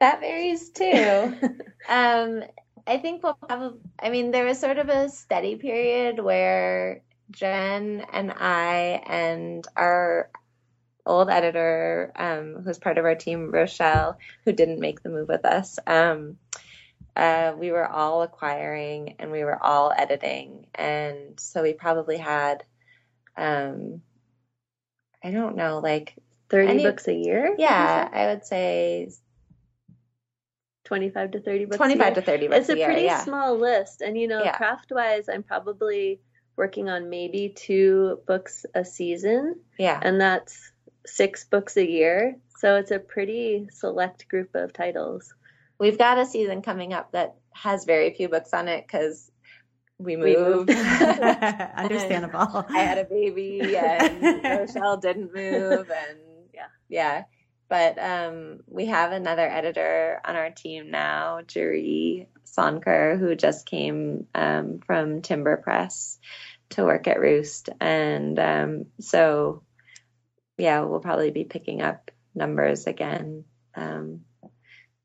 That 0.00 0.20
varies 0.20 0.70
too. 0.70 1.34
um, 1.88 2.42
I 2.86 2.98
think 2.98 3.22
we'll 3.22 3.34
probably. 3.34 3.80
I 4.00 4.10
mean, 4.10 4.30
there 4.30 4.46
was 4.46 4.58
sort 4.58 4.78
of 4.78 4.88
a 4.88 5.08
steady 5.08 5.56
period 5.56 6.18
where 6.18 7.02
Jen 7.30 8.04
and 8.12 8.32
I 8.32 9.02
and 9.06 9.66
our 9.76 10.30
old 11.06 11.30
editor, 11.30 12.12
um, 12.16 12.62
who's 12.64 12.78
part 12.78 12.98
of 12.98 13.04
our 13.04 13.14
team, 13.14 13.50
Rochelle, 13.50 14.18
who 14.44 14.52
didn't 14.52 14.80
make 14.80 15.02
the 15.02 15.08
move 15.08 15.28
with 15.28 15.44
us. 15.44 15.78
Um, 15.86 16.36
uh, 17.18 17.52
we 17.58 17.72
were 17.72 17.86
all 17.86 18.22
acquiring 18.22 19.16
and 19.18 19.32
we 19.32 19.42
were 19.42 19.60
all 19.60 19.92
editing. 19.94 20.66
And 20.74 21.38
so 21.38 21.62
we 21.62 21.72
probably 21.72 22.16
had, 22.16 22.62
um, 23.36 24.02
I 25.22 25.32
don't 25.32 25.56
know, 25.56 25.80
like 25.80 26.14
30 26.48 26.68
any, 26.68 26.82
books 26.84 27.08
a 27.08 27.12
year? 27.12 27.56
Yeah, 27.58 28.08
I 28.12 28.26
would 28.26 28.46
say 28.46 29.10
25 30.84 31.32
to 31.32 31.40
30 31.40 31.64
books 31.64 31.76
25 31.76 32.14
to 32.14 32.22
30 32.22 32.46
books 32.46 32.60
It's 32.60 32.68
a, 32.68 32.84
pretty 32.84 33.02
yeah. 33.02 33.24
small 33.24 33.58
list. 33.58 34.00
And, 34.00 34.16
you 34.16 34.28
know, 34.28 34.44
yeah. 34.44 34.56
craft 34.56 34.92
wise, 34.92 35.28
I'm 35.28 35.42
probably 35.42 36.20
working 36.54 36.88
on 36.88 37.10
maybe 37.10 37.48
two 37.48 38.20
books 38.28 38.64
a 38.76 38.84
season. 38.84 39.56
Yeah. 39.76 39.98
And 40.00 40.20
that's 40.20 40.70
six 41.04 41.44
books 41.44 41.76
a 41.76 41.84
year. 41.84 42.36
So 42.58 42.76
it's 42.76 42.92
a 42.92 43.00
pretty 43.00 43.66
select 43.72 44.28
group 44.28 44.54
of 44.54 44.72
titles 44.72 45.34
we've 45.78 45.98
got 45.98 46.18
a 46.18 46.26
season 46.26 46.62
coming 46.62 46.92
up 46.92 47.12
that 47.12 47.36
has 47.52 47.84
very 47.84 48.12
few 48.14 48.28
books 48.28 48.52
on 48.52 48.68
it 48.68 48.86
because 48.86 49.30
we 49.98 50.16
moved. 50.16 50.36
We 50.36 50.36
moved. 50.36 50.70
Understandable. 51.76 52.66
I 52.68 52.78
had 52.78 52.98
a 52.98 53.04
baby 53.04 53.76
and 53.76 54.44
Rochelle 54.44 54.96
didn't 54.98 55.34
move 55.34 55.90
and 55.90 56.18
yeah. 56.54 56.66
Yeah. 56.88 57.24
But 57.68 57.98
um, 57.98 58.60
we 58.66 58.86
have 58.86 59.12
another 59.12 59.46
editor 59.46 60.20
on 60.24 60.36
our 60.36 60.50
team 60.50 60.90
now, 60.90 61.40
Jeree 61.42 62.28
Sonker, 62.46 63.18
who 63.18 63.34
just 63.34 63.66
came 63.66 64.26
um, 64.34 64.80
from 64.86 65.20
Timber 65.20 65.58
Press 65.58 66.18
to 66.70 66.84
work 66.84 67.06
at 67.06 67.20
Roost. 67.20 67.68
And 67.78 68.38
um, 68.38 68.86
so, 69.00 69.62
yeah, 70.56 70.80
we'll 70.80 71.00
probably 71.00 71.30
be 71.30 71.44
picking 71.44 71.82
up 71.82 72.10
numbers 72.34 72.86
again 72.86 73.44
um, 73.74 74.22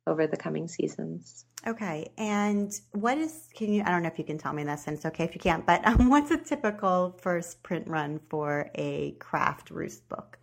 over 0.06 0.28
the 0.28 0.38
coming 0.38 0.68
seasons. 0.68 1.46
Okay. 1.66 2.12
And 2.18 2.72
what 2.92 3.18
is, 3.18 3.48
can 3.56 3.72
you, 3.72 3.84
I 3.86 3.90
don't 3.90 4.04
know 4.04 4.10
if 4.10 4.20
you 4.20 4.26
can 4.26 4.38
tell 4.38 4.54
me 4.54 4.64
this, 4.64 4.88
and 4.88 4.98
it's 4.98 5.06
okay 5.06 5.24
if 5.24 5.34
you 5.34 5.42
can't, 5.42 5.66
but 5.66 5.86
um, 5.88 6.10
what's 6.10 6.32
a 6.32 6.38
typical 6.38 7.18
first 7.22 7.64
print 7.64 7.88
run 7.88 8.20
for 8.30 8.70
a 8.76 9.12
craft 9.20 9.72
roost 9.72 10.08
book? 10.10 10.38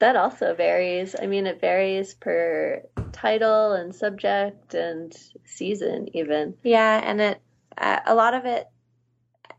That 0.00 0.16
also 0.16 0.54
varies. 0.54 1.14
I 1.20 1.26
mean, 1.26 1.46
it 1.46 1.60
varies 1.60 2.14
per 2.14 2.82
title 3.12 3.72
and 3.72 3.94
subject 3.94 4.74
and 4.74 5.14
season, 5.44 6.08
even. 6.12 6.54
Yeah. 6.62 7.00
And 7.04 7.20
it, 7.20 7.40
uh, 7.78 8.00
a 8.06 8.14
lot 8.14 8.34
of 8.34 8.44
it, 8.44 8.66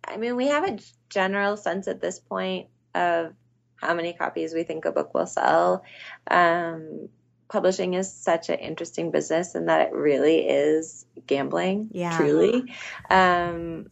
I 0.06 0.18
mean, 0.18 0.36
we 0.36 0.48
have 0.48 0.68
a 0.68 0.78
general 1.10 1.56
sense 1.56 1.88
at 1.88 2.02
this 2.02 2.20
point 2.20 2.68
of 2.94 3.34
how 3.78 3.94
many 3.94 4.14
copies 4.14 4.54
we 4.54 4.64
think 4.64 4.86
a 4.86 4.92
book 4.92 5.14
will 5.14 5.26
sell. 5.26 5.84
Um, 6.30 7.10
publishing 7.54 7.94
is 7.94 8.12
such 8.12 8.50
an 8.50 8.58
interesting 8.58 9.12
business 9.12 9.54
and 9.54 9.70
that 9.70 9.82
it 9.88 9.94
really 9.94 10.40
is 10.40 11.06
gambling, 11.28 11.88
yeah. 11.92 12.18
truly. 12.18 12.74
Um, 13.12 13.92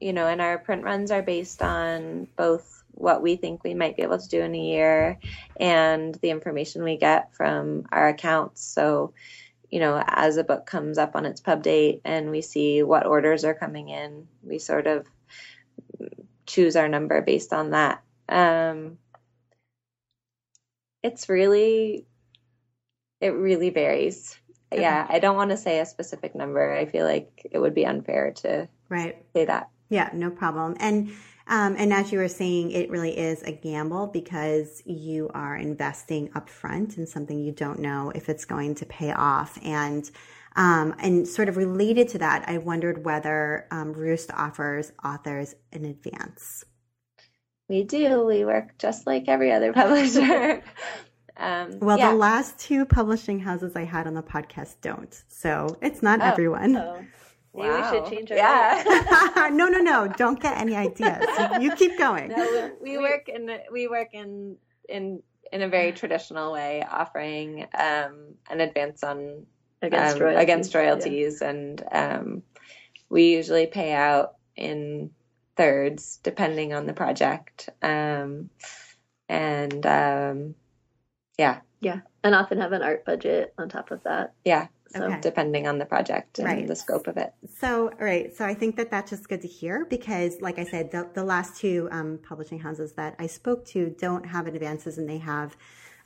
you 0.00 0.12
know, 0.12 0.26
and 0.26 0.42
our 0.42 0.58
print 0.58 0.84
runs 0.84 1.10
are 1.10 1.22
based 1.22 1.62
on 1.62 2.28
both 2.36 2.84
what 2.90 3.22
we 3.22 3.36
think 3.36 3.64
we 3.64 3.72
might 3.72 3.96
be 3.96 4.02
able 4.02 4.18
to 4.18 4.28
do 4.28 4.42
in 4.42 4.54
a 4.54 4.58
year 4.58 5.18
and 5.58 6.14
the 6.16 6.28
information 6.28 6.84
we 6.84 6.98
get 6.98 7.34
from 7.34 7.86
our 7.90 8.08
accounts. 8.08 8.62
So, 8.62 9.14
you 9.70 9.80
know, 9.80 10.04
as 10.06 10.36
a 10.36 10.44
book 10.44 10.66
comes 10.66 10.98
up 10.98 11.16
on 11.16 11.24
its 11.24 11.40
pub 11.40 11.62
date 11.62 12.02
and 12.04 12.30
we 12.30 12.42
see 12.42 12.82
what 12.82 13.06
orders 13.06 13.46
are 13.46 13.54
coming 13.54 13.88
in, 13.88 14.28
we 14.42 14.58
sort 14.58 14.86
of 14.86 15.06
choose 16.44 16.76
our 16.76 16.88
number 16.88 17.22
based 17.22 17.54
on 17.54 17.70
that. 17.70 18.02
Um, 18.28 18.98
it's 21.02 21.30
really 21.30 22.06
it 23.24 23.30
really 23.30 23.70
varies. 23.70 24.38
Okay. 24.70 24.82
Yeah, 24.82 25.06
I 25.08 25.18
don't 25.18 25.36
want 25.36 25.50
to 25.50 25.56
say 25.56 25.80
a 25.80 25.86
specific 25.86 26.34
number. 26.34 26.74
I 26.74 26.84
feel 26.84 27.06
like 27.06 27.46
it 27.50 27.58
would 27.58 27.74
be 27.74 27.86
unfair 27.86 28.32
to 28.42 28.68
right 28.90 29.16
say 29.34 29.46
that. 29.46 29.70
Yeah, 29.88 30.10
no 30.12 30.30
problem. 30.30 30.76
And 30.78 31.12
um, 31.46 31.74
and 31.78 31.92
as 31.92 32.12
you 32.12 32.18
were 32.18 32.28
saying, 32.28 32.72
it 32.72 32.90
really 32.90 33.16
is 33.16 33.42
a 33.42 33.52
gamble 33.52 34.08
because 34.08 34.82
you 34.84 35.30
are 35.34 35.56
investing 35.56 36.28
upfront 36.30 36.98
in 36.98 37.06
something 37.06 37.38
you 37.38 37.52
don't 37.52 37.78
know 37.78 38.12
if 38.14 38.28
it's 38.28 38.44
going 38.44 38.74
to 38.76 38.86
pay 38.86 39.12
off. 39.12 39.58
And 39.62 40.10
um, 40.56 40.94
and 40.98 41.26
sort 41.26 41.48
of 41.48 41.56
related 41.56 42.08
to 42.10 42.18
that, 42.18 42.44
I 42.46 42.58
wondered 42.58 43.04
whether 43.04 43.66
um, 43.70 43.92
Roost 43.92 44.30
offers 44.32 44.92
authors 45.02 45.54
in 45.72 45.86
advance. 45.86 46.64
We 47.68 47.84
do. 47.84 48.24
We 48.24 48.44
work 48.44 48.76
just 48.78 49.06
like 49.06 49.24
every 49.28 49.50
other 49.50 49.72
publisher. 49.80 50.62
Um, 51.36 51.78
well, 51.80 51.98
yeah. 51.98 52.10
the 52.10 52.16
last 52.16 52.58
two 52.58 52.84
publishing 52.84 53.40
houses 53.40 53.74
I 53.74 53.84
had 53.84 54.06
on 54.06 54.14
the 54.14 54.22
podcast 54.22 54.76
don't, 54.82 55.22
so 55.28 55.76
it's 55.82 56.02
not 56.02 56.20
oh, 56.20 56.24
everyone. 56.24 56.76
Oh. 56.76 57.04
Maybe 57.54 57.68
wow. 57.68 57.92
we 57.92 57.98
should 57.98 58.10
change 58.10 58.30
our 58.32 58.36
yeah. 58.36 59.48
no, 59.52 59.68
no, 59.68 59.80
no! 59.80 60.08
Don't 60.08 60.40
get 60.40 60.58
any 60.58 60.74
ideas. 60.76 61.24
You, 61.38 61.62
you 61.62 61.76
keep 61.76 61.98
going. 61.98 62.28
No, 62.28 62.72
we, 62.80 62.96
we 62.96 62.98
work 62.98 63.28
in 63.28 63.58
we 63.72 63.88
work 63.88 64.08
in 64.12 64.56
in 64.88 65.22
in 65.52 65.62
a 65.62 65.68
very 65.68 65.92
traditional 65.92 66.52
way, 66.52 66.84
offering 66.88 67.66
um, 67.78 68.34
an 68.50 68.60
advance 68.60 69.04
on 69.04 69.46
against 69.82 70.16
um, 70.16 70.22
royalties, 70.22 70.42
against 70.42 70.74
royalties 70.74 71.38
yeah. 71.40 71.50
and 71.50 71.84
um, 71.92 72.42
we 73.08 73.34
usually 73.34 73.66
pay 73.66 73.92
out 73.92 74.34
in 74.56 75.10
thirds 75.56 76.18
depending 76.22 76.72
on 76.72 76.86
the 76.86 76.92
project. 76.92 77.68
Um, 77.82 78.50
and 79.28 79.86
um, 79.86 80.54
yeah, 81.38 81.60
Yeah, 81.80 82.00
and 82.22 82.34
often 82.34 82.58
have 82.60 82.72
an 82.72 82.82
art 82.82 83.04
budget 83.04 83.52
on 83.58 83.68
top 83.68 83.90
of 83.90 84.02
that. 84.04 84.32
Yeah, 84.44 84.68
So 84.88 85.04
Okay. 85.06 85.20
depending 85.20 85.66
on 85.66 85.78
the 85.78 85.84
project 85.84 86.38
and 86.38 86.46
Right. 86.46 86.66
the 86.66 86.76
scope 86.76 87.06
of 87.08 87.16
it. 87.16 87.34
So, 87.58 87.88
all 87.88 88.06
right. 88.06 88.34
So 88.34 88.44
I 88.44 88.54
think 88.54 88.76
that 88.76 88.90
that's 88.90 89.10
just 89.10 89.28
good 89.28 89.40
to 89.42 89.48
hear 89.48 89.84
because, 89.86 90.40
like 90.40 90.58
I 90.58 90.64
said, 90.64 90.90
the, 90.92 91.08
the 91.14 91.24
last 91.24 91.56
two 91.60 91.88
um, 91.90 92.18
publishing 92.26 92.60
houses 92.60 92.92
that 92.92 93.16
I 93.18 93.26
spoke 93.26 93.64
to 93.66 93.90
don't 93.98 94.24
have 94.24 94.46
advances 94.46 94.98
and 94.98 95.08
they 95.08 95.18
have 95.18 95.56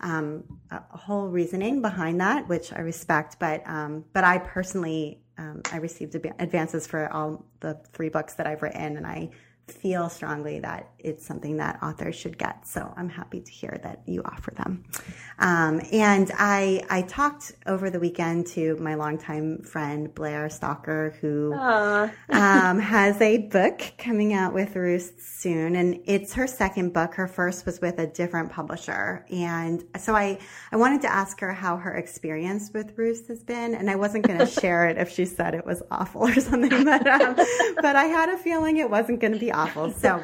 um, 0.00 0.44
a, 0.70 0.76
a 0.92 0.96
whole 0.96 1.28
reasoning 1.28 1.82
behind 1.82 2.20
that, 2.20 2.48
which 2.48 2.72
I 2.72 2.80
respect. 2.80 3.36
But, 3.38 3.62
um, 3.68 4.04
but 4.14 4.24
I 4.24 4.38
personally, 4.38 5.20
um, 5.36 5.60
I 5.70 5.76
received 5.76 6.14
advances 6.14 6.86
for 6.86 7.12
all 7.12 7.44
the 7.60 7.78
three 7.92 8.08
books 8.08 8.34
that 8.34 8.46
I've 8.46 8.62
written 8.62 8.96
and 8.96 9.06
I 9.06 9.30
feel 9.70 10.08
strongly 10.08 10.60
that 10.60 10.90
it's 10.98 11.24
something 11.24 11.56
that 11.58 11.78
authors 11.82 12.16
should 12.16 12.38
get. 12.38 12.66
So 12.66 12.92
I'm 12.96 13.08
happy 13.08 13.40
to 13.40 13.50
hear 13.50 13.78
that 13.82 14.02
you 14.06 14.22
offer 14.24 14.50
them. 14.52 14.84
Um, 15.38 15.80
and 15.92 16.30
I, 16.36 16.82
I 16.90 17.02
talked 17.02 17.52
over 17.66 17.90
the 17.90 18.00
weekend 18.00 18.48
to 18.48 18.76
my 18.76 18.94
longtime 18.94 19.62
friend 19.62 20.12
Blair 20.14 20.48
Stocker, 20.48 21.14
who 21.16 21.54
um, 22.30 22.78
has 22.80 23.20
a 23.20 23.38
book 23.38 23.82
coming 23.98 24.32
out 24.32 24.52
with 24.52 24.74
Roost 24.74 25.20
soon, 25.20 25.76
and 25.76 26.00
it's 26.06 26.34
her 26.34 26.46
second 26.46 26.92
book. 26.92 27.14
Her 27.14 27.28
first 27.28 27.66
was 27.66 27.80
with 27.80 27.98
a 27.98 28.06
different 28.06 28.50
publisher, 28.50 29.24
and 29.30 29.84
so 29.96 30.14
I 30.14 30.38
I 30.72 30.76
wanted 30.76 31.02
to 31.02 31.12
ask 31.12 31.38
her 31.40 31.52
how 31.52 31.76
her 31.76 31.94
experience 31.94 32.72
with 32.74 32.96
Roost 32.96 33.28
has 33.28 33.44
been, 33.44 33.74
and 33.74 33.88
I 33.88 33.94
wasn't 33.94 34.26
going 34.26 34.38
to 34.44 34.46
share 34.46 34.88
it 34.88 34.98
if 34.98 35.10
she 35.10 35.24
said 35.24 35.54
it 35.54 35.64
was 35.64 35.82
awful 35.90 36.22
or 36.22 36.34
something, 36.40 36.84
but 36.84 37.06
um, 37.06 37.36
but 37.36 37.94
I 37.94 38.04
had 38.04 38.28
a 38.28 38.38
feeling 38.38 38.78
it 38.78 38.90
wasn't 38.90 39.20
going 39.20 39.34
to 39.34 39.38
be 39.38 39.52
awful. 39.58 39.92
So 39.98 40.22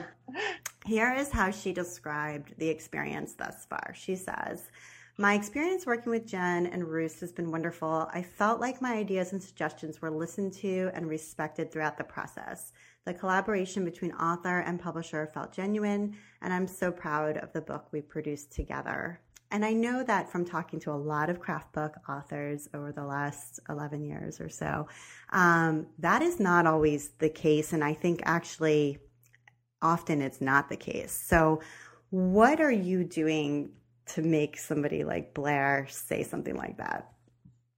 here 0.87 1.15
is 1.15 1.31
how 1.31 1.51
she 1.51 1.73
described 1.73 2.55
the 2.59 2.69
experience 2.69 3.35
thus 3.35 3.67
far. 3.67 3.95
She 3.95 4.17
says. 4.17 4.71
My 5.17 5.35
experience 5.35 5.87
working 5.87 6.11
with 6.11 6.27
Jen 6.27 6.67
and 6.67 6.89
Roost 6.89 7.21
has 7.21 7.31
been 7.31 7.53
wonderful. 7.53 8.09
I 8.13 8.21
felt 8.21 8.61
like 8.61 8.83
my 8.83 8.95
ideas 8.95 9.33
and 9.33 9.41
suggestions 9.41 10.03
were 10.03 10.11
listened 10.11 10.53
to 10.55 10.91
and 10.93 11.09
respected 11.09 11.71
throughout 11.71 11.97
the 11.97 12.03
process. 12.03 12.73
The 13.05 13.15
collaboration 13.15 13.85
between 13.85 14.11
author 14.13 14.59
and 14.61 14.81
publisher 14.81 15.31
felt 15.33 15.53
genuine, 15.53 16.17
and 16.43 16.53
I'm 16.53 16.67
so 16.67 16.91
proud 16.91 17.37
of 17.37 17.53
the 17.53 17.61
book 17.61 17.87
we 17.93 18.01
produced 18.01 18.51
together. 18.51 19.21
And 19.53 19.65
I 19.65 19.73
know 19.73 20.03
that 20.03 20.33
from 20.33 20.45
talking 20.45 20.81
to 20.81 20.91
a 20.91 20.99
lot 20.99 21.31
of 21.31 21.39
craft 21.39 21.73
book 21.73 21.95
authors 22.09 22.69
over 22.75 22.91
the 22.91 23.05
last 23.05 23.61
11 23.69 24.05
years 24.05 24.41
or 24.41 24.49
so, 24.49 24.89
um, 25.31 25.87
that 26.01 26.23
is 26.23 26.41
not 26.41 26.67
always 26.67 27.11
the 27.19 27.29
case. 27.29 27.73
And 27.73 27.85
I 27.85 27.95
think 27.95 28.21
actually, 28.25 28.99
often 29.85 30.21
it's 30.21 30.41
not 30.41 30.69
the 30.69 30.77
case. 30.77 31.13
So, 31.13 31.61
what 32.11 32.61
are 32.61 32.71
you 32.73 33.05
doing 33.05 33.71
to 34.07 34.23
make 34.23 34.57
somebody 34.59 35.05
like 35.05 35.35
Blair 35.35 35.87
say 35.89 36.23
something 36.23 36.57
like 36.57 36.79
that? 36.79 37.13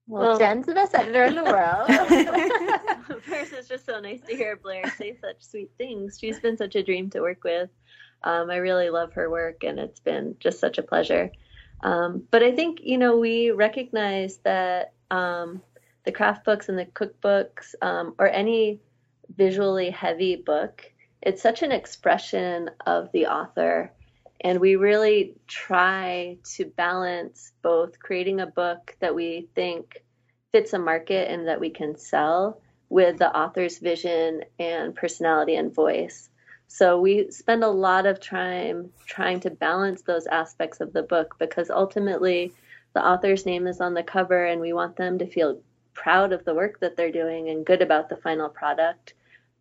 Well, 0.06 0.22
Well- 0.30 0.38
Jen's 0.38 0.66
the 0.66 0.74
best 0.74 0.94
editor 0.94 1.24
in 1.24 1.34
the 1.34 1.44
world. 1.44 1.86
First, 3.24 3.52
it's 3.52 3.68
just 3.68 3.84
so 3.84 3.98
nice 4.00 4.20
to 4.22 4.36
hear 4.36 4.56
Blair 4.56 4.88
say 4.96 5.16
such 5.20 5.42
sweet 5.42 5.70
things. 5.78 6.18
She's 6.20 6.38
been 6.40 6.56
such 6.56 6.76
a 6.76 6.82
dream 6.82 7.10
to 7.10 7.20
work 7.20 7.42
with. 7.44 7.70
Um, 8.22 8.50
I 8.50 8.56
really 8.56 8.88
love 8.90 9.12
her 9.14 9.28
work, 9.30 9.64
and 9.64 9.78
it's 9.78 10.00
been 10.00 10.36
just 10.40 10.60
such 10.60 10.78
a 10.78 10.82
pleasure. 10.82 11.30
Um, 11.82 12.22
but 12.30 12.42
I 12.42 12.52
think, 12.54 12.80
you 12.82 12.98
know, 12.98 13.18
we 13.18 13.50
recognize 13.50 14.38
that 14.38 14.92
um, 15.10 15.60
the 16.04 16.12
craft 16.12 16.44
books 16.44 16.68
and 16.68 16.78
the 16.78 16.86
cookbooks, 16.86 17.74
um, 17.82 18.14
or 18.18 18.28
any 18.28 18.80
visually 19.36 19.90
heavy 19.90 20.36
book, 20.36 20.82
it's 21.26 21.42
such 21.42 21.62
an 21.64 21.72
expression 21.72 22.70
of 22.86 23.10
the 23.10 23.26
author. 23.26 23.90
And 24.42 24.60
we 24.60 24.76
really 24.76 25.34
try 25.48 26.38
to 26.54 26.66
balance 26.66 27.50
both 27.62 27.98
creating 27.98 28.40
a 28.40 28.46
book 28.46 28.96
that 29.00 29.12
we 29.12 29.48
think 29.56 30.04
fits 30.52 30.72
a 30.72 30.78
market 30.78 31.28
and 31.28 31.48
that 31.48 31.58
we 31.58 31.70
can 31.70 31.98
sell 31.98 32.60
with 32.90 33.18
the 33.18 33.36
author's 33.36 33.78
vision 33.78 34.44
and 34.60 34.94
personality 34.94 35.56
and 35.56 35.74
voice. 35.74 36.28
So 36.68 37.00
we 37.00 37.28
spend 37.32 37.64
a 37.64 37.68
lot 37.68 38.06
of 38.06 38.20
time 38.20 38.92
trying 39.06 39.40
to 39.40 39.50
balance 39.50 40.02
those 40.02 40.28
aspects 40.28 40.80
of 40.80 40.92
the 40.92 41.02
book 41.02 41.34
because 41.40 41.70
ultimately 41.70 42.52
the 42.94 43.04
author's 43.04 43.44
name 43.44 43.66
is 43.66 43.80
on 43.80 43.94
the 43.94 44.04
cover 44.04 44.44
and 44.44 44.60
we 44.60 44.72
want 44.72 44.94
them 44.94 45.18
to 45.18 45.26
feel 45.26 45.58
proud 45.92 46.32
of 46.32 46.44
the 46.44 46.54
work 46.54 46.78
that 46.78 46.96
they're 46.96 47.10
doing 47.10 47.48
and 47.48 47.66
good 47.66 47.82
about 47.82 48.08
the 48.08 48.16
final 48.16 48.48
product. 48.48 49.14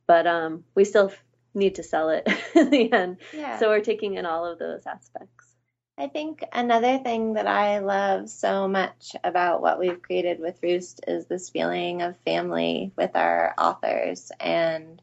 But 0.05 0.27
um, 0.27 0.63
we 0.75 0.85
still 0.85 1.11
need 1.55 1.75
to 1.75 1.83
sell 1.83 2.09
it 2.09 2.27
in 2.55 2.69
the 2.69 2.91
end. 2.91 3.17
yeah. 3.33 3.59
So 3.59 3.69
we're 3.69 3.81
taking 3.81 4.15
in 4.15 4.25
all 4.25 4.45
of 4.45 4.59
those 4.59 4.85
aspects. 4.85 5.55
I 5.97 6.07
think 6.07 6.43
another 6.51 6.97
thing 6.97 7.33
that 7.35 7.47
I 7.47 7.79
love 7.79 8.29
so 8.29 8.67
much 8.67 9.15
about 9.23 9.61
what 9.61 9.79
we've 9.79 10.01
created 10.01 10.41
with 10.41 10.59
Roost 10.61 10.99
is 11.07 11.25
this 11.25 11.49
feeling 11.49 12.01
of 12.01 12.17
family 12.25 12.91
with 12.97 13.15
our 13.15 13.53
authors. 13.57 14.29
And 14.37 15.01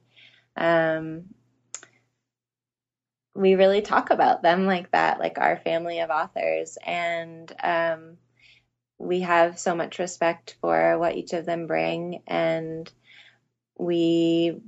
um, 0.54 1.24
we 3.34 3.54
really 3.54 3.80
talk 3.80 4.10
about 4.10 4.42
them 4.42 4.66
like 4.66 4.90
that, 4.90 5.18
like 5.18 5.38
our 5.38 5.56
family 5.56 6.00
of 6.00 6.10
authors. 6.10 6.76
And 6.84 7.50
um, 7.62 8.18
we 8.98 9.20
have 9.20 9.58
so 9.58 9.74
much 9.74 9.98
respect 9.98 10.56
for 10.60 10.98
what 10.98 11.16
each 11.16 11.32
of 11.32 11.46
them 11.46 11.66
bring. 11.66 12.22
And 12.26 12.92
we 13.78 14.60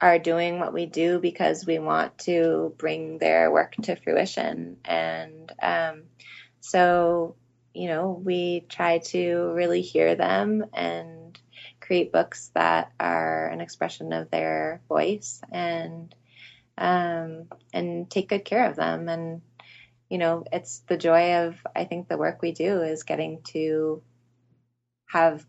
are 0.00 0.18
doing 0.18 0.60
what 0.60 0.72
we 0.72 0.86
do 0.86 1.18
because 1.18 1.66
we 1.66 1.78
want 1.78 2.18
to 2.18 2.74
bring 2.78 3.18
their 3.18 3.50
work 3.50 3.74
to 3.82 3.96
fruition. 3.96 4.76
And 4.84 5.52
um, 5.60 6.02
so, 6.60 7.34
you 7.74 7.88
know, 7.88 8.20
we 8.24 8.64
try 8.68 8.98
to 8.98 9.52
really 9.54 9.82
hear 9.82 10.14
them 10.14 10.64
and 10.72 11.38
create 11.80 12.12
books 12.12 12.50
that 12.54 12.92
are 13.00 13.48
an 13.48 13.60
expression 13.60 14.12
of 14.12 14.30
their 14.30 14.80
voice 14.88 15.40
and 15.50 16.14
um, 16.76 17.46
and 17.72 18.08
take 18.08 18.28
good 18.28 18.44
care 18.44 18.68
of 18.68 18.76
them. 18.76 19.08
And 19.08 19.42
you 20.08 20.18
know, 20.18 20.44
it's 20.52 20.80
the 20.86 20.96
joy 20.96 21.46
of 21.46 21.56
I 21.74 21.84
think 21.84 22.08
the 22.08 22.16
work 22.16 22.40
we 22.40 22.52
do 22.52 22.82
is 22.82 23.02
getting 23.02 23.42
to 23.48 24.02
have 25.06 25.44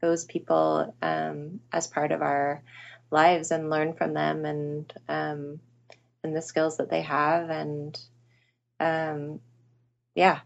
those 0.00 0.24
people 0.24 0.94
um, 1.02 1.60
as 1.72 1.86
part 1.86 2.12
of 2.12 2.22
our 2.22 2.62
lives 3.10 3.50
and 3.50 3.70
learn 3.70 3.94
from 3.94 4.14
them 4.14 4.44
and 4.44 4.92
um, 5.08 5.60
and 6.22 6.36
the 6.36 6.42
skills 6.42 6.76
that 6.78 6.90
they 6.90 7.02
have. 7.02 7.50
And 7.50 7.98
um, 8.80 9.40
yeah 10.14 10.40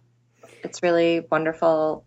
it's 0.62 0.82
really 0.82 1.20
wonderful. 1.30 2.04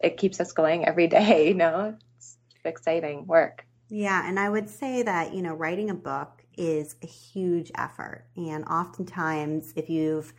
It 0.00 0.16
keeps 0.16 0.40
us 0.40 0.52
going 0.52 0.86
every 0.86 1.06
day 1.06 1.48
you 1.48 1.54
know? 1.54 1.96
It's 2.16 2.36
exciting 2.64 3.26
work. 3.26 3.66
Yeah, 3.88 4.28
and 4.28 4.38
I 4.38 4.48
would 4.48 4.68
say 4.68 5.02
that, 5.02 5.32
you 5.32 5.42
know, 5.42 5.54
writing 5.54 5.90
a 5.90 5.94
book 5.94 6.42
is 6.56 6.96
a 7.02 7.06
huge 7.06 7.70
effort. 7.76 8.24
And 8.36 8.64
oftentimes, 8.64 9.72
if 9.76 9.88
you've 9.88 10.32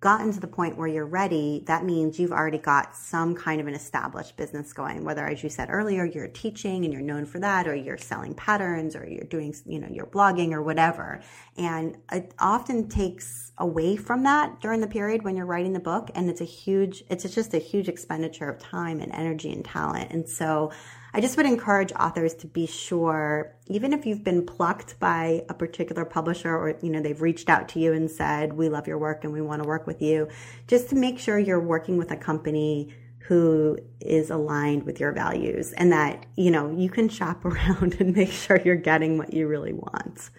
gotten 0.00 0.32
to 0.32 0.40
the 0.40 0.46
point 0.46 0.76
where 0.76 0.88
you're 0.88 1.06
ready, 1.06 1.62
that 1.66 1.84
means 1.84 2.18
you've 2.18 2.32
already 2.32 2.58
got 2.58 2.94
some 2.94 3.34
kind 3.34 3.60
of 3.60 3.66
an 3.66 3.74
established 3.74 4.36
business 4.36 4.72
going, 4.72 5.02
whether, 5.02 5.26
as 5.26 5.42
you 5.42 5.48
said 5.48 5.68
earlier, 5.70 6.04
you're 6.04 6.28
teaching 6.28 6.84
and 6.84 6.92
you're 6.92 7.02
known 7.02 7.24
for 7.24 7.38
that, 7.38 7.66
or 7.66 7.74
you're 7.74 7.96
selling 7.96 8.34
patterns, 8.34 8.94
or 8.94 9.08
you're 9.08 9.24
doing, 9.24 9.54
you 9.64 9.78
know, 9.78 9.88
you're 9.90 10.06
blogging 10.06 10.52
or 10.52 10.62
whatever. 10.62 11.22
And 11.56 11.96
it 12.12 12.34
often 12.38 12.88
takes 12.88 13.43
away 13.58 13.96
from 13.96 14.24
that 14.24 14.60
during 14.60 14.80
the 14.80 14.86
period 14.86 15.22
when 15.22 15.36
you're 15.36 15.46
writing 15.46 15.72
the 15.72 15.80
book. 15.80 16.10
And 16.14 16.28
it's 16.28 16.40
a 16.40 16.44
huge, 16.44 17.04
it's 17.08 17.22
just 17.34 17.54
a 17.54 17.58
huge 17.58 17.88
expenditure 17.88 18.48
of 18.48 18.58
time 18.58 19.00
and 19.00 19.12
energy 19.12 19.52
and 19.52 19.64
talent. 19.64 20.10
And 20.10 20.28
so, 20.28 20.72
I 21.16 21.20
just 21.20 21.36
would 21.36 21.46
encourage 21.46 21.92
authors 21.92 22.34
to 22.36 22.48
be 22.48 22.66
sure, 22.66 23.54
even 23.68 23.92
if 23.92 24.04
you've 24.04 24.24
been 24.24 24.44
plucked 24.44 24.98
by 24.98 25.44
a 25.48 25.54
particular 25.54 26.04
publisher 26.04 26.50
or, 26.52 26.76
you 26.82 26.90
know, 26.90 27.00
they've 27.00 27.22
reached 27.22 27.48
out 27.48 27.68
to 27.70 27.78
you 27.78 27.92
and 27.92 28.10
said, 28.10 28.52
we 28.54 28.68
love 28.68 28.88
your 28.88 28.98
work 28.98 29.22
and 29.22 29.32
we 29.32 29.40
want 29.40 29.62
to 29.62 29.68
work 29.68 29.86
with 29.86 30.02
you, 30.02 30.28
just 30.66 30.88
to 30.90 30.96
make 30.96 31.20
sure 31.20 31.38
you're 31.38 31.60
working 31.60 31.98
with 31.98 32.10
a 32.10 32.16
company 32.16 32.92
who 33.20 33.78
is 34.00 34.28
aligned 34.30 34.82
with 34.84 35.00
your 35.00 35.12
values 35.12 35.72
and 35.74 35.92
that, 35.92 36.26
you 36.36 36.50
know, 36.50 36.70
you 36.70 36.90
can 36.90 37.08
shop 37.08 37.44
around 37.46 37.94
and 38.00 38.14
make 38.16 38.30
sure 38.32 38.60
you're 38.64 38.74
getting 38.76 39.16
what 39.16 39.32
you 39.32 39.46
really 39.46 39.72
want. 39.72 40.30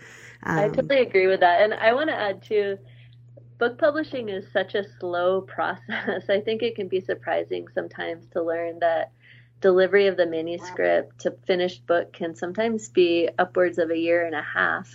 I 0.56 0.66
Um, 0.66 0.70
totally 0.70 1.02
agree 1.02 1.28
with 1.28 1.40
that. 1.42 1.62
And 1.62 1.74
I 1.74 1.94
want 1.94 2.10
to 2.10 2.16
add 2.16 2.42
too, 2.42 2.78
book 3.58 3.78
publishing 3.78 4.30
is 4.30 4.46
such 4.52 4.76
a 4.76 4.86
slow 5.00 5.42
process. 5.56 6.30
I 6.30 6.42
think 6.42 6.62
it 6.62 6.76
can 6.76 6.88
be 6.88 7.02
surprising 7.02 7.68
sometimes 7.74 8.28
to 8.34 8.42
learn 8.42 8.80
that 8.80 9.12
delivery 9.62 10.08
of 10.08 10.18
the 10.18 10.26
manuscript 10.26 11.22
to 11.22 11.32
finished 11.48 11.88
book 11.88 12.14
can 12.14 12.36
sometimes 12.36 12.90
be 12.90 13.30
upwards 13.40 13.78
of 13.78 13.90
a 13.90 13.98
year 13.98 14.26
and 14.26 14.36
a 14.36 14.42
half. 14.42 14.90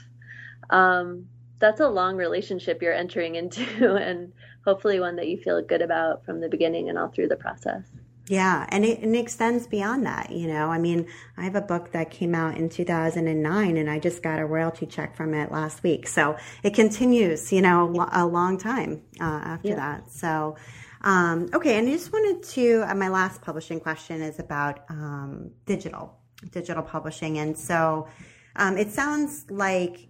Um, 0.69 1.29
that's 1.59 1.81
a 1.81 1.89
long 1.89 2.17
relationship 2.17 2.83
you're 2.83 2.95
entering 2.95 3.35
into, 3.37 3.95
and 3.95 4.33
hopefully 4.65 5.01
one 5.01 5.17
that 5.17 5.29
you 5.29 5.39
feel 5.39 5.63
good 5.63 5.83
about 5.83 6.25
from 6.25 6.41
the 6.41 6.49
beginning 6.49 6.89
and 6.89 6.99
all 6.99 7.09
through 7.09 7.29
the 7.29 7.37
process. 7.37 7.85
Yeah, 8.31 8.65
and 8.69 8.85
it, 8.85 9.01
and 9.01 9.17
it 9.17 9.19
extends 9.19 9.67
beyond 9.67 10.07
that. 10.07 10.31
You 10.31 10.47
know, 10.47 10.71
I 10.71 10.79
mean, 10.79 11.09
I 11.37 11.43
have 11.43 11.57
a 11.57 11.61
book 11.61 11.91
that 11.91 12.13
came 12.13 12.33
out 12.33 12.57
in 12.57 12.69
2009, 12.69 13.77
and 13.77 13.91
I 13.91 13.99
just 13.99 14.23
got 14.23 14.39
a 14.39 14.47
royalty 14.47 14.87
check 14.87 15.17
from 15.17 15.35
it 15.35 15.51
last 15.51 15.83
week. 15.83 16.07
So 16.07 16.37
it 16.63 16.73
continues, 16.73 17.53
you 17.53 17.61
know, 17.61 18.07
a 18.13 18.25
long 18.25 18.57
time 18.57 19.03
uh, 19.21 19.25
after 19.25 19.69
Yeah. 19.71 19.75
that. 19.77 20.13
So, 20.13 20.55
Um, 21.03 21.49
okay, 21.55 21.77
and 21.79 21.89
I 21.89 21.93
just 21.93 22.13
wanted 22.13 22.43
to, 22.57 22.85
uh, 22.89 22.95
my 22.95 23.09
last 23.09 23.41
publishing 23.43 23.81
question 23.81 24.21
is 24.23 24.39
about 24.39 24.85
um, 24.91 25.51
digital, 25.67 26.15
digital 26.53 26.83
publishing. 26.85 27.39
And 27.39 27.59
so 27.59 28.07
um, 28.55 28.77
it 28.77 28.91
sounds 28.93 29.47
like 29.51 30.07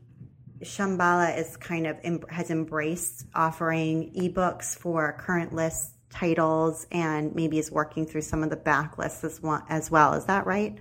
Shambhala 0.62 1.38
is 1.38 1.56
kind 1.56 1.86
of 1.86 1.96
em- 2.02 2.24
has 2.28 2.50
embraced 2.50 3.24
offering 3.34 4.12
ebooks 4.14 4.76
for 4.76 5.12
current 5.26 5.54
list 5.54 5.94
titles 6.10 6.86
and 6.92 7.34
maybe 7.34 7.58
is 7.58 7.70
working 7.70 8.06
through 8.06 8.22
some 8.22 8.42
of 8.42 8.50
the 8.50 8.56
backlists 8.56 9.24
as 9.24 9.40
well. 9.42 9.64
As 9.68 9.90
well. 9.90 10.14
Is 10.14 10.24
that 10.26 10.46
right? 10.46 10.76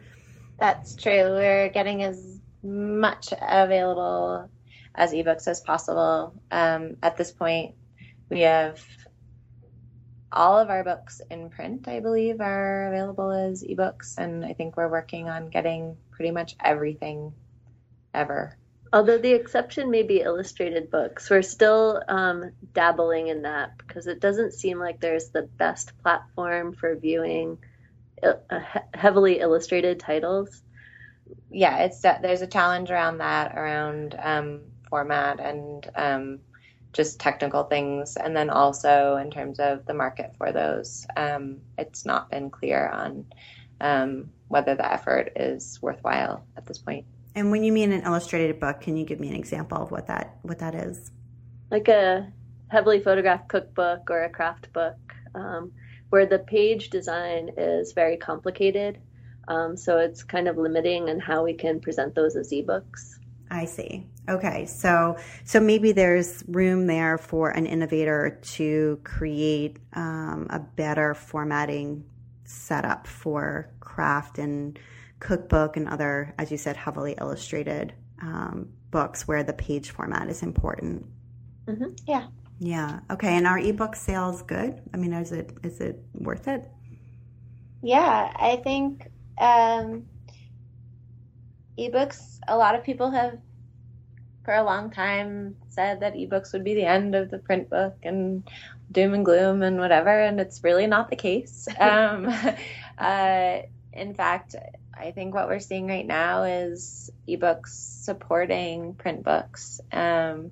That's 0.60 0.96
true. 0.96 1.32
We're 1.32 1.70
getting 1.70 2.04
as 2.04 2.40
much 2.64 3.34
available 3.42 4.50
as 4.96 5.14
ebooks 5.14 5.48
as 5.48 5.62
possible. 5.62 6.34
Um, 6.52 6.98
at 7.02 7.16
this 7.16 7.32
point, 7.32 7.76
we 8.30 8.42
have 8.42 8.84
all 10.32 10.60
of 10.60 10.70
our 10.70 10.84
books 10.84 11.22
in 11.32 11.50
print, 11.50 11.88
I 11.88 12.00
believe, 12.02 12.42
are 12.42 12.88
available 12.88 13.32
as 13.32 13.64
ebooks, 13.64 14.18
and 14.18 14.46
I 14.46 14.54
think 14.54 14.78
we're 14.78 14.90
working 14.90 15.30
on 15.30 15.50
getting 15.50 15.98
pretty 16.12 16.32
much 16.32 16.56
everything 16.64 17.34
ever. 18.14 18.58
Although 18.92 19.20
the 19.20 19.34
exception 19.34 19.92
may 19.92 20.02
be 20.02 20.22
illustrated 20.22 20.90
books, 20.90 21.30
we're 21.30 21.44
still 21.44 22.02
um, 22.08 22.52
dabbling 22.74 23.28
in 23.28 23.44
that 23.44 23.78
because 23.78 24.08
it 24.08 24.20
doesn't 24.20 24.54
seem 24.54 24.80
like 24.80 25.00
there's 25.00 25.30
the 25.30 25.44
best 25.44 25.96
platform 26.02 26.74
for 26.74 26.96
viewing 26.96 27.60
uh, 28.24 28.34
heavily 28.94 29.40
illustrated 29.40 30.00
titles. 30.00 30.62
Yeah, 31.52 31.84
it's 31.84 32.02
there's 32.02 32.42
a 32.42 32.48
challenge 32.48 32.90
around 32.90 33.20
that, 33.20 33.56
around 33.56 34.16
um, 34.20 34.62
format 34.90 35.40
and 35.40 35.88
um, 35.96 36.40
just 36.92 37.20
technical 37.20 37.66
things, 37.66 38.18
and 38.18 38.36
then 38.36 38.50
also 38.50 39.18
in 39.18 39.30
terms 39.30 39.60
of 39.60 39.86
the 39.86 39.94
market 39.94 40.34
for 40.38 40.52
those, 40.52 41.06
um, 41.16 41.60
it's 41.78 42.06
not 42.06 42.32
been 42.32 42.50
clear 42.50 42.88
on 42.90 43.26
um, 43.80 44.32
whether 44.48 44.74
the 44.74 44.92
effort 44.92 45.34
is 45.36 45.80
worthwhile 45.80 46.44
at 46.58 46.66
this 46.66 46.80
point. 46.80 47.06
And 47.36 47.52
when 47.52 47.64
you 47.64 47.72
mean 47.72 47.92
an 47.92 48.04
illustrated 48.04 48.60
book, 48.60 48.82
can 48.82 48.98
you 48.98 49.06
give 49.06 49.20
me 49.20 49.30
an 49.30 49.36
example 49.36 49.78
of 49.78 49.92
what 49.92 50.08
that 50.08 50.38
what 50.42 50.60
that 50.60 50.76
is? 50.76 51.12
Like 51.72 51.88
a 51.88 52.32
heavily 52.70 53.00
photographed 53.00 53.48
cookbook 53.48 54.10
or 54.10 54.24
a 54.24 54.30
craft 54.30 54.72
book, 54.74 54.98
um, 55.36 55.72
where 56.10 56.26
the 56.26 56.40
page 56.40 56.90
design 56.90 57.52
is 57.58 57.94
very 57.94 58.18
complicated. 58.18 59.00
Um, 59.48 59.78
so 59.78 59.98
it's 59.98 60.24
kind 60.24 60.48
of 60.48 60.58
limiting 60.58 61.08
in 61.08 61.20
how 61.20 61.44
we 61.44 61.54
can 61.54 61.80
present 61.80 62.16
those 62.16 62.36
as 62.36 62.52
ebooks. 62.52 63.16
I 63.52 63.66
see. 63.66 64.06
Okay, 64.28 64.68
so 64.68 65.18
so 65.44 65.60
maybe 65.60 65.92
there's 65.92 66.44
room 66.48 66.86
there 66.86 67.18
for 67.18 67.50
an 67.50 67.66
innovator 67.66 68.40
to 68.42 69.00
create 69.04 69.78
um, 69.94 70.48
a 70.52 70.60
better 70.60 71.16
formatting 71.16 72.06
setup 72.44 73.08
for 73.08 73.70
craft 73.80 74.38
and 74.38 74.78
cookbook 75.20 75.78
and 75.78 75.88
other, 75.88 76.34
as 76.38 76.52
you 76.52 76.58
said, 76.58 76.78
heavily 76.78 77.16
illustrated 77.20 77.94
um, 78.22 78.70
books 78.92 79.28
where 79.28 79.44
the 79.44 79.54
page 79.54 79.92
format 79.92 80.30
is 80.30 80.44
important. 80.44 81.06
Mm-hmm. 81.66 81.94
Yeah. 82.08 82.28
Yeah. 82.60 83.00
Okay. 83.12 83.36
And 83.36 83.48
are 83.48 83.60
ebook 83.60 83.96
sales 83.96 84.42
good? 84.42 84.82
I 84.94 84.98
mean, 84.98 85.14
is 85.14 85.32
it 85.32 85.52
is 85.64 85.80
it 85.80 86.02
worth 86.14 86.48
it? 86.48 86.70
Yeah, 87.82 88.34
I 88.36 88.58
think 88.58 89.10
um, 89.38 90.06
ebooks. 91.78 92.40
A 92.48 92.58
lot 92.58 92.76
of 92.76 92.84
people 92.84 93.10
have, 93.12 93.38
for 94.44 94.54
a 94.54 94.64
long 94.64 94.92
time, 94.92 95.56
said 95.70 96.02
that 96.02 96.16
ebooks 96.16 96.52
would 96.52 96.64
be 96.64 96.76
the 96.76 96.84
end 96.84 97.16
of 97.16 97.32
the 97.32 97.38
print 97.38 97.70
book 97.70 97.96
and 98.04 98.44
doom 98.92 99.14
and 99.14 99.24
gloom 99.24 99.62
and 99.62 99.80
whatever, 99.80 100.10
and 100.10 100.40
it's 100.42 100.64
really 100.64 100.88
not 100.88 101.10
the 101.10 101.16
case. 101.16 101.68
um, 101.80 102.28
uh, 102.98 103.60
in 103.94 104.14
fact, 104.14 104.56
I 105.00 105.12
think 105.12 105.34
what 105.34 105.48
we're 105.48 105.60
seeing 105.60 105.88
right 105.88 106.06
now 106.06 106.44
is 106.44 107.10
ebooks 107.28 107.70
supporting 108.04 108.96
print 108.96 109.24
books. 109.24 109.80
Um, 109.94 110.52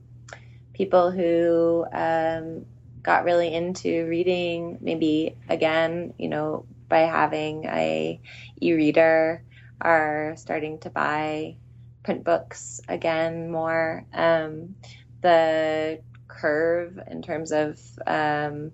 people 0.74 1.12
who 1.12 1.86
um, 1.92 2.66
got 3.04 3.26
really 3.26 3.54
into 3.54 4.08
reading, 4.08 4.78
maybe 4.80 5.36
again, 5.50 6.14
you 6.18 6.30
know, 6.30 6.66
by 6.88 7.00
having 7.00 7.66
a 7.66 8.22
e-reader, 8.62 9.44
are 9.82 10.34
starting 10.38 10.80
to 10.80 10.90
buy 10.90 11.58
print 12.04 12.24
books 12.24 12.80
again 12.88 13.52
more. 13.52 14.06
Um, 14.14 14.76
the 15.22 16.00
curve 16.30 16.98
in 17.06 17.22
terms 17.22 17.52
of 17.52 17.80
um, 18.06 18.72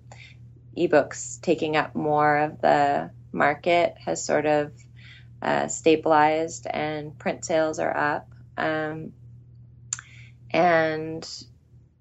ebooks 0.78 1.40
taking 1.40 1.76
up 1.76 1.96
more 1.96 2.36
of 2.36 2.60
the 2.60 3.10
market 3.32 3.96
has 4.04 4.24
sort 4.24 4.46
of 4.46 4.70
uh, 5.44 5.68
stabilized 5.68 6.66
and 6.66 7.16
print 7.18 7.44
sales 7.44 7.78
are 7.78 7.96
up. 7.96 8.28
Um, 8.56 9.12
and 10.50 11.28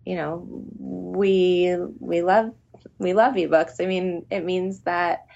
you 0.06 0.16
know, 0.16 0.46
we 0.78 1.76
we 2.00 2.22
love 2.22 2.54
we 2.98 3.14
love 3.14 3.36
ebooks. 3.36 3.82
I 3.82 3.86
mean, 3.86 4.26
it 4.30 4.44
means 4.44 4.82
that 4.82 5.28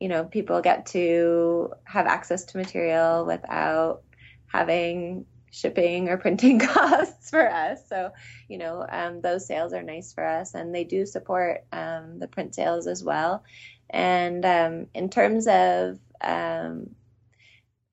you 0.00 0.08
know 0.08 0.24
people 0.24 0.60
get 0.60 0.86
to 0.86 1.72
have 1.84 2.06
access 2.06 2.44
to 2.46 2.58
material 2.58 3.24
without 3.24 4.02
having 4.46 5.26
shipping 5.50 6.08
or 6.08 6.16
printing 6.18 6.58
costs 6.58 7.30
for 7.30 7.48
us. 7.48 7.78
So, 7.88 8.12
you 8.48 8.58
know, 8.58 8.84
um, 8.90 9.20
those 9.20 9.46
sales 9.46 9.72
are 9.72 9.82
nice 9.82 10.12
for 10.12 10.26
us, 10.26 10.54
and 10.54 10.74
they 10.74 10.84
do 10.84 11.06
support 11.06 11.64
um, 11.72 12.18
the 12.18 12.28
print 12.28 12.54
sales 12.54 12.86
as 12.86 13.04
well. 13.04 13.44
And 13.88 14.44
um, 14.44 14.86
in 14.94 15.10
terms 15.10 15.46
of 15.46 15.98
um, 16.20 16.94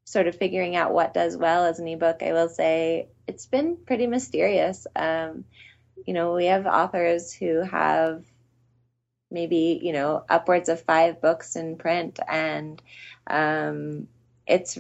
sort 0.10 0.26
of 0.26 0.36
figuring 0.36 0.76
out 0.76 0.92
what 0.92 1.14
does 1.14 1.38
well 1.38 1.66
as 1.66 1.78
an 1.78 1.88
ebook, 1.88 2.24
I 2.24 2.34
will 2.34 2.50
say 2.50 3.10
it's 3.28 3.46
been 3.46 3.78
pretty 3.78 4.08
mysterious. 4.08 4.88
Um, 4.96 5.46
you 6.04 6.16
know, 6.16 6.34
we 6.34 6.46
have 6.46 6.66
authors 6.66 7.32
who 7.32 7.62
have 7.62 8.24
maybe, 9.30 9.80
you 9.84 9.94
know, 9.94 10.26
upwards 10.28 10.68
of 10.68 10.82
five 10.82 11.22
books 11.22 11.56
in 11.56 11.78
print, 11.78 12.20
and 12.28 12.82
um, 13.28 14.08
it's 14.48 14.80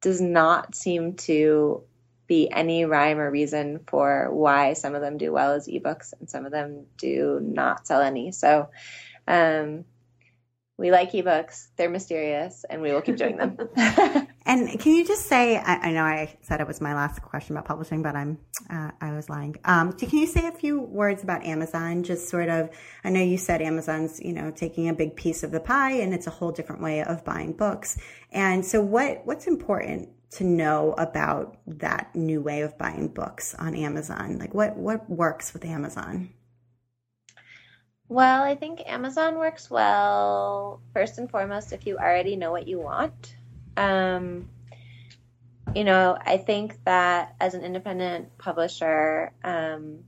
does 0.00 0.22
not 0.22 0.74
seem 0.74 1.16
to 1.16 1.82
be 2.26 2.50
any 2.50 2.86
rhyme 2.86 3.18
or 3.18 3.30
reason 3.30 3.80
for 3.88 4.30
why 4.32 4.72
some 4.72 4.94
of 4.94 5.02
them 5.02 5.18
do 5.18 5.32
well 5.32 5.52
as 5.52 5.68
ebooks 5.68 6.14
and 6.18 6.30
some 6.30 6.46
of 6.46 6.52
them 6.52 6.86
do 6.96 7.40
not 7.42 7.86
sell 7.86 8.00
any. 8.00 8.32
So, 8.32 8.70
um, 9.28 9.84
we 10.78 10.90
like 10.90 11.12
ebooks. 11.12 11.68
They're 11.76 11.90
mysterious, 11.90 12.64
and 12.64 12.80
we 12.80 12.90
will 12.90 13.02
keep 13.02 13.16
doing 13.16 13.36
them. 13.36 13.58
and 14.46 14.80
can 14.80 14.94
you 14.94 15.06
just 15.06 15.26
say? 15.26 15.58
I, 15.58 15.88
I, 15.88 15.92
know 15.92 16.02
I 16.02 16.36
said 16.40 16.60
it 16.60 16.66
was 16.66 16.80
my 16.80 16.94
last 16.94 17.20
question 17.20 17.56
about 17.56 17.66
publishing, 17.66 18.02
but 18.02 18.16
I'm 18.16 18.38
uh, 18.70 18.90
I 19.00 19.12
was 19.12 19.28
lying. 19.28 19.56
Um, 19.64 19.92
can 19.92 20.18
you 20.18 20.26
say 20.26 20.46
a 20.46 20.52
few 20.52 20.80
words 20.80 21.22
about 21.22 21.44
Amazon? 21.44 22.02
Just 22.02 22.28
sort 22.28 22.48
of. 22.48 22.70
I 23.04 23.10
know 23.10 23.20
you 23.20 23.36
said 23.36 23.60
Amazon's 23.60 24.18
you 24.20 24.32
know 24.32 24.50
taking 24.50 24.88
a 24.88 24.94
big 24.94 25.14
piece 25.14 25.42
of 25.42 25.50
the 25.50 25.60
pie, 25.60 25.92
and 25.92 26.14
it's 26.14 26.26
a 26.26 26.30
whole 26.30 26.52
different 26.52 26.80
way 26.80 27.02
of 27.02 27.24
buying 27.24 27.52
books. 27.52 27.98
And 28.32 28.64
so, 28.64 28.80
what 28.80 29.26
what's 29.26 29.46
important 29.46 30.08
to 30.32 30.44
know 30.44 30.94
about 30.96 31.58
that 31.66 32.14
new 32.14 32.40
way 32.40 32.62
of 32.62 32.78
buying 32.78 33.08
books 33.08 33.54
on 33.56 33.74
Amazon? 33.74 34.38
Like, 34.38 34.54
what 34.54 34.76
what 34.76 35.08
works 35.10 35.52
with 35.52 35.66
Amazon? 35.66 36.30
Well, 38.08 38.42
I 38.42 38.56
think 38.56 38.82
Amazon 38.86 39.36
works 39.36 39.70
well, 39.70 40.80
first 40.94 41.18
and 41.18 41.30
foremost, 41.30 41.72
if 41.72 41.86
you 41.86 41.96
already 41.96 42.36
know 42.36 42.50
what 42.50 42.66
you 42.66 42.80
want. 42.80 43.36
Um, 43.76 44.48
you 45.74 45.84
know, 45.84 46.16
I 46.20 46.36
think 46.36 46.82
that 46.84 47.34
as 47.40 47.54
an 47.54 47.62
independent 47.62 48.36
publisher, 48.38 49.32
um, 49.44 50.00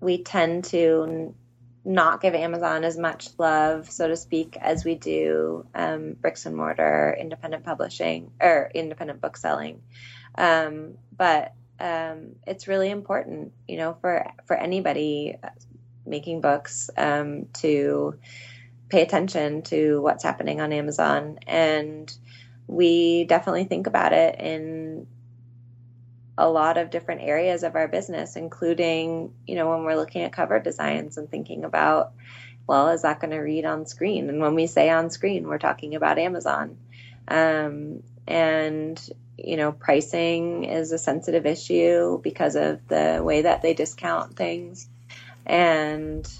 we 0.00 0.22
tend 0.22 0.64
to 0.64 1.34
not 1.84 2.20
give 2.20 2.34
Amazon 2.34 2.84
as 2.84 2.96
much 2.96 3.28
love, 3.38 3.90
so 3.90 4.08
to 4.08 4.16
speak, 4.16 4.56
as 4.60 4.84
we 4.84 4.94
do 4.94 5.66
um, 5.74 6.14
bricks 6.14 6.46
and 6.46 6.56
mortar 6.56 7.16
independent 7.18 7.64
publishing 7.64 8.30
or 8.40 8.70
independent 8.74 9.20
book 9.20 9.36
selling. 9.36 9.82
Um, 10.36 10.98
but 11.16 11.52
um, 11.78 12.36
it's 12.46 12.68
really 12.68 12.90
important, 12.90 13.52
you 13.66 13.76
know, 13.76 13.96
for 14.00 14.30
for 14.46 14.56
anybody 14.56 15.36
making 16.06 16.40
books 16.40 16.90
um, 16.96 17.46
to 17.54 18.18
pay 18.88 19.02
attention 19.02 19.62
to 19.62 20.00
what's 20.02 20.24
happening 20.24 20.60
on 20.60 20.72
Amazon. 20.72 21.38
And 21.46 22.12
we 22.70 23.24
definitely 23.24 23.64
think 23.64 23.88
about 23.88 24.12
it 24.12 24.38
in 24.38 25.08
a 26.38 26.48
lot 26.48 26.78
of 26.78 26.90
different 26.90 27.20
areas 27.22 27.64
of 27.64 27.74
our 27.74 27.88
business, 27.88 28.36
including, 28.36 29.34
you 29.46 29.56
know, 29.56 29.68
when 29.68 29.84
we're 29.84 29.96
looking 29.96 30.22
at 30.22 30.32
cover 30.32 30.60
designs 30.60 31.18
and 31.18 31.28
thinking 31.28 31.64
about, 31.64 32.12
well, 32.68 32.90
is 32.90 33.02
that 33.02 33.20
going 33.20 33.32
to 33.32 33.38
read 33.38 33.64
on 33.64 33.86
screen? 33.86 34.28
And 34.28 34.40
when 34.40 34.54
we 34.54 34.68
say 34.68 34.88
on 34.88 35.10
screen, 35.10 35.48
we're 35.48 35.58
talking 35.58 35.96
about 35.96 36.18
Amazon. 36.18 36.78
Um, 37.26 38.04
and, 38.28 39.00
you 39.36 39.56
know, 39.56 39.72
pricing 39.72 40.64
is 40.64 40.92
a 40.92 40.98
sensitive 40.98 41.46
issue 41.46 42.20
because 42.22 42.54
of 42.54 42.86
the 42.86 43.20
way 43.22 43.42
that 43.42 43.62
they 43.62 43.74
discount 43.74 44.36
things 44.36 44.88
and 45.44 46.32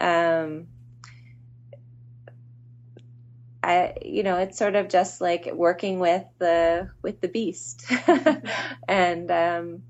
um, 0.00 0.68
I, 3.64 3.96
you 4.02 4.22
know, 4.22 4.36
it's 4.38 4.58
sort 4.58 4.76
of 4.76 4.88
just 4.88 5.20
like 5.20 5.50
working 5.52 5.98
with 5.98 6.24
the 6.38 6.90
with 7.02 7.20
the 7.20 7.28
beast, 7.28 7.90
and 8.88 9.30
um, 9.30 9.82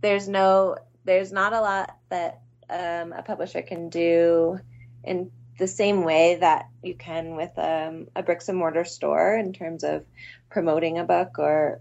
there's 0.00 0.28
no, 0.28 0.76
there's 1.04 1.32
not 1.32 1.52
a 1.52 1.60
lot 1.60 1.96
that 2.08 2.40
um, 2.70 3.12
a 3.12 3.22
publisher 3.22 3.62
can 3.62 3.90
do 3.90 4.58
in 5.04 5.30
the 5.58 5.66
same 5.66 6.04
way 6.04 6.36
that 6.36 6.68
you 6.82 6.94
can 6.94 7.36
with 7.36 7.50
um, 7.58 8.06
a 8.14 8.22
bricks 8.22 8.48
and 8.48 8.56
mortar 8.56 8.84
store 8.84 9.36
in 9.36 9.52
terms 9.52 9.84
of 9.84 10.04
promoting 10.50 10.98
a 10.98 11.04
book 11.04 11.38
or 11.38 11.80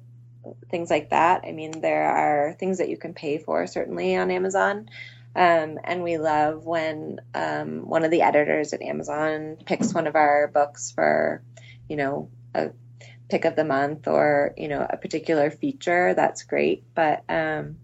things 0.70 0.90
like 0.90 1.12
that. 1.12 1.44
I 1.46 1.52
mean, 1.52 1.82
there 1.82 2.10
are 2.10 2.54
things 2.54 2.80
that 2.80 2.90
you 2.90 2.98
can 2.98 3.14
pay 3.14 3.38
for 3.38 3.68
certainly 3.68 4.16
on 4.18 4.32
Amazon. 4.32 4.90
Um, 5.38 5.78
and 5.84 6.02
we 6.02 6.18
love 6.18 6.66
when 6.66 7.20
um, 7.36 7.88
one 7.88 8.04
of 8.04 8.10
the 8.10 8.24
editors 8.24 8.74
at 8.74 8.82
Amazon 8.82 9.58
picks 9.64 9.94
one 9.94 10.08
of 10.08 10.16
our 10.16 10.48
books 10.48 10.92
for, 10.92 11.44
you 11.88 11.96
know, 11.96 12.32
a 12.56 12.72
pick 13.30 13.46
of 13.46 13.56
the 13.56 13.64
month 13.64 14.08
or, 14.08 14.56
you 14.58 14.68
know, 14.68 14.84
a 14.90 14.98
particular 14.98 15.52
feature. 15.52 16.16
That's 16.16 16.42
great. 16.42 16.86
But 16.96 17.24
um, 17.30 17.78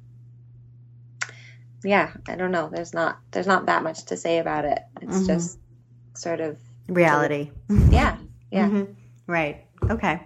yeah, 1.83 2.13
I 2.27 2.35
don't 2.35 2.51
know. 2.51 2.71
There's 2.73 2.93
not 2.93 3.19
there's 3.29 3.45
not 3.45 3.67
that 3.67 3.83
much 3.83 4.05
to 4.05 4.17
say 4.17 4.39
about 4.39 4.65
it. 4.65 4.79
It's 5.01 5.17
mm-hmm. 5.17 5.27
just 5.27 5.59
sort 6.15 6.39
of 6.39 6.57
reality. 6.87 7.51
Yeah. 7.69 8.17
Yeah. 8.51 8.67
Mm-hmm. 8.67 8.93
Right. 9.27 9.65
Okay. 9.89 10.21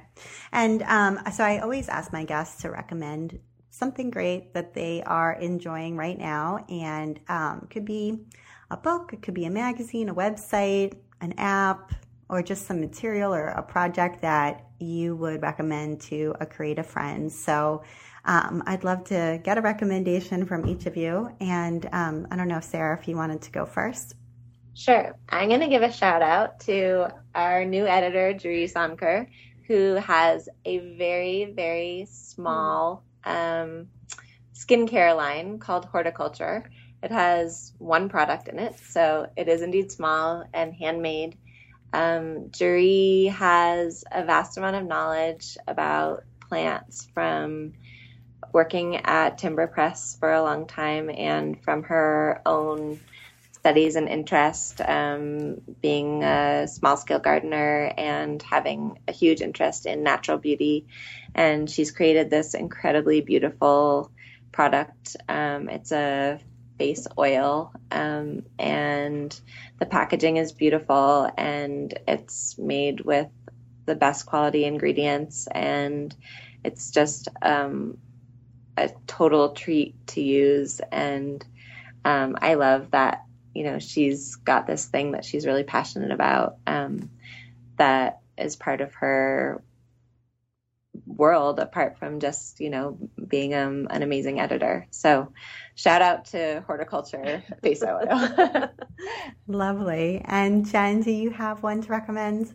And 0.54 0.82
um, 0.84 1.20
so 1.34 1.44
I 1.44 1.60
always 1.60 1.90
ask 1.90 2.14
my 2.14 2.24
guests 2.24 2.62
to 2.62 2.72
recommend 2.72 3.40
something 3.78 4.10
great 4.10 4.54
that 4.54 4.74
they 4.74 5.04
are 5.04 5.34
enjoying 5.34 5.96
right 5.96 6.18
now. 6.18 6.66
And 6.70 7.20
um, 7.30 7.68
could 7.70 7.86
be 7.86 8.20
a 8.72 8.78
book, 8.78 9.12
it 9.14 9.22
could 9.22 9.34
be 9.34 9.46
a 9.46 9.50
magazine, 9.50 10.10
a 10.10 10.16
website, 10.16 10.96
an 11.22 11.34
app, 11.38 11.94
or 12.30 12.42
just 12.42 12.66
some 12.66 12.80
material 12.80 13.34
or 13.34 13.48
a 13.48 13.64
project 13.64 14.22
that 14.22 14.66
you 14.80 15.16
would 15.16 15.42
recommend 15.42 16.02
to 16.02 16.36
a 16.42 16.46
creative 16.46 16.86
friend. 16.86 17.32
So 17.32 17.84
um, 18.26 18.62
I'd 18.68 18.84
love 18.84 19.06
to 19.06 19.40
get 19.44 19.58
a 19.58 19.62
recommendation 19.62 20.46
from 20.46 20.68
each 20.68 20.86
of 20.86 20.98
you. 20.98 21.30
And 21.40 21.88
um, 21.94 22.28
I 22.30 22.36
don't 22.36 22.50
know, 22.50 22.60
Sara, 22.60 22.98
if 23.00 23.08
you 23.08 23.16
wanted 23.16 23.42
to 23.44 23.52
go 23.52 23.66
first. 23.66 24.16
Sure. 24.74 25.16
I'm 25.30 25.48
going 25.48 25.62
to 25.62 25.70
give 25.70 25.82
a 25.82 25.92
shout 25.92 26.22
out 26.22 26.60
to 26.62 27.08
our 27.34 27.66
new 27.66 27.88
editor, 27.88 28.34
Jeree 28.34 28.72
Sonker, 28.72 29.28
who 29.66 29.96
has 29.96 30.50
a 30.66 30.96
very, 30.98 31.54
very 31.56 32.08
small 32.12 33.04
um, 33.28 33.88
skincare 34.54 35.16
line 35.16 35.60
called 35.60 35.86
Horticulture. 35.86 36.70
It 37.04 37.12
has 37.12 37.74
one 37.78 38.10
product 38.10 38.48
in 38.48 38.58
it, 38.58 38.80
so 38.80 39.28
it 39.36 39.48
is 39.48 39.62
indeed 39.62 39.92
small 39.92 40.44
and 40.54 40.74
handmade. 40.74 41.38
Um, 41.94 42.50
Jeree 42.50 43.30
has 43.32 44.04
a 44.12 44.24
vast 44.24 44.58
amount 44.58 44.78
of 44.78 44.86
knowledge 44.86 45.58
about 45.68 46.24
plants 46.40 47.08
from 47.14 47.74
working 48.52 48.98
at 48.98 49.38
Timber 49.38 49.68
Press 49.68 50.18
for 50.20 50.32
a 50.32 50.42
long 50.42 50.66
time 50.68 51.10
and 51.10 51.62
from 51.64 51.84
her 51.84 52.42
own 52.46 53.00
studies 53.68 53.98
and 53.98 54.08
interest, 54.08 54.80
um, 54.80 55.60
being 55.82 56.24
a 56.24 56.66
small 56.70 56.96
scale 56.96 57.20
gardener 57.20 57.92
and 57.98 58.42
having 58.42 58.98
a 59.10 59.12
huge 59.12 59.42
interest 59.42 59.86
in 59.86 60.04
natural 60.04 60.38
beauty. 60.38 60.86
And 61.36 61.70
she's 61.70 61.92
created 61.92 62.30
this 62.30 62.54
incredibly 62.54 63.20
beautiful 63.20 64.10
product. 64.54 65.18
Um, 65.28 65.68
it's 65.68 65.92
a 65.92 66.40
face 66.78 67.08
oil, 67.20 67.74
um, 67.92 68.44
and 68.58 69.38
the 69.80 69.86
packaging 69.86 70.38
is 70.38 70.54
beautiful, 70.54 71.30
and 71.38 71.94
it's 72.08 72.58
made 72.58 73.02
with 73.02 73.28
the 73.86 73.96
best 73.96 74.26
quality 74.26 74.64
ingredients, 74.64 75.46
and 75.52 76.16
it's 76.64 76.92
just 76.92 77.28
um, 77.42 77.98
a 78.78 78.92
total 79.08 79.50
treat 79.50 80.08
to 80.08 80.22
use. 80.22 80.80
And 80.90 81.46
um, 82.06 82.38
I 82.42 82.54
love 82.54 82.92
that 82.92 83.27
you 83.58 83.64
know, 83.64 83.80
she's 83.80 84.36
got 84.36 84.68
this 84.68 84.86
thing 84.86 85.14
that 85.14 85.26
she's 85.26 85.48
really 85.48 85.64
passionate 85.64 86.12
about 86.12 86.58
um, 86.68 87.10
that 87.78 88.20
is 88.38 88.56
part 88.56 88.82
of 88.82 88.94
her 88.94 89.64
world 91.08 91.60
apart 91.60 91.98
from 91.98 92.20
just 92.20 92.60
you 92.60 92.70
know 92.70 92.98
being 93.28 93.54
um, 93.54 93.88
an 93.90 94.04
amazing 94.04 94.40
editor 94.40 94.88
so 94.90 95.32
shout 95.76 96.02
out 96.02 96.26
to 96.26 96.64
horticulture 96.66 97.44
face 97.62 97.84
oil 97.84 98.70
lovely 99.48 100.22
and 100.26 100.66
jen 100.66 101.02
do 101.02 101.12
you 101.12 101.30
have 101.30 101.62
one 101.62 101.82
to 101.82 101.90
recommend 101.90 102.52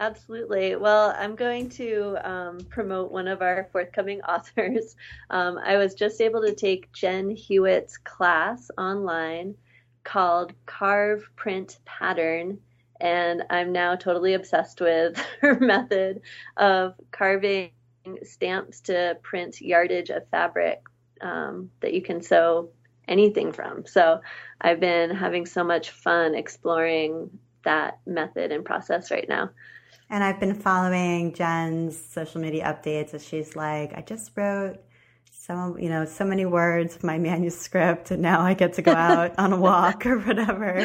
Absolutely. 0.00 0.76
Well, 0.76 1.12
I'm 1.18 1.34
going 1.34 1.70
to 1.70 2.16
um, 2.22 2.58
promote 2.70 3.10
one 3.10 3.26
of 3.26 3.42
our 3.42 3.68
forthcoming 3.72 4.20
authors. 4.28 4.94
Um, 5.28 5.58
I 5.58 5.76
was 5.76 5.94
just 5.94 6.20
able 6.20 6.42
to 6.42 6.54
take 6.54 6.92
Jen 6.92 7.30
Hewett's 7.30 7.96
class 7.96 8.70
online 8.78 9.56
called 10.08 10.54
Carve 10.64 11.28
Print 11.36 11.78
Pattern. 11.84 12.58
And 12.98 13.42
I'm 13.50 13.72
now 13.72 13.94
totally 13.94 14.32
obsessed 14.32 14.80
with 14.80 15.22
her 15.42 15.60
method 15.60 16.22
of 16.56 16.94
carving 17.10 17.70
stamps 18.22 18.80
to 18.80 19.18
print 19.22 19.60
yardage 19.60 20.08
of 20.08 20.26
fabric 20.30 20.82
um, 21.20 21.70
that 21.80 21.92
you 21.92 22.00
can 22.00 22.22
sew 22.22 22.70
anything 23.06 23.52
from. 23.52 23.84
So 23.84 24.22
I've 24.58 24.80
been 24.80 25.10
having 25.10 25.44
so 25.44 25.62
much 25.62 25.90
fun 25.90 26.34
exploring 26.34 27.38
that 27.64 27.98
method 28.06 28.50
and 28.50 28.64
process 28.64 29.10
right 29.10 29.28
now. 29.28 29.50
And 30.08 30.24
I've 30.24 30.40
been 30.40 30.54
following 30.54 31.34
Jen's 31.34 32.02
social 32.02 32.40
media 32.40 32.64
updates 32.64 33.12
as 33.12 33.26
she's 33.26 33.54
like, 33.54 33.92
I 33.94 34.00
just 34.00 34.30
wrote 34.34 34.78
some, 35.48 35.78
you 35.78 35.88
know, 35.88 36.04
so 36.04 36.24
many 36.24 36.44
words 36.44 36.94
of 36.94 37.02
my 37.02 37.18
manuscript, 37.18 38.10
and 38.10 38.20
now 38.20 38.42
I 38.42 38.52
get 38.52 38.74
to 38.74 38.82
go 38.82 38.92
out 38.92 39.34
on 39.38 39.52
a 39.52 39.56
walk 39.68 40.04
or 40.04 40.18
whatever. 40.18 40.80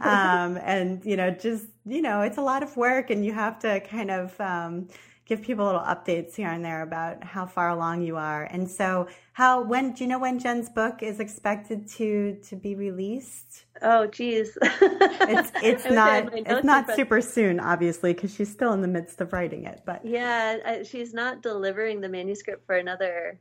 Um, 0.00 0.56
and 0.62 1.04
you 1.04 1.16
know, 1.16 1.30
just 1.30 1.66
you 1.84 2.00
know, 2.00 2.22
it's 2.22 2.38
a 2.38 2.42
lot 2.42 2.62
of 2.62 2.76
work, 2.76 3.10
and 3.10 3.24
you 3.24 3.32
have 3.32 3.58
to 3.60 3.80
kind 3.80 4.12
of 4.12 4.40
um, 4.40 4.88
give 5.26 5.42
people 5.42 5.64
little 5.66 5.80
updates 5.80 6.36
here 6.36 6.48
and 6.48 6.64
there 6.64 6.82
about 6.82 7.24
how 7.24 7.44
far 7.44 7.70
along 7.70 8.02
you 8.02 8.16
are. 8.16 8.44
And 8.44 8.70
so, 8.70 9.08
how 9.32 9.62
when 9.62 9.92
do 9.94 10.04
you 10.04 10.08
know 10.08 10.20
when 10.20 10.38
Jen's 10.38 10.68
book 10.70 11.02
is 11.02 11.18
expected 11.18 11.88
to 11.90 12.38
to 12.48 12.54
be 12.54 12.76
released? 12.76 13.64
Oh, 13.82 14.06
geez, 14.06 14.56
it's 14.62 15.50
it's 15.60 15.86
not 15.86 16.30
it's 16.32 16.64
not 16.64 16.94
super 16.94 17.20
soon, 17.20 17.58
obviously, 17.58 18.14
because 18.14 18.32
she's 18.32 18.50
still 18.50 18.72
in 18.74 18.80
the 18.80 18.88
midst 18.88 19.20
of 19.20 19.32
writing 19.32 19.64
it. 19.64 19.80
But 19.84 20.06
yeah, 20.06 20.84
she's 20.84 21.12
not 21.12 21.42
delivering 21.42 22.00
the 22.00 22.08
manuscript 22.08 22.64
for 22.64 22.76
another 22.76 23.40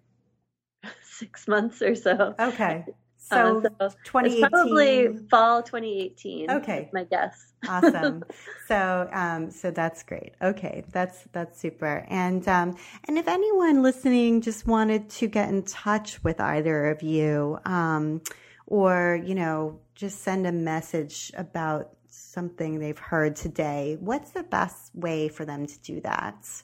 six 1.03 1.47
months 1.47 1.81
or 1.81 1.95
so. 1.95 2.35
Okay. 2.39 2.85
So, 3.17 3.63
uh, 3.79 3.89
so 3.89 3.95
2018. 4.03 4.49
probably 4.49 5.17
fall 5.29 5.63
2018. 5.63 6.51
Okay. 6.51 6.89
My 6.93 7.05
guess. 7.05 7.53
awesome. 7.69 8.23
So, 8.67 9.09
um, 9.11 9.49
so 9.49 9.71
that's 9.71 10.03
great. 10.03 10.33
Okay. 10.41 10.83
That's, 10.91 11.23
that's 11.31 11.59
super. 11.59 12.05
And, 12.09 12.47
um, 12.47 12.75
and 13.05 13.17
if 13.17 13.27
anyone 13.27 13.81
listening 13.81 14.41
just 14.41 14.67
wanted 14.67 15.09
to 15.11 15.27
get 15.27 15.49
in 15.49 15.63
touch 15.63 16.23
with 16.23 16.39
either 16.41 16.89
of 16.89 17.01
you, 17.01 17.59
um, 17.65 18.21
or, 18.67 19.21
you 19.23 19.35
know, 19.35 19.79
just 19.95 20.21
send 20.21 20.47
a 20.47 20.51
message 20.51 21.31
about 21.37 21.91
something 22.07 22.79
they've 22.79 22.97
heard 22.97 23.35
today, 23.35 23.97
what's 23.99 24.31
the 24.31 24.43
best 24.43 24.93
way 24.95 25.29
for 25.29 25.45
them 25.45 25.65
to 25.65 25.79
do 25.79 26.01
that? 26.01 26.63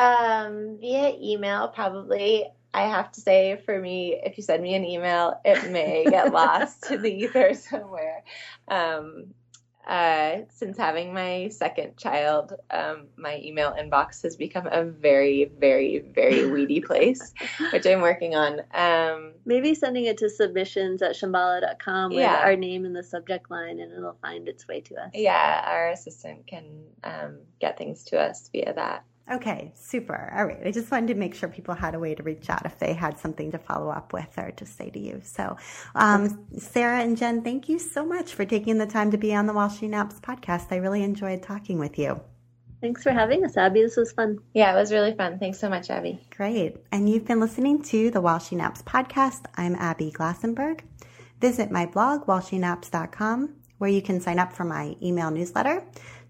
Um, 0.00 0.78
via 0.80 1.14
email, 1.20 1.68
probably. 1.68 2.46
I 2.72 2.82
have 2.82 3.10
to 3.12 3.20
say, 3.20 3.60
for 3.66 3.78
me, 3.78 4.18
if 4.24 4.38
you 4.38 4.44
send 4.44 4.62
me 4.62 4.74
an 4.74 4.84
email, 4.84 5.40
it 5.44 5.70
may 5.70 6.06
get 6.08 6.32
lost 6.32 6.84
to 6.84 6.96
the 6.96 7.12
ether 7.12 7.52
somewhere. 7.70 8.22
Um, 8.68 9.34
uh, 9.86 10.42
since 10.50 10.78
having 10.78 11.12
my 11.12 11.48
second 11.48 11.96
child, 11.96 12.52
um, 12.70 13.08
my 13.16 13.40
email 13.42 13.74
inbox 13.78 14.22
has 14.22 14.36
become 14.36 14.68
a 14.70 14.84
very, 14.84 15.50
very, 15.58 15.98
very 15.98 16.48
weedy 16.48 16.80
place, 16.86 17.34
which 17.72 17.84
I'm 17.86 18.00
working 18.00 18.36
on. 18.36 18.60
Um, 18.72 19.32
Maybe 19.44 19.74
sending 19.74 20.04
it 20.04 20.18
to 20.18 20.30
submissions 20.30 21.02
at 21.02 21.16
shambhala.com 21.16 22.10
with 22.10 22.20
yeah. 22.20 22.40
our 22.40 22.56
name 22.56 22.84
in 22.84 22.92
the 22.92 23.02
subject 23.02 23.50
line 23.50 23.80
and 23.80 23.92
it'll 23.92 24.18
find 24.22 24.48
its 24.48 24.68
way 24.68 24.80
to 24.82 24.94
us. 24.94 25.10
Yeah, 25.12 25.64
our 25.66 25.90
assistant 25.90 26.46
can 26.46 26.84
um, 27.02 27.40
get 27.60 27.76
things 27.76 28.04
to 28.04 28.20
us 28.20 28.48
via 28.52 28.72
that. 28.74 29.04
Okay, 29.30 29.72
super. 29.76 30.32
All 30.36 30.44
right. 30.44 30.58
I 30.64 30.72
just 30.72 30.90
wanted 30.90 31.08
to 31.08 31.14
make 31.14 31.36
sure 31.36 31.48
people 31.48 31.74
had 31.74 31.94
a 31.94 32.00
way 32.00 32.16
to 32.16 32.22
reach 32.22 32.50
out 32.50 32.66
if 32.66 32.78
they 32.80 32.94
had 32.94 33.18
something 33.18 33.52
to 33.52 33.58
follow 33.58 33.88
up 33.88 34.12
with 34.12 34.36
or 34.36 34.50
to 34.50 34.66
say 34.66 34.90
to 34.90 34.98
you. 34.98 35.20
So, 35.22 35.56
um, 35.94 36.46
Sara 36.58 37.00
and 37.00 37.16
Jen, 37.16 37.42
thank 37.42 37.68
you 37.68 37.78
so 37.78 38.04
much 38.04 38.34
for 38.34 38.44
taking 38.44 38.78
the 38.78 38.86
time 38.86 39.12
to 39.12 39.18
be 39.18 39.32
on 39.32 39.46
the 39.46 39.52
While 39.52 39.68
She 39.68 39.86
Naps 39.86 40.18
podcast. 40.18 40.72
I 40.72 40.76
really 40.76 41.04
enjoyed 41.04 41.44
talking 41.44 41.78
with 41.78 41.96
you. 41.96 42.20
Thanks 42.80 43.02
for 43.04 43.12
having 43.12 43.44
us, 43.44 43.56
Abby. 43.56 43.82
This 43.82 43.96
was 43.96 44.10
fun. 44.10 44.38
Yeah, 44.52 44.72
it 44.72 44.76
was 44.76 44.90
really 44.90 45.14
fun. 45.14 45.38
Thanks 45.38 45.60
so 45.60 45.68
much, 45.68 45.90
Abby. 45.90 46.18
Great. 46.36 46.78
And 46.90 47.08
you've 47.08 47.26
been 47.26 47.38
listening 47.38 47.82
to 47.84 48.10
the 48.10 48.20
While 48.20 48.40
She 48.40 48.56
Naps 48.56 48.82
podcast. 48.82 49.44
I'm 49.54 49.76
Abby 49.76 50.10
Glassenberg. 50.10 50.80
Visit 51.40 51.70
my 51.70 51.86
blog, 51.86 52.26
whileshenaps.com 52.26 53.60
where 53.80 53.90
you 53.90 54.02
can 54.02 54.20
sign 54.20 54.38
up 54.38 54.52
for 54.52 54.64
my 54.64 54.94
email 55.02 55.30
newsletter 55.30 55.82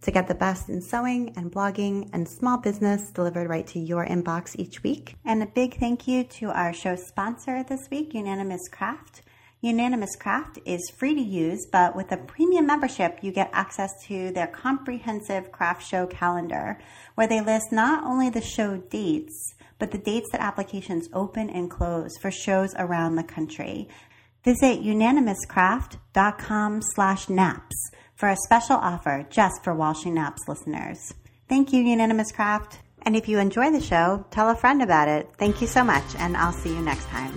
to 0.03 0.11
get 0.11 0.28
the 0.28 0.34
best 0.34 0.68
in 0.68 0.80
sewing 0.80 1.32
and 1.36 1.53
blogging 1.53 2.09
and 2.12 2.28
small 2.28 2.59
business 2.59 3.11
delivered 3.11 3.48
right 3.48 3.66
to 3.68 3.78
your 3.78 4.07
inbox 4.07 4.57
each 4.59 4.82
week. 4.82 5.16
And 5.24 5.42
a 5.42 5.46
big 5.46 5.78
thank 5.78 6.09
you 6.09 6.24
to 6.24 6.51
our 6.51 6.72
show 6.72 6.96
sponsor 6.96 7.62
this 7.62 7.88
week, 7.90 8.14
Unanimous 8.14 8.68
Craft. 8.68 9.22
Unanimous 9.62 10.16
Craft 10.16 10.59
is 10.64 10.90
free 10.98 11.14
to 11.14 11.20
use, 11.20 11.66
but 11.70 11.94
with 11.94 12.11
a 12.12 12.16
premium 12.16 12.66
membership, 12.66 13.18
you 13.20 13.30
get 13.30 13.51
access 13.53 13.90
to 14.07 14.32
their 14.32 14.46
comprehensive 14.46 15.53
craft 15.53 15.86
show 15.86 16.07
calendar, 16.07 16.78
where 17.14 17.26
they 17.26 17.42
list 17.42 17.70
not 17.70 18.03
only 18.03 18.30
the 18.30 18.40
show 18.40 18.78
dates, 18.78 19.55
but 19.78 19.90
the 19.90 19.98
dates 19.98 20.30
that 20.32 20.40
applications 20.40 21.11
open 21.12 21.51
and 21.51 21.70
close 21.70 22.16
for 22.22 22.30
shows 22.30 22.74
around 22.78 23.16
the 23.16 23.22
country. 23.22 23.86
Visit 24.44 24.82
unanimouscraft.com 24.82 26.80
slash 26.94 27.28
naps 27.28 27.90
for 28.20 28.28
a 28.28 28.36
special 28.36 28.76
offer 28.76 29.26
just 29.30 29.64
for 29.64 29.94
She 29.94 30.10
Naps 30.10 30.46
listeners. 30.46 31.14
Thank 31.48 31.72
you, 31.72 31.82
Unanimous 31.82 32.30
Craft. 32.30 32.78
And 33.02 33.16
if 33.16 33.26
you 33.26 33.38
enjoy 33.38 33.72
the 33.72 33.80
show, 33.80 34.26
tell 34.30 34.50
a 34.50 34.54
friend 34.54 34.82
about 34.82 35.08
it. 35.08 35.30
Thank 35.38 35.62
you 35.62 35.66
so 35.66 35.82
much, 35.82 36.04
and 36.18 36.36
I'll 36.36 36.52
see 36.52 36.68
you 36.68 36.82
next 36.82 37.06
time. 37.06 37.32